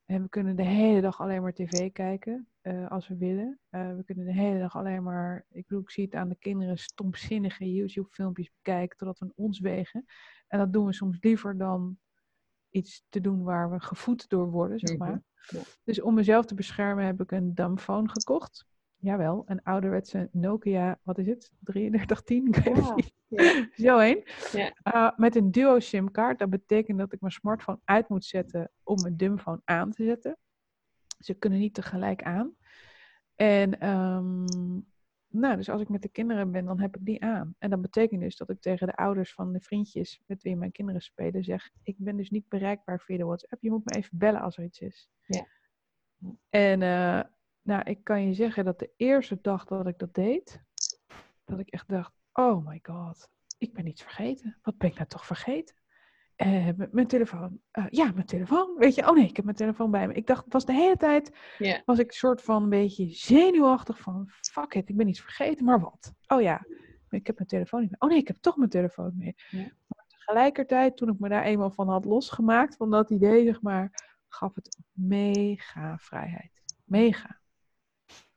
En 0.05 0.23
we 0.23 0.29
kunnen 0.29 0.57
de 0.57 0.65
hele 0.65 1.01
dag 1.01 1.21
alleen 1.21 1.43
maar 1.43 1.53
tv 1.53 1.93
kijken, 1.93 2.49
uh, 2.63 2.91
als 2.91 3.09
we 3.09 3.17
willen. 3.17 3.61
Uh, 3.71 3.97
we 3.97 4.05
kunnen 4.05 4.25
de 4.25 4.33
hele 4.33 4.59
dag 4.59 4.77
alleen 4.77 5.03
maar, 5.03 5.47
ik 5.51 5.67
bedoel, 5.67 5.83
ik 5.83 5.91
zie 5.91 6.05
het 6.05 6.15
aan 6.15 6.29
de 6.29 6.37
kinderen, 6.39 6.79
stomzinnige 6.79 7.73
YouTube-filmpjes 7.73 8.51
bekijken 8.63 8.97
totdat 8.97 9.19
we 9.19 9.33
ons 9.35 9.61
wegen. 9.61 10.05
En 10.49 10.59
dat 10.59 10.73
doen 10.73 10.87
we 10.87 10.93
soms 10.93 11.19
liever 11.21 11.59
dan 11.59 11.99
iets 12.71 13.05
te 13.09 13.21
doen 13.21 13.43
waar 13.43 13.71
we 13.71 13.81
gevoed 13.81 14.29
door 14.29 14.51
worden, 14.51 14.79
zeg 14.79 14.97
maar. 14.97 15.11
Mm 15.11 15.25
-hmm. 15.49 15.63
Dus 15.85 16.01
om 16.01 16.15
mezelf 16.15 16.47
te 16.47 16.55
beschermen 16.55 17.05
heb 17.05 17.21
ik 17.21 17.31
een 17.31 17.55
dumbphone 17.55 18.09
gekocht. 18.09 18.67
Jawel, 19.01 19.43
een 19.47 19.63
ouderwetse 19.63 20.29
Nokia, 20.33 20.99
wat 21.03 21.19
is 21.19 21.27
het? 21.27 21.53
3310? 21.61 22.47
Ik 22.47 22.57
weet 22.57 22.77
ja, 22.77 22.95
niet. 22.95 23.13
Ja. 23.27 23.69
Zo 23.89 23.99
heen. 23.99 24.25
Ja. 24.53 24.75
Uh, 24.95 25.19
met 25.19 25.37
een 25.37 25.51
duo 25.51 25.79
SIM-kaart. 25.79 26.39
Dat 26.39 26.51
betekent 26.51 26.99
dat 26.99 27.13
ik 27.13 27.21
mijn 27.21 27.33
smartphone 27.33 27.81
uit 27.85 28.09
moet 28.09 28.25
zetten 28.25 28.71
om 28.83 29.01
mijn 29.01 29.17
dumbphone 29.17 29.61
aan 29.65 29.91
te 29.91 30.05
zetten. 30.05 30.37
Ze 31.19 31.35
kunnen 31.35 31.59
niet 31.59 31.75
tegelijk 31.75 32.23
aan. 32.23 32.55
En 33.35 33.89
um, 33.89 34.45
nou, 35.29 35.57
dus 35.57 35.69
als 35.69 35.81
ik 35.81 35.89
met 35.89 36.03
de 36.03 36.09
kinderen 36.09 36.53
ben, 36.53 36.65
dan 36.65 36.81
heb 36.81 36.97
ik 36.97 37.05
die 37.05 37.23
aan. 37.23 37.55
En 37.59 37.71
dat 37.71 37.83
betekent 37.83 38.21
dus 38.21 38.37
dat 38.37 38.51
ik 38.51 38.61
tegen 38.61 38.87
de 38.87 38.97
ouders 38.97 39.33
van 39.33 39.53
de 39.53 39.61
vriendjes 39.61 40.21
met 40.27 40.43
wie 40.43 40.57
mijn 40.57 40.73
kinderen 40.73 41.03
spelen 41.03 41.45
zeg: 41.45 41.71
Ik 41.83 41.95
ben 41.99 42.17
dus 42.17 42.31
niet 42.31 42.49
bereikbaar 42.49 43.01
via 43.01 43.17
de 43.17 43.25
WhatsApp. 43.25 43.63
Je 43.63 43.71
moet 43.71 43.85
me 43.85 43.97
even 43.97 44.19
bellen 44.19 44.41
als 44.41 44.57
er 44.57 44.65
iets 44.65 44.81
is. 44.81 45.11
Ja. 45.27 45.47
En 46.49 46.81
uh, 46.81 47.21
nou, 47.63 47.83
ik 47.85 48.05
kan 48.05 48.27
je 48.27 48.35
zeggen 48.35 48.65
dat 48.65 48.79
de 48.79 48.91
eerste 48.97 49.39
dag 49.41 49.65
dat 49.65 49.87
ik 49.87 49.99
dat 49.99 50.15
deed, 50.15 50.63
dat 51.45 51.59
ik 51.59 51.69
echt 51.69 51.89
dacht: 51.89 52.13
Oh 52.33 52.67
my 52.67 52.81
god, 52.83 53.29
ik 53.59 53.73
ben 53.73 53.87
iets 53.87 54.03
vergeten. 54.03 54.59
Wat 54.63 54.79
ben 54.79 54.89
ik 54.89 54.95
nou 54.95 55.09
toch 55.09 55.27
vergeten? 55.27 55.75
Uh, 56.37 56.69
mijn 56.91 57.07
telefoon. 57.07 57.61
Uh, 57.79 57.87
ja, 57.89 58.11
mijn 58.15 58.27
telefoon. 58.27 58.75
Weet 58.77 58.95
je, 58.95 59.09
oh 59.09 59.15
nee, 59.15 59.29
ik 59.29 59.37
heb 59.37 59.45
mijn 59.45 59.57
telefoon 59.57 59.91
bij 59.91 60.07
me. 60.07 60.15
Ik 60.15 60.27
dacht, 60.27 60.45
was 60.49 60.65
de 60.65 60.73
hele 60.73 60.97
tijd, 60.97 61.37
yeah. 61.59 61.81
was 61.85 61.99
ik 61.99 62.07
een 62.07 62.17
soort 62.17 62.43
van 62.43 62.63
een 62.63 62.69
beetje 62.69 63.09
zenuwachtig 63.09 63.99
van, 63.99 64.31
fuck 64.41 64.75
it, 64.75 64.89
ik 64.89 64.97
ben 64.97 65.09
iets 65.09 65.21
vergeten, 65.21 65.65
maar 65.65 65.81
wat? 65.81 66.15
Oh 66.27 66.41
ja, 66.41 66.67
ik 67.11 67.27
heb 67.27 67.37
mijn 67.37 67.49
telefoon 67.49 67.81
niet 67.81 67.91
meer. 67.91 68.01
Oh 68.01 68.09
nee, 68.09 68.19
ik 68.19 68.27
heb 68.27 68.37
toch 68.37 68.57
mijn 68.57 68.71
telefoon 68.71 69.13
mee. 69.17 69.35
Yeah. 69.51 69.67
Maar 69.87 70.05
tegelijkertijd, 70.09 70.97
toen 70.97 71.09
ik 71.09 71.19
me 71.19 71.29
daar 71.29 71.45
eenmaal 71.45 71.71
van 71.71 71.89
had 71.89 72.05
losgemaakt, 72.05 72.77
van 72.77 72.91
dat 72.91 73.11
idee, 73.11 73.45
zeg 73.45 73.63
maar, 73.63 73.91
gaf 74.29 74.55
het 74.55 74.79
mega 74.93 75.99
vrijheid. 75.99 76.63
Mega. 76.85 77.40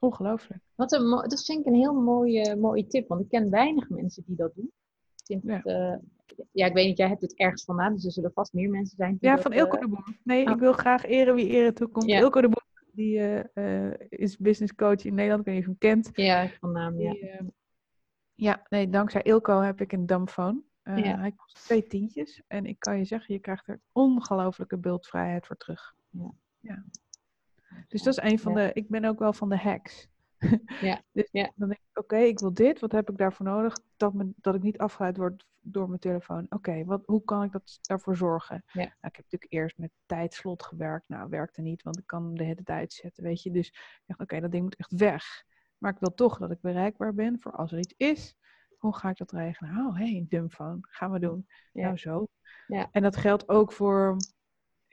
Ongelooflijk. 0.03 0.61
Wat 0.75 0.91
een 0.91 1.09
dat 1.09 1.45
vind 1.45 1.59
ik 1.59 1.65
een 1.65 1.79
heel 1.79 1.93
mooie, 1.93 2.55
mooie 2.55 2.87
tip, 2.87 3.07
want 3.07 3.21
ik 3.21 3.29
ken 3.29 3.49
weinig 3.49 3.89
mensen 3.89 4.23
die 4.25 4.35
dat 4.35 4.55
doen. 4.55 4.71
Ik 5.15 5.25
vind 5.25 5.43
ja. 5.43 5.61
het, 5.63 5.65
uh, 5.65 6.45
ja, 6.51 6.65
ik 6.65 6.73
weet 6.73 6.87
niet, 6.87 6.97
jij 6.97 7.07
hebt 7.07 7.21
het 7.21 7.35
ergens 7.35 7.63
vandaan, 7.63 7.93
dus 7.93 8.05
er 8.05 8.11
zullen 8.11 8.31
vast 8.33 8.53
meer 8.53 8.69
mensen 8.69 8.97
zijn. 8.97 9.17
Ja, 9.19 9.37
van 9.37 9.53
Ilko 9.53 9.75
uh, 9.75 9.81
de 9.81 9.87
Boer. 9.87 10.17
Nee, 10.23 10.45
oh. 10.45 10.51
ik 10.51 10.59
wil 10.59 10.73
graag 10.73 11.05
eren 11.05 11.35
wie 11.35 11.47
eren 11.47 11.73
toekomt. 11.73 12.05
Ja. 12.05 12.19
Ilko 12.19 12.41
de 12.41 12.49
Boer, 12.49 12.85
die 12.91 13.19
uh, 13.53 13.93
is 14.09 14.37
business 14.37 14.75
coach 14.75 15.03
in 15.05 15.13
Nederland, 15.13 15.39
ik 15.39 15.45
weet 15.45 15.55
niet 15.55 15.67
of 15.67 15.75
je 15.79 15.87
hem 15.87 16.01
kent. 16.01 16.17
Ja, 16.17 16.47
van 16.59 16.71
naam, 16.71 16.99
ja. 16.99 17.11
Die, 17.11 17.53
ja, 18.35 18.65
nee, 18.69 18.89
dankzij 18.89 19.21
Ilko 19.21 19.59
heb 19.59 19.81
ik 19.81 19.91
een 19.91 20.05
dumbphone. 20.05 20.61
Ja. 20.83 21.19
Hij 21.19 21.31
kost 21.31 21.55
twee 21.55 21.87
tientjes 21.87 22.41
en 22.47 22.65
ik 22.65 22.79
kan 22.79 22.97
je 22.97 23.05
zeggen, 23.05 23.33
je 23.33 23.39
krijgt 23.39 23.67
er 23.67 23.79
ongelooflijke 23.91 24.77
beeldvrijheid 24.77 25.47
voor 25.47 25.57
terug. 25.57 25.95
Ja. 26.09 26.31
ja. 26.59 26.83
Dus 27.87 28.03
dat 28.03 28.17
is 28.17 28.31
een 28.31 28.39
van 28.39 28.53
de, 28.53 28.71
ik 28.73 28.89
ben 28.89 29.05
ook 29.05 29.19
wel 29.19 29.33
van 29.33 29.49
de 29.49 29.57
hacks. 29.57 30.07
Ja. 30.81 31.01
dus 31.11 31.29
ja. 31.31 31.51
dan 31.55 31.67
denk 31.67 31.79
ik, 31.79 31.97
oké, 31.97 32.15
okay, 32.15 32.27
ik 32.27 32.39
wil 32.39 32.53
dit, 32.53 32.79
wat 32.79 32.91
heb 32.91 33.09
ik 33.09 33.17
daarvoor 33.17 33.45
nodig? 33.45 33.77
Dat, 33.97 34.13
me, 34.13 34.31
dat 34.35 34.55
ik 34.55 34.61
niet 34.61 34.77
afgeleid 34.77 35.17
word 35.17 35.45
door 35.59 35.87
mijn 35.87 35.99
telefoon. 35.99 36.43
Oké, 36.43 36.55
okay, 36.55 36.99
hoe 37.05 37.23
kan 37.23 37.43
ik 37.43 37.51
dat, 37.51 37.79
daarvoor 37.81 38.15
zorgen? 38.15 38.63
Ja. 38.65 38.79
Nou, 38.79 38.89
ik 38.89 39.15
heb 39.15 39.23
natuurlijk 39.23 39.53
eerst 39.53 39.77
met 39.77 39.91
tijdslot 40.05 40.63
gewerkt. 40.63 41.07
Nou, 41.07 41.29
werkte 41.29 41.61
niet, 41.61 41.83
want 41.83 41.97
ik 41.97 42.07
kan 42.07 42.33
de 42.33 42.43
hele 42.43 42.63
tijd 42.63 42.93
zetten, 42.93 43.23
weet 43.23 43.41
je. 43.41 43.51
Dus 43.51 43.67
ik 43.67 44.03
dacht, 44.05 44.19
oké, 44.19 44.23
okay, 44.23 44.39
dat 44.39 44.51
ding 44.51 44.63
moet 44.63 44.75
echt 44.75 44.91
weg. 44.91 45.43
Maar 45.77 45.91
ik 45.91 45.99
wil 45.99 46.13
toch 46.13 46.37
dat 46.37 46.51
ik 46.51 46.61
bereikbaar 46.61 47.13
ben 47.13 47.39
voor 47.39 47.51
als 47.51 47.71
er 47.71 47.79
iets 47.79 47.93
is. 47.97 48.35
Hoe 48.77 48.95
ga 48.95 49.09
ik 49.09 49.17
dat 49.17 49.31
regelen? 49.31 49.77
Oh, 49.77 49.97
hé, 49.97 50.11
hey, 50.11 50.25
dumbphone. 50.29 50.77
Gaan 50.81 51.11
we 51.11 51.19
doen. 51.19 51.47
Ja. 51.71 51.83
Nou, 51.83 51.97
zo. 51.97 52.27
Ja. 52.67 52.89
En 52.91 53.01
dat 53.01 53.15
geldt 53.15 53.49
ook 53.49 53.71
voor 53.71 54.17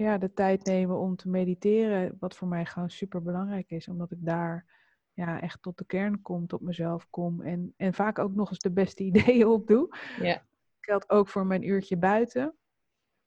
ja, 0.05 0.19
de 0.19 0.33
tijd 0.33 0.65
nemen 0.65 0.99
om 0.99 1.17
te 1.17 1.29
mediteren. 1.29 2.17
Wat 2.21 2.37
voor 2.37 2.49
mij 2.49 2.65
gewoon 2.65 2.91
super 2.91 3.23
belangrijk 3.23 3.71
is. 3.71 3.89
Omdat 3.89 4.11
ik 4.11 4.19
daar 4.21 4.67
ja, 5.13 5.41
echt 5.41 5.63
tot 5.63 5.79
de 5.79 5.85
kern 5.85 6.23
kom, 6.23 6.47
tot 6.47 6.61
mezelf 6.61 7.07
kom. 7.11 7.43
En, 7.43 7.75
en 7.77 7.95
vaak 7.95 8.19
ook 8.19 8.35
nog 8.35 8.51
eens 8.51 8.59
de 8.59 8.71
beste 8.71 9.03
ideeën 9.11 9.47
opdoe. 9.47 9.97
Ja. 10.21 10.47
Geldt 10.81 11.11
ook 11.11 11.29
voor 11.29 11.47
mijn 11.47 11.69
uurtje 11.69 11.97
buiten. 11.97 12.57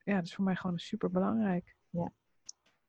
Ja, 0.03 0.15
dat 0.15 0.25
is 0.25 0.36
voor 0.36 0.43
mij 0.43 0.55
gewoon 0.55 0.79
super 0.79 1.12
belangrijk. 1.12 1.75
Ja. 1.89 2.12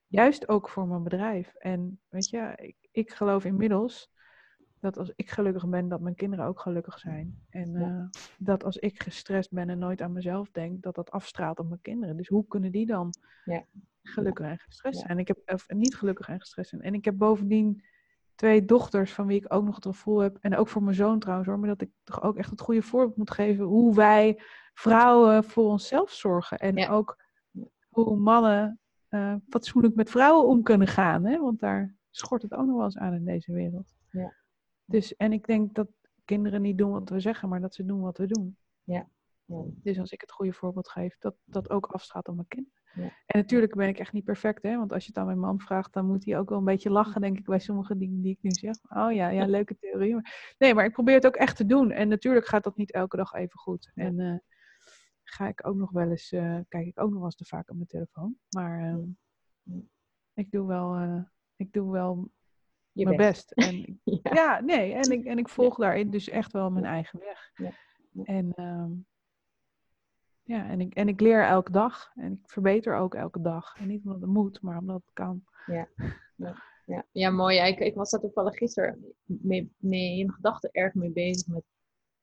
Juist 0.07 0.49
ook 0.49 0.68
voor 0.68 0.87
mijn 0.87 1.03
bedrijf. 1.03 1.55
En 1.55 2.01
weet 2.09 2.29
je, 2.29 2.53
ik, 2.57 2.77
ik 2.90 3.11
geloof 3.11 3.44
inmiddels 3.44 4.11
dat 4.85 4.99
als 4.99 5.12
ik 5.16 5.31
gelukkig 5.31 5.68
ben, 5.68 5.88
dat 5.88 6.01
mijn 6.01 6.14
kinderen 6.14 6.44
ook 6.44 6.61
gelukkig 6.61 6.99
zijn. 6.99 7.38
En 7.51 7.73
ja. 7.73 7.88
uh, 7.88 8.05
dat 8.38 8.64
als 8.64 8.77
ik 8.77 9.03
gestrest 9.03 9.53
ben 9.53 9.70
en 9.70 9.79
nooit 9.79 10.03
aan 10.03 10.12
mezelf 10.12 10.51
denk, 10.51 10.83
dat 10.83 10.94
dat 10.94 11.11
afstraalt 11.11 11.59
op 11.59 11.68
mijn 11.68 11.81
kinderen. 11.81 12.16
Dus 12.16 12.29
hoe 12.29 12.47
kunnen 12.47 12.73
die 12.73 12.87
dan 12.87 13.14
ja. 13.44 13.64
gelukkig 14.03 14.47
en 14.47 14.59
gestrest 14.59 15.01
zijn? 15.01 15.18
Ik 15.18 15.29
heb, 15.29 15.38
of 15.47 15.68
niet 15.68 15.97
gelukkig 15.97 16.29
en 16.29 16.40
gestrest 16.40 16.70
zijn. 16.70 16.83
En 16.83 16.94
ik 16.94 17.05
heb 17.05 17.18
bovendien 17.18 17.85
twee 18.35 18.64
dochters 18.64 19.12
van 19.12 19.27
wie 19.27 19.40
ik 19.40 19.53
ook 19.55 19.64
nog 19.64 19.75
het 19.75 19.87
gevoel 19.87 20.18
heb, 20.18 20.38
en 20.40 20.57
ook 20.57 20.68
voor 20.68 20.83
mijn 20.83 20.97
zoon 20.97 21.18
trouwens 21.18 21.49
hoor, 21.49 21.59
maar 21.59 21.68
dat 21.68 21.81
ik 21.81 21.90
toch 22.03 22.23
ook 22.23 22.37
echt 22.37 22.51
het 22.51 22.61
goede 22.61 22.83
voorbeeld 22.83 23.16
moet 23.16 23.31
geven 23.31 23.64
hoe 23.64 23.94
wij 23.94 24.40
vrouwen 24.75 25.44
voor 25.44 25.70
onszelf 25.70 26.11
zorgen. 26.11 26.59
En 26.59 26.88
ook 26.88 27.23
hoe 27.88 28.16
mannen 28.16 28.81
uh, 29.11 29.35
fatsoenlijk 29.49 29.94
met 29.94 30.11
vrouwen 30.11 30.49
om 30.49 30.62
kunnen 30.62 30.88
gaan. 30.88 31.25
Hè? 31.25 31.38
Want 31.38 31.61
daar 31.61 31.94
schort 32.11 32.42
het 32.42 32.55
ook 32.55 32.66
nog 32.66 32.77
wel 32.77 32.85
eens 32.85 32.99
aan 32.99 33.14
in 33.14 33.25
deze 33.25 33.53
wereld. 33.53 33.94
Ja. 34.11 34.42
Dus, 34.85 35.16
en 35.16 35.33
ik 35.33 35.47
denk 35.47 35.75
dat 35.75 35.88
kinderen 36.25 36.62
niet 36.62 36.79
doen 36.79 36.90
wat 36.90 37.09
we 37.09 37.20
zeggen, 37.20 37.49
maar 37.49 37.61
dat 37.61 37.75
ze 37.75 37.85
doen 37.85 38.01
wat 38.01 38.18
we 38.18 38.27
doen. 38.27 38.57
Ja. 38.83 39.09
ja. 39.44 39.64
Dus 39.66 39.99
als 39.99 40.12
ik 40.12 40.20
het 40.20 40.33
goede 40.33 40.53
voorbeeld 40.53 40.88
geef, 40.88 41.18
dat 41.18 41.35
dat 41.44 41.70
ook 41.70 41.87
afstraalt 41.87 42.29
op 42.29 42.35
mijn 42.35 42.49
kinderen. 42.49 42.83
Ja. 42.94 43.03
En 43.27 43.38
natuurlijk 43.38 43.75
ben 43.75 43.88
ik 43.88 43.99
echt 43.99 44.12
niet 44.12 44.25
perfect, 44.25 44.62
hè? 44.62 44.77
want 44.77 44.92
als 44.92 45.03
je 45.03 45.09
het 45.09 45.18
aan 45.18 45.27
mijn 45.27 45.38
man 45.38 45.61
vraagt, 45.61 45.92
dan 45.92 46.07
moet 46.07 46.25
hij 46.25 46.38
ook 46.38 46.49
wel 46.49 46.59
een 46.59 46.64
beetje 46.64 46.90
lachen, 46.90 47.20
denk 47.20 47.38
ik, 47.38 47.44
bij 47.44 47.59
sommige 47.59 47.97
dingen 47.97 48.20
die 48.20 48.33
ik 48.33 48.38
nu 48.40 48.51
zeg. 48.51 48.77
Oh 48.88 49.12
ja, 49.12 49.29
ja, 49.29 49.47
leuke 49.47 49.77
theorie. 49.79 50.14
Maar... 50.14 50.55
Nee, 50.59 50.75
maar 50.75 50.85
ik 50.85 50.92
probeer 50.92 51.14
het 51.14 51.27
ook 51.27 51.37
echt 51.37 51.57
te 51.57 51.66
doen. 51.66 51.90
En 51.90 52.09
natuurlijk 52.09 52.47
gaat 52.47 52.64
dat 52.64 52.77
niet 52.77 52.92
elke 52.92 53.16
dag 53.16 53.33
even 53.33 53.59
goed. 53.59 53.90
Ja. 53.94 54.05
En 54.05 54.18
uh, 54.18 54.37
ga 55.23 55.49
ik 55.49 55.66
ook 55.66 55.77
nog 55.77 55.90
wel 55.90 56.11
eens, 56.11 56.33
uh, 56.33 56.59
kijk 56.68 56.87
ik 56.87 57.01
ook 57.01 57.09
nog 57.09 57.16
wel 57.16 57.25
eens 57.25 57.37
te 57.37 57.44
vaak 57.44 57.70
op 57.70 57.77
mijn 57.77 57.88
telefoon. 57.88 58.37
Maar 58.49 58.94
uh, 58.94 59.79
ik 60.35 60.51
doe 60.51 60.66
wel, 60.66 60.99
uh, 60.99 61.23
ik 61.57 61.73
doe 61.73 61.92
wel 61.92 62.31
Je 62.95 63.05
mijn 63.05 63.17
best. 63.17 63.55
best. 63.55 63.69
En, 63.69 64.01
ja. 64.23 64.35
ja. 64.35 64.61
nee, 64.61 64.93
en 64.93 65.11
ik, 65.11 65.25
en 65.25 65.39
ik 65.39 65.49
volg 65.49 65.77
daarin 65.77 66.11
dus 66.11 66.29
echt 66.29 66.53
wel 66.53 66.71
mijn 66.71 66.85
eigen 66.85 67.19
weg. 67.19 67.73
En 68.25 68.63
um, 68.63 69.07
ja, 70.43 70.69
en 70.69 70.81
ik, 70.81 70.95
en 70.95 71.09
ik 71.09 71.21
leer 71.21 71.45
elke 71.45 71.73
dag. 71.73 72.11
En 72.15 72.33
ik 72.33 72.51
verbeter 72.51 72.97
ook 72.97 73.15
elke 73.15 73.41
dag. 73.41 73.77
En 73.79 73.89
niet 73.89 74.05
omdat 74.05 74.21
het 74.21 74.31
moet, 74.31 74.61
maar 74.61 74.79
omdat 74.79 75.03
het 75.05 75.13
kan. 75.13 75.45
Ja, 75.67 75.89
ja, 76.37 76.63
ja. 76.87 77.07
ja 77.23 77.31
mooi. 77.31 77.59
Ik, 77.59 77.79
ik 77.79 77.95
was 77.95 78.11
daar 78.11 78.21
toevallig 78.21 78.57
gisteren 78.57 79.15
mee, 79.25 79.73
mee 79.77 80.19
in 80.19 80.33
gedachten 80.33 80.71
erg 80.73 80.95
mee 80.95 81.11
bezig 81.11 81.47
met... 81.47 81.65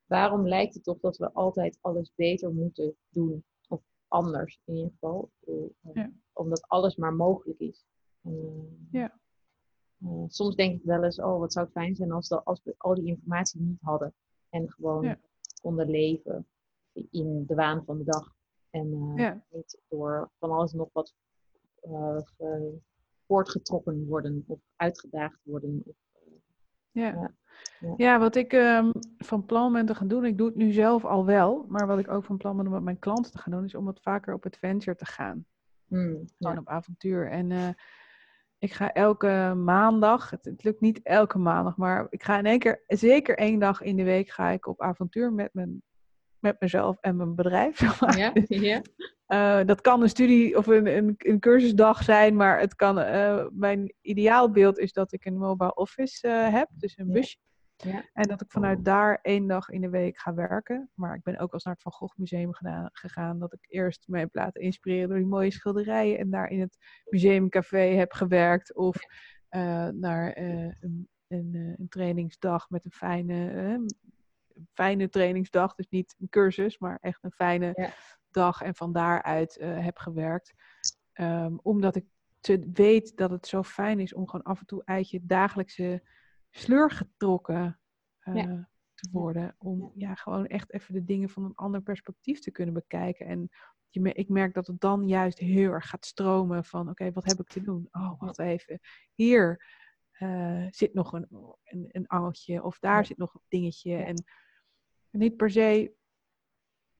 Waarom 0.05 0.47
lijkt 0.47 0.73
het 0.73 0.83
toch 0.83 0.99
dat 0.99 1.17
we 1.17 1.33
altijd 1.33 1.77
alles 1.81 2.11
beter 2.15 2.53
moeten 2.53 2.95
doen? 3.09 3.43
Of 3.67 3.81
anders 4.07 4.59
in 4.65 4.75
ieder 4.75 4.91
geval. 4.91 5.31
Ja. 5.93 6.11
Omdat 6.33 6.67
alles 6.67 6.95
maar 6.95 7.13
mogelijk 7.13 7.59
is. 7.59 7.85
En, 8.21 8.87
ja. 8.91 9.19
Uh, 10.03 10.23
soms 10.27 10.55
denk 10.55 10.79
ik 10.79 10.83
wel 10.83 11.03
eens, 11.03 11.19
oh 11.19 11.39
wat 11.39 11.53
zou 11.53 11.65
het 11.65 11.73
fijn 11.73 11.95
zijn 11.95 12.11
als, 12.11 12.27
de, 12.27 12.43
als 12.43 12.61
we 12.63 12.75
al 12.77 12.95
die 12.95 13.05
informatie 13.05 13.61
niet 13.61 13.81
hadden. 13.81 14.13
En 14.49 14.71
gewoon 14.71 15.03
ja. 15.03 15.17
konden 15.61 15.89
leven 15.89 16.47
in 17.11 17.45
de 17.47 17.55
waan 17.55 17.83
van 17.85 17.97
de 17.97 18.03
dag. 18.03 18.35
En 18.69 19.13
ja. 19.15 19.43
niet 19.49 19.81
door 19.89 20.29
van 20.39 20.51
alles 20.51 20.73
nog 20.73 20.89
wat 20.93 21.13
uh, 21.83 22.17
voortgetrokken 23.25 24.07
worden 24.07 24.43
of 24.47 24.59
uitgedaagd 24.75 25.39
worden. 25.43 25.83
Of, 25.85 25.95
ja. 26.91 27.07
ja. 27.07 27.33
Ja. 27.97 28.19
wat 28.19 28.35
ik 28.35 28.53
um, 28.53 28.91
van 29.17 29.45
plan 29.45 29.73
ben 29.73 29.85
te 29.85 29.95
gaan 29.95 30.07
doen, 30.07 30.25
ik 30.25 30.37
doe 30.37 30.47
het 30.47 30.55
nu 30.55 30.71
zelf 30.71 31.05
al 31.05 31.25
wel, 31.25 31.65
maar 31.67 31.87
wat 31.87 31.99
ik 31.99 32.07
ook 32.07 32.23
van 32.23 32.37
plan 32.37 32.57
ben 32.57 32.65
om 32.65 32.71
met 32.71 32.83
mijn 32.83 32.99
klanten 32.99 33.31
te 33.31 33.37
gaan 33.37 33.51
doen, 33.51 33.65
is 33.65 33.75
om 33.75 33.85
wat 33.85 34.01
vaker 34.01 34.33
op 34.33 34.45
adventure 34.45 34.95
te 34.95 35.05
gaan. 35.05 35.45
Mm, 35.85 36.25
Gewoon 36.37 36.57
op 36.57 36.67
avontuur. 36.67 37.29
En 37.29 37.75
ik 38.61 38.73
ga 38.73 38.93
elke 38.93 39.53
maandag, 39.57 40.29
het, 40.29 40.45
het, 40.45 40.63
lukt 40.63 40.81
niet 40.81 40.99
elke 41.03 41.37
maandag, 41.37 41.77
maar 41.77 42.07
ik 42.09 42.23
ga 42.23 42.37
in 42.37 42.45
één 42.45 42.59
keer, 42.59 42.83
zeker 42.87 43.37
één 43.37 43.59
dag 43.59 43.81
in 43.81 43.95
de 43.95 44.03
week, 44.03 44.29
ga 44.29 44.49
ik 44.49 44.67
op 44.67 44.81
avontuur 44.81 45.33
met 45.33 45.49
mijn 45.53 45.81
met 46.39 46.59
mezelf 46.59 46.97
en 47.01 47.15
mijn 47.15 47.35
bedrijf. 47.35 47.79
Ja, 48.17 48.33
ja. 48.47 48.81
Uh, 49.27 49.65
dat 49.65 49.81
kan 49.81 50.01
een 50.01 50.09
studie 50.09 50.57
of 50.57 50.67
een, 50.67 50.87
een, 50.97 51.15
een 51.17 51.39
cursusdag 51.39 52.03
zijn, 52.03 52.35
maar 52.35 52.59
het 52.59 52.75
kan, 52.75 52.99
uh, 52.99 53.45
mijn 53.51 53.93
ideaalbeeld 54.01 54.79
is 54.79 54.93
dat 54.93 55.13
ik 55.13 55.25
een 55.25 55.37
mobile 55.37 55.73
office 55.73 56.27
uh, 56.27 56.53
heb, 56.53 56.67
dus 56.71 56.97
een 56.97 57.11
busje. 57.11 57.37
Ja. 57.83 58.09
En 58.13 58.27
dat 58.27 58.41
ik 58.41 58.51
vanuit 58.51 58.85
daar 58.85 59.19
één 59.21 59.47
dag 59.47 59.69
in 59.69 59.81
de 59.81 59.89
week 59.89 60.19
ga 60.19 60.33
werken. 60.33 60.89
Maar 60.93 61.15
ik 61.15 61.23
ben 61.23 61.37
ook 61.37 61.53
als 61.53 61.63
naar 61.63 61.73
het 61.73 61.83
Van 61.83 61.91
Gogh 61.91 62.17
Museum 62.17 62.53
gedaan, 62.53 62.89
gegaan. 62.91 63.39
Dat 63.39 63.53
ik 63.53 63.65
eerst 63.67 64.07
mij 64.07 64.19
heb 64.19 64.35
laten 64.35 64.61
inspireren 64.61 65.09
door 65.09 65.17
die 65.17 65.27
mooie 65.27 65.51
schilderijen. 65.51 66.17
En 66.17 66.29
daar 66.29 66.49
in 66.49 66.59
het 66.59 66.77
museumcafé 67.05 67.77
heb 67.77 68.11
gewerkt. 68.13 68.75
Of 68.75 68.95
uh, 69.49 69.87
naar 69.87 70.39
uh, 70.39 70.71
een, 70.79 71.09
een, 71.27 71.75
een, 71.77 71.89
trainingsdag 71.89 72.69
met 72.69 72.85
een 72.85 72.91
fijne, 72.91 73.85
fijne 74.73 75.09
trainingsdag. 75.09 75.75
Dus 75.75 75.87
niet 75.89 76.15
een 76.19 76.29
cursus, 76.29 76.77
maar 76.77 76.97
echt 77.01 77.23
een 77.23 77.31
fijne 77.31 77.93
dag. 78.31 78.61
En 78.61 78.75
van 78.75 78.93
daaruit 78.93 79.57
heb 79.61 79.97
gewerkt. 79.97 80.53
Um, 81.13 81.59
omdat 81.61 81.95
ik 81.95 82.05
te 82.39 82.69
weet 82.73 83.17
dat 83.17 83.29
het 83.29 83.47
zo 83.47 83.63
fijn 83.63 83.99
is 83.99 84.13
om 84.13 84.27
gewoon 84.27 84.45
af 84.45 84.59
en 84.59 84.65
toe 84.65 84.81
uit 84.85 85.09
je 85.09 85.25
dagelijkse 85.25 86.03
sleur 86.51 86.91
getrokken 86.91 87.79
uh, 88.23 88.63
te 88.93 89.09
worden. 89.11 89.55
Om 89.57 89.91
ja. 89.95 90.15
gewoon 90.15 90.47
echt 90.47 90.73
even 90.73 90.93
de 90.93 91.03
dingen 91.03 91.29
van 91.29 91.43
een 91.43 91.55
ander 91.55 91.81
perspectief 91.81 92.39
te 92.39 92.51
kunnen 92.51 92.73
bekijken. 92.73 93.25
En 93.25 93.49
je, 93.89 94.13
ik 94.13 94.29
merk 94.29 94.53
dat 94.53 94.67
het 94.67 94.79
dan 94.79 95.07
juist 95.07 95.39
heel 95.39 95.71
erg 95.71 95.89
gaat 95.89 96.05
stromen 96.05 96.65
van 96.65 96.89
oké, 96.89 97.11
wat 97.11 97.25
heb 97.25 97.39
ik 97.39 97.47
te 97.47 97.61
doen? 97.61 97.87
Oh, 97.91 98.19
wacht 98.19 98.39
even. 98.39 98.79
Hier 99.13 99.69
uh, 100.19 100.67
zit 100.69 100.93
nog 100.93 101.13
een, 101.13 101.27
een, 101.63 101.89
een, 101.91 102.07
angeltje 102.07 102.63
of 102.63 102.79
daar 102.79 103.05
zit 103.05 103.17
nog 103.17 103.33
een 103.33 103.41
dingetje. 103.47 103.95
En, 103.95 104.23
en 105.09 105.19
niet 105.19 105.37
per 105.37 105.51
se. 105.51 105.93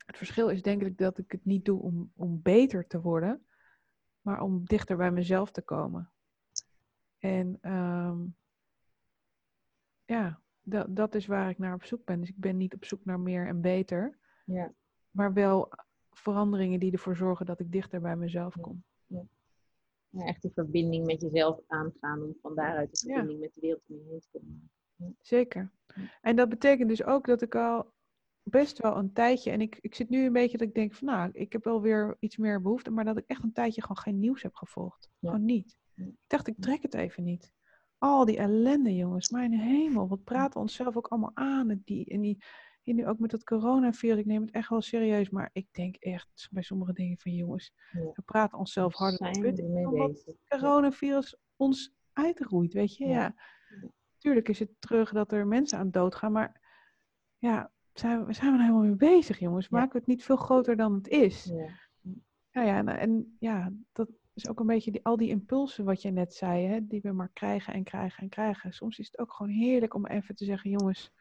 Het 0.06 0.18
verschil 0.18 0.50
is 0.50 0.62
denk 0.62 0.82
ik 0.82 0.98
dat 0.98 1.18
ik 1.18 1.32
het 1.32 1.46
niet 1.46 1.66
doe 1.66 1.82
om, 1.82 2.12
om 2.16 2.42
beter 2.42 2.88
te 2.88 3.02
worden 3.02 3.46
maar 4.22 4.42
om 4.42 4.66
dichter 4.66 4.98
bij 4.98 5.12
mezelf 5.12 5.52
te 5.52 5.62
komen. 5.62 6.12
En 7.20 7.72
um, 7.72 8.36
ja, 10.12 10.40
dat, 10.62 10.96
dat 10.96 11.16
is 11.16 11.26
waar 11.26 11.50
ik 11.50 11.58
naar 11.58 11.74
op 11.74 11.84
zoek 11.84 12.06
ben. 12.06 12.20
Dus 12.20 12.30
ik 12.30 12.38
ben 12.38 12.58
niet 12.58 12.74
op 12.74 12.86
zoek 12.86 13.06
naar 13.06 13.20
meer 13.20 13.48
en 13.48 13.62
beter, 13.62 14.18
ja. 14.46 14.74
maar 15.12 15.34
wel 15.34 15.72
veranderingen 16.12 16.80
die 16.80 16.92
ervoor 16.92 17.16
zorgen 17.16 17.46
dat 17.46 17.60
ik 17.60 17.72
dichter 17.72 18.02
bij 18.02 18.16
mezelf 18.16 18.56
kom. 18.62 18.84
Ja. 19.06 19.24
ja 20.10 20.26
echt 20.26 20.42
die 20.42 20.52
verbinding 20.52 21.06
met 21.06 21.22
jezelf 21.22 21.60
aangaan 21.68 22.22
om 22.22 22.36
van 22.42 22.56
daaruit 22.56 22.92
de 22.92 22.98
verbinding 22.98 23.40
met 23.40 23.54
de 23.54 23.62
wereld 23.62 23.82
om 23.88 23.96
je 23.96 24.04
heen 24.10 24.20
te 24.20 24.28
komen. 24.32 24.70
Zeker. 25.22 25.72
En 26.22 26.36
dat 26.36 26.50
betekent 26.50 26.90
dus 26.90 27.04
ook 27.04 27.26
dat 27.26 27.42
ik 27.42 27.56
al 27.56 27.94
best 28.44 28.80
wel 28.80 28.98
een 28.98 29.14
tijdje. 29.14 29.52
En 29.52 29.62
ik, 29.62 29.78
ik 29.82 29.96
zit 29.96 30.10
nu 30.10 30.26
een 30.26 30.34
beetje 30.34 30.58
dat 30.58 30.68
ik 30.68 30.74
denk 30.74 30.94
van 30.94 31.08
nou, 31.08 31.30
ik 31.34 31.52
heb 31.52 31.64
wel 31.64 31.82
weer 31.82 32.18
iets 32.20 32.38
meer 32.38 32.62
behoefte. 32.62 32.92
Maar 32.92 33.06
dat 33.06 33.18
ik 33.18 33.24
echt 33.28 33.44
een 33.44 33.54
tijdje 33.54 33.82
gewoon 33.82 33.98
geen 33.98 34.20
nieuws 34.20 34.42
heb 34.42 34.56
gevolgd. 34.56 35.10
Gewoon 35.20 35.46
niet. 35.46 35.78
Ik 35.96 36.14
dacht, 36.28 36.48
ik 36.48 36.56
trek 36.60 36.82
het 36.82 36.94
even 36.94 37.24
niet. 37.24 37.54
Al 38.02 38.26
die 38.26 38.38
ellende, 38.38 38.96
jongens. 38.96 39.30
Mijn 39.30 39.54
hemel. 39.54 40.08
Wat 40.08 40.24
praten 40.24 40.54
we 40.54 40.60
onszelf 40.60 40.98
ook 40.98 41.08
allemaal 41.08 41.32
aan. 41.34 41.82
Die, 41.86 42.06
en 42.06 42.22
die, 42.22 42.44
en 42.84 42.96
nu 42.96 43.08
ook 43.08 43.20
met 43.20 43.32
dat 43.32 43.44
coronavirus. 43.44 44.20
Ik 44.20 44.26
neem 44.26 44.42
het 44.42 44.52
echt 44.52 44.70
wel 44.70 44.82
serieus. 44.82 45.30
Maar 45.30 45.50
ik 45.54 45.68
denk 45.72 45.96
echt 45.96 46.48
bij 46.52 46.64
sommige 46.64 46.94
dingen 46.94 47.18
van 47.18 47.32
jongens. 47.32 47.74
We 47.92 48.22
praten 48.26 48.58
onszelf 48.58 48.94
harder. 48.94 49.28
Het 49.28 50.38
coronavirus 50.48 51.38
ons 51.56 51.94
uitroeit, 52.14 52.74
weet 52.74 52.96
je. 52.96 53.08
Ja. 53.08 53.36
Tuurlijk 54.18 54.50
is 54.50 54.60
het 54.60 54.72
terug 54.80 55.12
dat 55.12 55.32
er 55.32 55.48
mensen 55.48 55.78
aan 55.78 55.92
dood 55.92 56.16
gaan. 56.16 56.32
Maar 56.32 56.62
ja, 57.38 57.72
zijn 57.94 58.26
we, 58.26 58.34
zijn 58.34 58.52
we 58.52 58.58
nou 58.58 58.70
helemaal 58.70 58.96
mee 58.96 59.12
bezig, 59.12 59.40
jongens? 59.40 59.70
Maken 59.70 59.92
we 59.92 59.98
het 59.98 60.08
niet 60.08 60.24
veel 60.24 60.36
groter 60.36 60.76
dan 60.76 60.94
het 60.94 61.08
is? 61.08 61.44
Ja, 61.44 61.68
ja, 62.50 62.62
ja 62.62 62.78
en, 62.78 62.88
en, 62.88 63.36
ja, 63.40 63.72
dat 63.92 64.10
is 64.44 64.50
ook 64.50 64.60
een 64.60 64.66
beetje 64.66 64.92
die, 64.92 65.06
al 65.06 65.18
die 65.18 65.30
impulsen 65.30 65.86
wat 65.86 66.02
je 66.02 66.12
net 66.12 66.34
zei, 66.34 66.66
hè, 66.66 66.88
die 66.88 67.02
we 67.02 67.12
maar 67.12 67.32
krijgen 67.34 67.74
en 67.74 67.84
krijgen 67.84 68.24
en 68.24 68.30
krijgen. 68.30 68.74
Soms 68.74 69.00
is 69.00 69.06
het 69.06 69.20
ook 69.20 69.34
gewoon 69.34 69.52
heerlijk 69.52 69.94
om 69.94 70.06
even 70.06 70.36
te 70.36 70.46
zeggen, 70.46 70.70
jongens, 70.70 71.14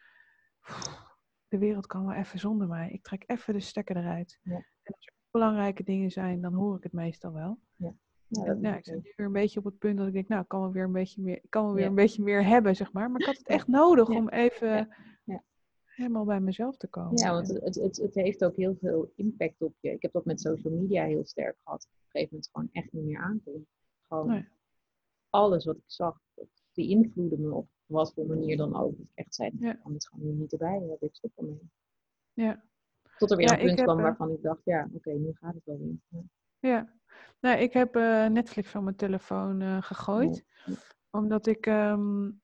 de 1.48 1.58
wereld 1.58 1.86
kan 1.86 2.06
wel 2.06 2.16
even 2.16 2.38
zonder 2.38 2.68
mij. 2.68 2.90
Ik 2.90 3.02
trek 3.02 3.24
even 3.26 3.54
de 3.54 3.60
stekker 3.60 3.96
eruit. 3.96 4.38
Ja. 4.42 4.54
En 4.54 4.94
als 4.94 5.06
er 5.06 5.12
belangrijke 5.30 5.84
dingen 5.84 6.10
zijn, 6.10 6.40
dan 6.40 6.54
hoor 6.54 6.76
ik 6.76 6.82
het 6.82 6.92
meestal 6.92 7.32
wel. 7.32 7.60
Ja. 7.76 7.94
Ja, 8.26 8.52
nou, 8.52 8.76
ik 8.76 8.84
zit 8.84 8.94
nu 8.94 9.12
weer 9.16 9.26
een 9.26 9.32
beetje 9.32 9.58
op 9.58 9.64
het 9.64 9.78
punt 9.78 9.98
dat 9.98 10.06
ik 10.06 10.12
denk, 10.12 10.28
nou, 10.28 10.42
ik 10.42 10.48
kan 10.48 10.60
wel 10.60 10.72
weer 10.72 10.84
een 10.84 10.92
beetje 10.92 11.22
meer, 11.22 11.40
kan 11.48 11.64
wel 11.64 11.74
weer 11.74 11.86
een 11.86 11.94
beetje 11.94 12.22
meer 12.22 12.44
hebben, 12.44 12.76
zeg 12.76 12.92
maar. 12.92 13.10
Maar 13.10 13.20
ik 13.20 13.26
had 13.26 13.36
het 13.36 13.48
echt 13.48 13.66
nodig 13.66 14.08
om 14.08 14.28
even 14.28 14.94
helemaal 16.00 16.24
bij 16.24 16.40
mezelf 16.40 16.76
te 16.76 16.88
komen. 16.88 17.18
Ja, 17.18 17.32
want 17.32 17.48
het, 17.48 17.74
het, 17.74 17.96
het 17.96 18.14
heeft 18.14 18.44
ook 18.44 18.56
heel 18.56 18.76
veel 18.80 19.12
impact 19.14 19.62
op 19.62 19.74
je. 19.80 19.90
Ik 19.90 20.02
heb 20.02 20.12
dat 20.12 20.24
met 20.24 20.40
social 20.40 20.74
media 20.74 21.04
heel 21.04 21.24
sterk 21.24 21.56
gehad. 21.64 21.84
Op 21.84 21.90
een 21.90 22.10
gegeven 22.10 22.28
moment 22.30 22.50
gewoon 22.52 22.68
echt 22.72 22.92
niet 22.92 23.04
meer 23.04 23.20
aankomen. 23.20 23.66
Gewoon 24.08 24.46
alles 25.30 25.64
wat 25.64 25.76
ik 25.76 25.82
zag, 25.86 26.20
die 26.72 27.10
me 27.38 27.54
op 27.54 27.68
wat 27.86 28.12
voor 28.14 28.26
manier 28.26 28.56
dan 28.56 28.76
ook. 28.76 28.96
Dat 28.96 29.06
ik 29.06 29.12
echt 29.14 29.34
zei, 29.34 29.50
ja. 29.58 29.72
ik 29.72 29.80
kan 29.82 29.92
het 29.92 30.08
gewoon 30.08 30.38
niet 30.38 30.52
erbij 30.52 30.78
hebben. 30.78 31.08
Ik 31.08 31.14
stop 31.14 31.32
ermee. 31.36 31.70
Ja. 32.32 32.64
Tot 33.18 33.30
er 33.30 33.36
weer 33.36 33.52
een 33.52 33.58
punt 33.66 33.82
kwam 33.82 33.96
eh, 33.96 34.02
waarvan 34.02 34.30
ik 34.30 34.42
dacht, 34.42 34.60
ja, 34.64 34.88
oké, 34.92 35.10
nu 35.10 35.32
gaat 35.32 35.54
het 35.54 35.64
wel 35.64 35.78
weer. 35.78 36.22
Ja. 36.58 36.92
Nou, 37.40 37.58
ik 37.58 37.72
heb 37.72 37.96
uh, 37.96 38.26
Netflix 38.26 38.68
van 38.68 38.84
mijn 38.84 38.96
telefoon 38.96 39.60
uh, 39.60 39.82
gegooid. 39.82 40.44
Omdat 41.10 41.46
ik 41.46 41.66
um, 41.66 42.40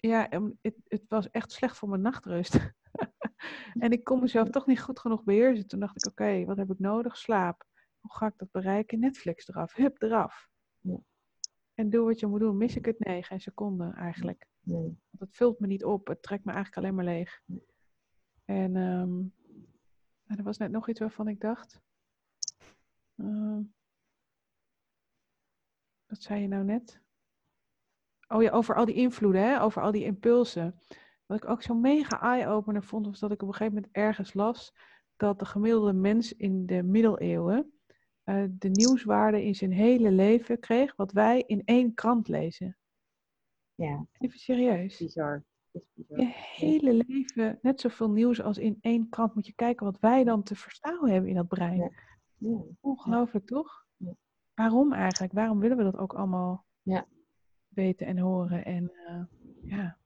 ja, 0.00 0.28
het, 0.60 0.76
het 0.84 1.04
was 1.08 1.30
echt 1.30 1.52
slecht 1.52 1.76
voor 1.76 1.88
mijn 1.88 2.00
nachtrust. 2.00 2.54
en 3.84 3.90
ik 3.90 4.04
kon 4.04 4.20
mezelf 4.20 4.50
toch 4.50 4.66
niet 4.66 4.80
goed 4.80 4.98
genoeg 4.98 5.24
beheersen. 5.24 5.66
Toen 5.66 5.80
dacht 5.80 5.96
ik, 5.96 6.10
oké, 6.10 6.44
wat 6.44 6.56
heb 6.56 6.70
ik 6.70 6.78
nodig? 6.78 7.16
Slaap. 7.16 7.64
Hoe 8.00 8.14
ga 8.14 8.26
ik 8.26 8.34
dat 8.36 8.50
bereiken? 8.50 8.98
Netflix 8.98 9.48
eraf. 9.48 9.74
Hup, 9.74 10.02
eraf. 10.02 10.48
Ja. 10.78 10.98
En 11.74 11.90
doe 11.90 12.06
wat 12.06 12.20
je 12.20 12.26
moet 12.26 12.40
doen. 12.40 12.56
Mis 12.56 12.76
ik 12.76 12.84
het? 12.84 12.98
Nee, 12.98 13.22
geen 13.22 13.40
seconde 13.40 13.92
eigenlijk. 13.94 14.46
Nee. 14.60 14.98
Want 15.10 15.18
het 15.18 15.36
vult 15.36 15.60
me 15.60 15.66
niet 15.66 15.84
op. 15.84 16.06
Het 16.06 16.22
trekt 16.22 16.44
me 16.44 16.52
eigenlijk 16.52 16.84
alleen 16.84 16.94
maar 16.94 17.14
leeg. 17.14 17.42
En 18.44 18.76
um, 18.76 19.34
er 20.26 20.42
was 20.42 20.58
net 20.58 20.70
nog 20.70 20.88
iets 20.88 21.00
waarvan 21.00 21.28
ik 21.28 21.40
dacht. 21.40 21.80
Uh, 23.16 23.58
wat 26.06 26.22
zei 26.22 26.40
je 26.40 26.48
nou 26.48 26.64
net? 26.64 27.00
Oh 28.32 28.42
ja, 28.42 28.50
over 28.50 28.74
al 28.74 28.84
die 28.84 28.94
invloeden, 28.94 29.42
hè? 29.42 29.62
over 29.62 29.82
al 29.82 29.90
die 29.90 30.04
impulsen. 30.04 30.74
Wat 31.26 31.42
ik 31.42 31.48
ook 31.48 31.62
zo 31.62 31.74
mega 31.74 32.20
eye-opener 32.20 32.82
vond, 32.82 33.06
was 33.06 33.18
dat 33.18 33.32
ik 33.32 33.42
op 33.42 33.48
een 33.48 33.54
gegeven 33.54 33.74
moment 33.74 33.92
ergens 33.92 34.34
las 34.34 34.74
dat 35.16 35.38
de 35.38 35.44
gemiddelde 35.44 35.92
mens 35.92 36.36
in 36.36 36.66
de 36.66 36.82
middeleeuwen 36.82 37.72
uh, 38.24 38.44
de 38.50 38.68
nieuwswaarde 38.68 39.44
in 39.44 39.54
zijn 39.54 39.72
hele 39.72 40.10
leven 40.10 40.60
kreeg, 40.60 40.96
wat 40.96 41.12
wij 41.12 41.44
in 41.46 41.62
één 41.64 41.94
krant 41.94 42.28
lezen. 42.28 42.76
Ja. 43.74 44.06
Even 44.18 44.38
serieus. 44.38 44.98
Bizar. 44.98 45.44
Je 45.94 46.32
hele 46.56 47.04
leven 47.06 47.58
net 47.62 47.80
zoveel 47.80 48.10
nieuws 48.10 48.42
als 48.42 48.58
in 48.58 48.78
één 48.80 49.08
krant. 49.08 49.34
Moet 49.34 49.46
je 49.46 49.54
kijken 49.54 49.86
wat 49.86 50.00
wij 50.00 50.24
dan 50.24 50.42
te 50.42 50.54
verstaan 50.54 51.08
hebben 51.08 51.30
in 51.30 51.36
dat 51.36 51.48
brein. 51.48 51.76
Ja. 51.76 51.90
Ja. 52.36 52.62
Ongelooflijk, 52.80 53.46
toch? 53.46 53.86
Waarom 54.54 54.92
eigenlijk? 54.92 55.32
Waarom 55.32 55.58
willen 55.60 55.76
we 55.76 55.82
dat 55.82 55.96
ook 55.96 56.14
allemaal? 56.14 56.66
Ja 56.82 57.06
weten 57.74 58.06
en 58.06 58.18
horen. 58.18 58.64
En 58.64 58.92
uh, 59.08 59.22
ja, 59.62 59.98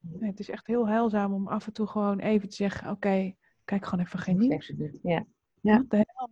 nee, 0.00 0.30
het 0.30 0.40
is 0.40 0.48
echt 0.48 0.66
heel 0.66 0.88
heilzaam 0.88 1.32
om 1.32 1.48
af 1.48 1.66
en 1.66 1.72
toe 1.72 1.86
gewoon 1.86 2.18
even 2.18 2.48
te 2.48 2.56
zeggen: 2.56 2.90
Oké, 2.90 3.34
kijk 3.64 3.84
gewoon 3.84 4.04
even 4.04 4.18
geen 4.18 4.38
nieuws. 4.38 4.72
Ja. 5.02 5.26
Ja. 5.60 5.84
de 5.88 5.96
hel? 5.96 6.30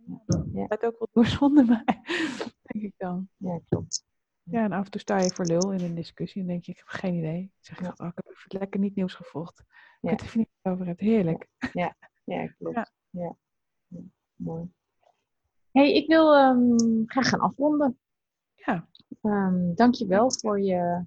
Ja. 0.53 0.67
Dat 0.67 0.83
ook 0.85 0.99
wel 0.99 1.07
door 1.11 1.25
zonder 1.25 1.65
mij, 1.65 2.01
denk 2.63 2.85
ik 2.85 2.93
dan. 2.97 3.29
Ja, 3.37 3.59
klopt. 3.69 4.05
Ja, 4.43 4.63
en 4.63 4.71
af 4.71 4.85
en 4.85 4.91
toe 4.91 5.01
sta 5.01 5.17
je 5.17 5.33
voor 5.33 5.45
lul 5.45 5.71
in 5.71 5.81
een 5.81 5.95
discussie 5.95 6.41
en 6.41 6.47
denk 6.47 6.63
je: 6.63 6.71
Ik 6.71 6.77
heb 6.77 6.87
geen 6.87 7.13
idee. 7.13 7.51
zeg 7.59 7.79
je: 7.79 7.85
oh, 7.85 8.07
Ik 8.07 8.15
heb 8.15 8.27
even 8.29 8.59
lekker 8.59 8.79
niet 8.79 8.95
nieuws 8.95 9.13
gevolgd. 9.13 9.59
Ik 10.01 10.09
heb 10.09 10.19
het 10.19 10.21
even 10.21 10.39
niet 10.39 10.49
over 10.61 10.87
het. 10.87 10.99
Heerlijk. 10.99 11.47
Ja, 11.73 11.95
ja 12.23 12.47
klopt. 12.47 12.75
Ja. 13.09 13.35
ja. 13.87 14.01
Mooi. 14.35 14.71
hey, 15.71 15.93
ik 15.93 16.07
wil 16.07 16.35
um, 16.35 17.03
graag 17.05 17.29
gaan 17.29 17.39
afronden. 17.39 17.99
Ja. 18.65 18.87
Um, 19.21 19.75
dankjewel 19.75 20.31
voor 20.31 20.61
je, 20.61 21.05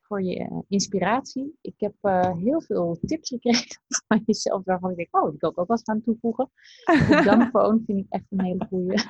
voor 0.00 0.22
je 0.22 0.40
uh, 0.40 0.58
inspiratie. 0.68 1.58
Ik 1.60 1.74
heb 1.76 1.94
uh, 2.02 2.36
heel 2.36 2.60
veel 2.60 2.98
tips 3.06 3.28
gekregen 3.28 3.80
van 4.08 4.22
jezelf 4.26 4.64
waarvan 4.64 4.90
ik 4.90 4.96
denk, 4.96 5.16
oh, 5.16 5.30
die 5.30 5.38
kan 5.38 5.50
ik 5.50 5.58
ook 5.58 5.66
wel 5.66 5.76
eens 5.76 5.82
gaan 5.84 6.02
toevoegen. 6.02 6.50
De 6.84 7.22
dankfoon 7.30 7.82
vind 7.86 7.98
ik 7.98 8.06
echt 8.08 8.24
een 8.30 8.44
hele 8.44 8.66
goede. 8.68 9.04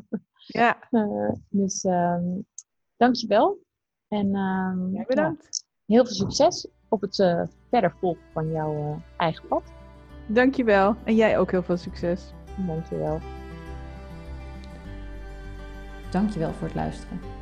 ja. 0.60 0.78
Uh, 0.90 1.32
dus 1.48 1.84
um, 1.84 2.46
dankjewel. 2.96 3.62
En 4.08 4.26
um, 4.26 4.94
ja, 4.94 5.04
bedankt. 5.06 5.64
Ja, 5.84 5.94
heel 5.94 6.06
veel 6.06 6.14
succes 6.14 6.68
op 6.88 7.00
het 7.00 7.16
verder 7.68 7.94
volgen 8.00 8.22
van 8.32 8.50
jouw 8.50 9.02
eigen 9.16 9.48
pad. 9.48 9.72
Dankjewel. 10.28 10.96
En 11.04 11.14
jij 11.14 11.38
ook 11.38 11.50
heel 11.50 11.62
veel 11.62 11.76
succes. 11.76 12.32
Dankjewel. 12.66 13.18
Dankjewel 16.10 16.52
voor 16.52 16.66
het 16.66 16.76
luisteren. 16.76 17.41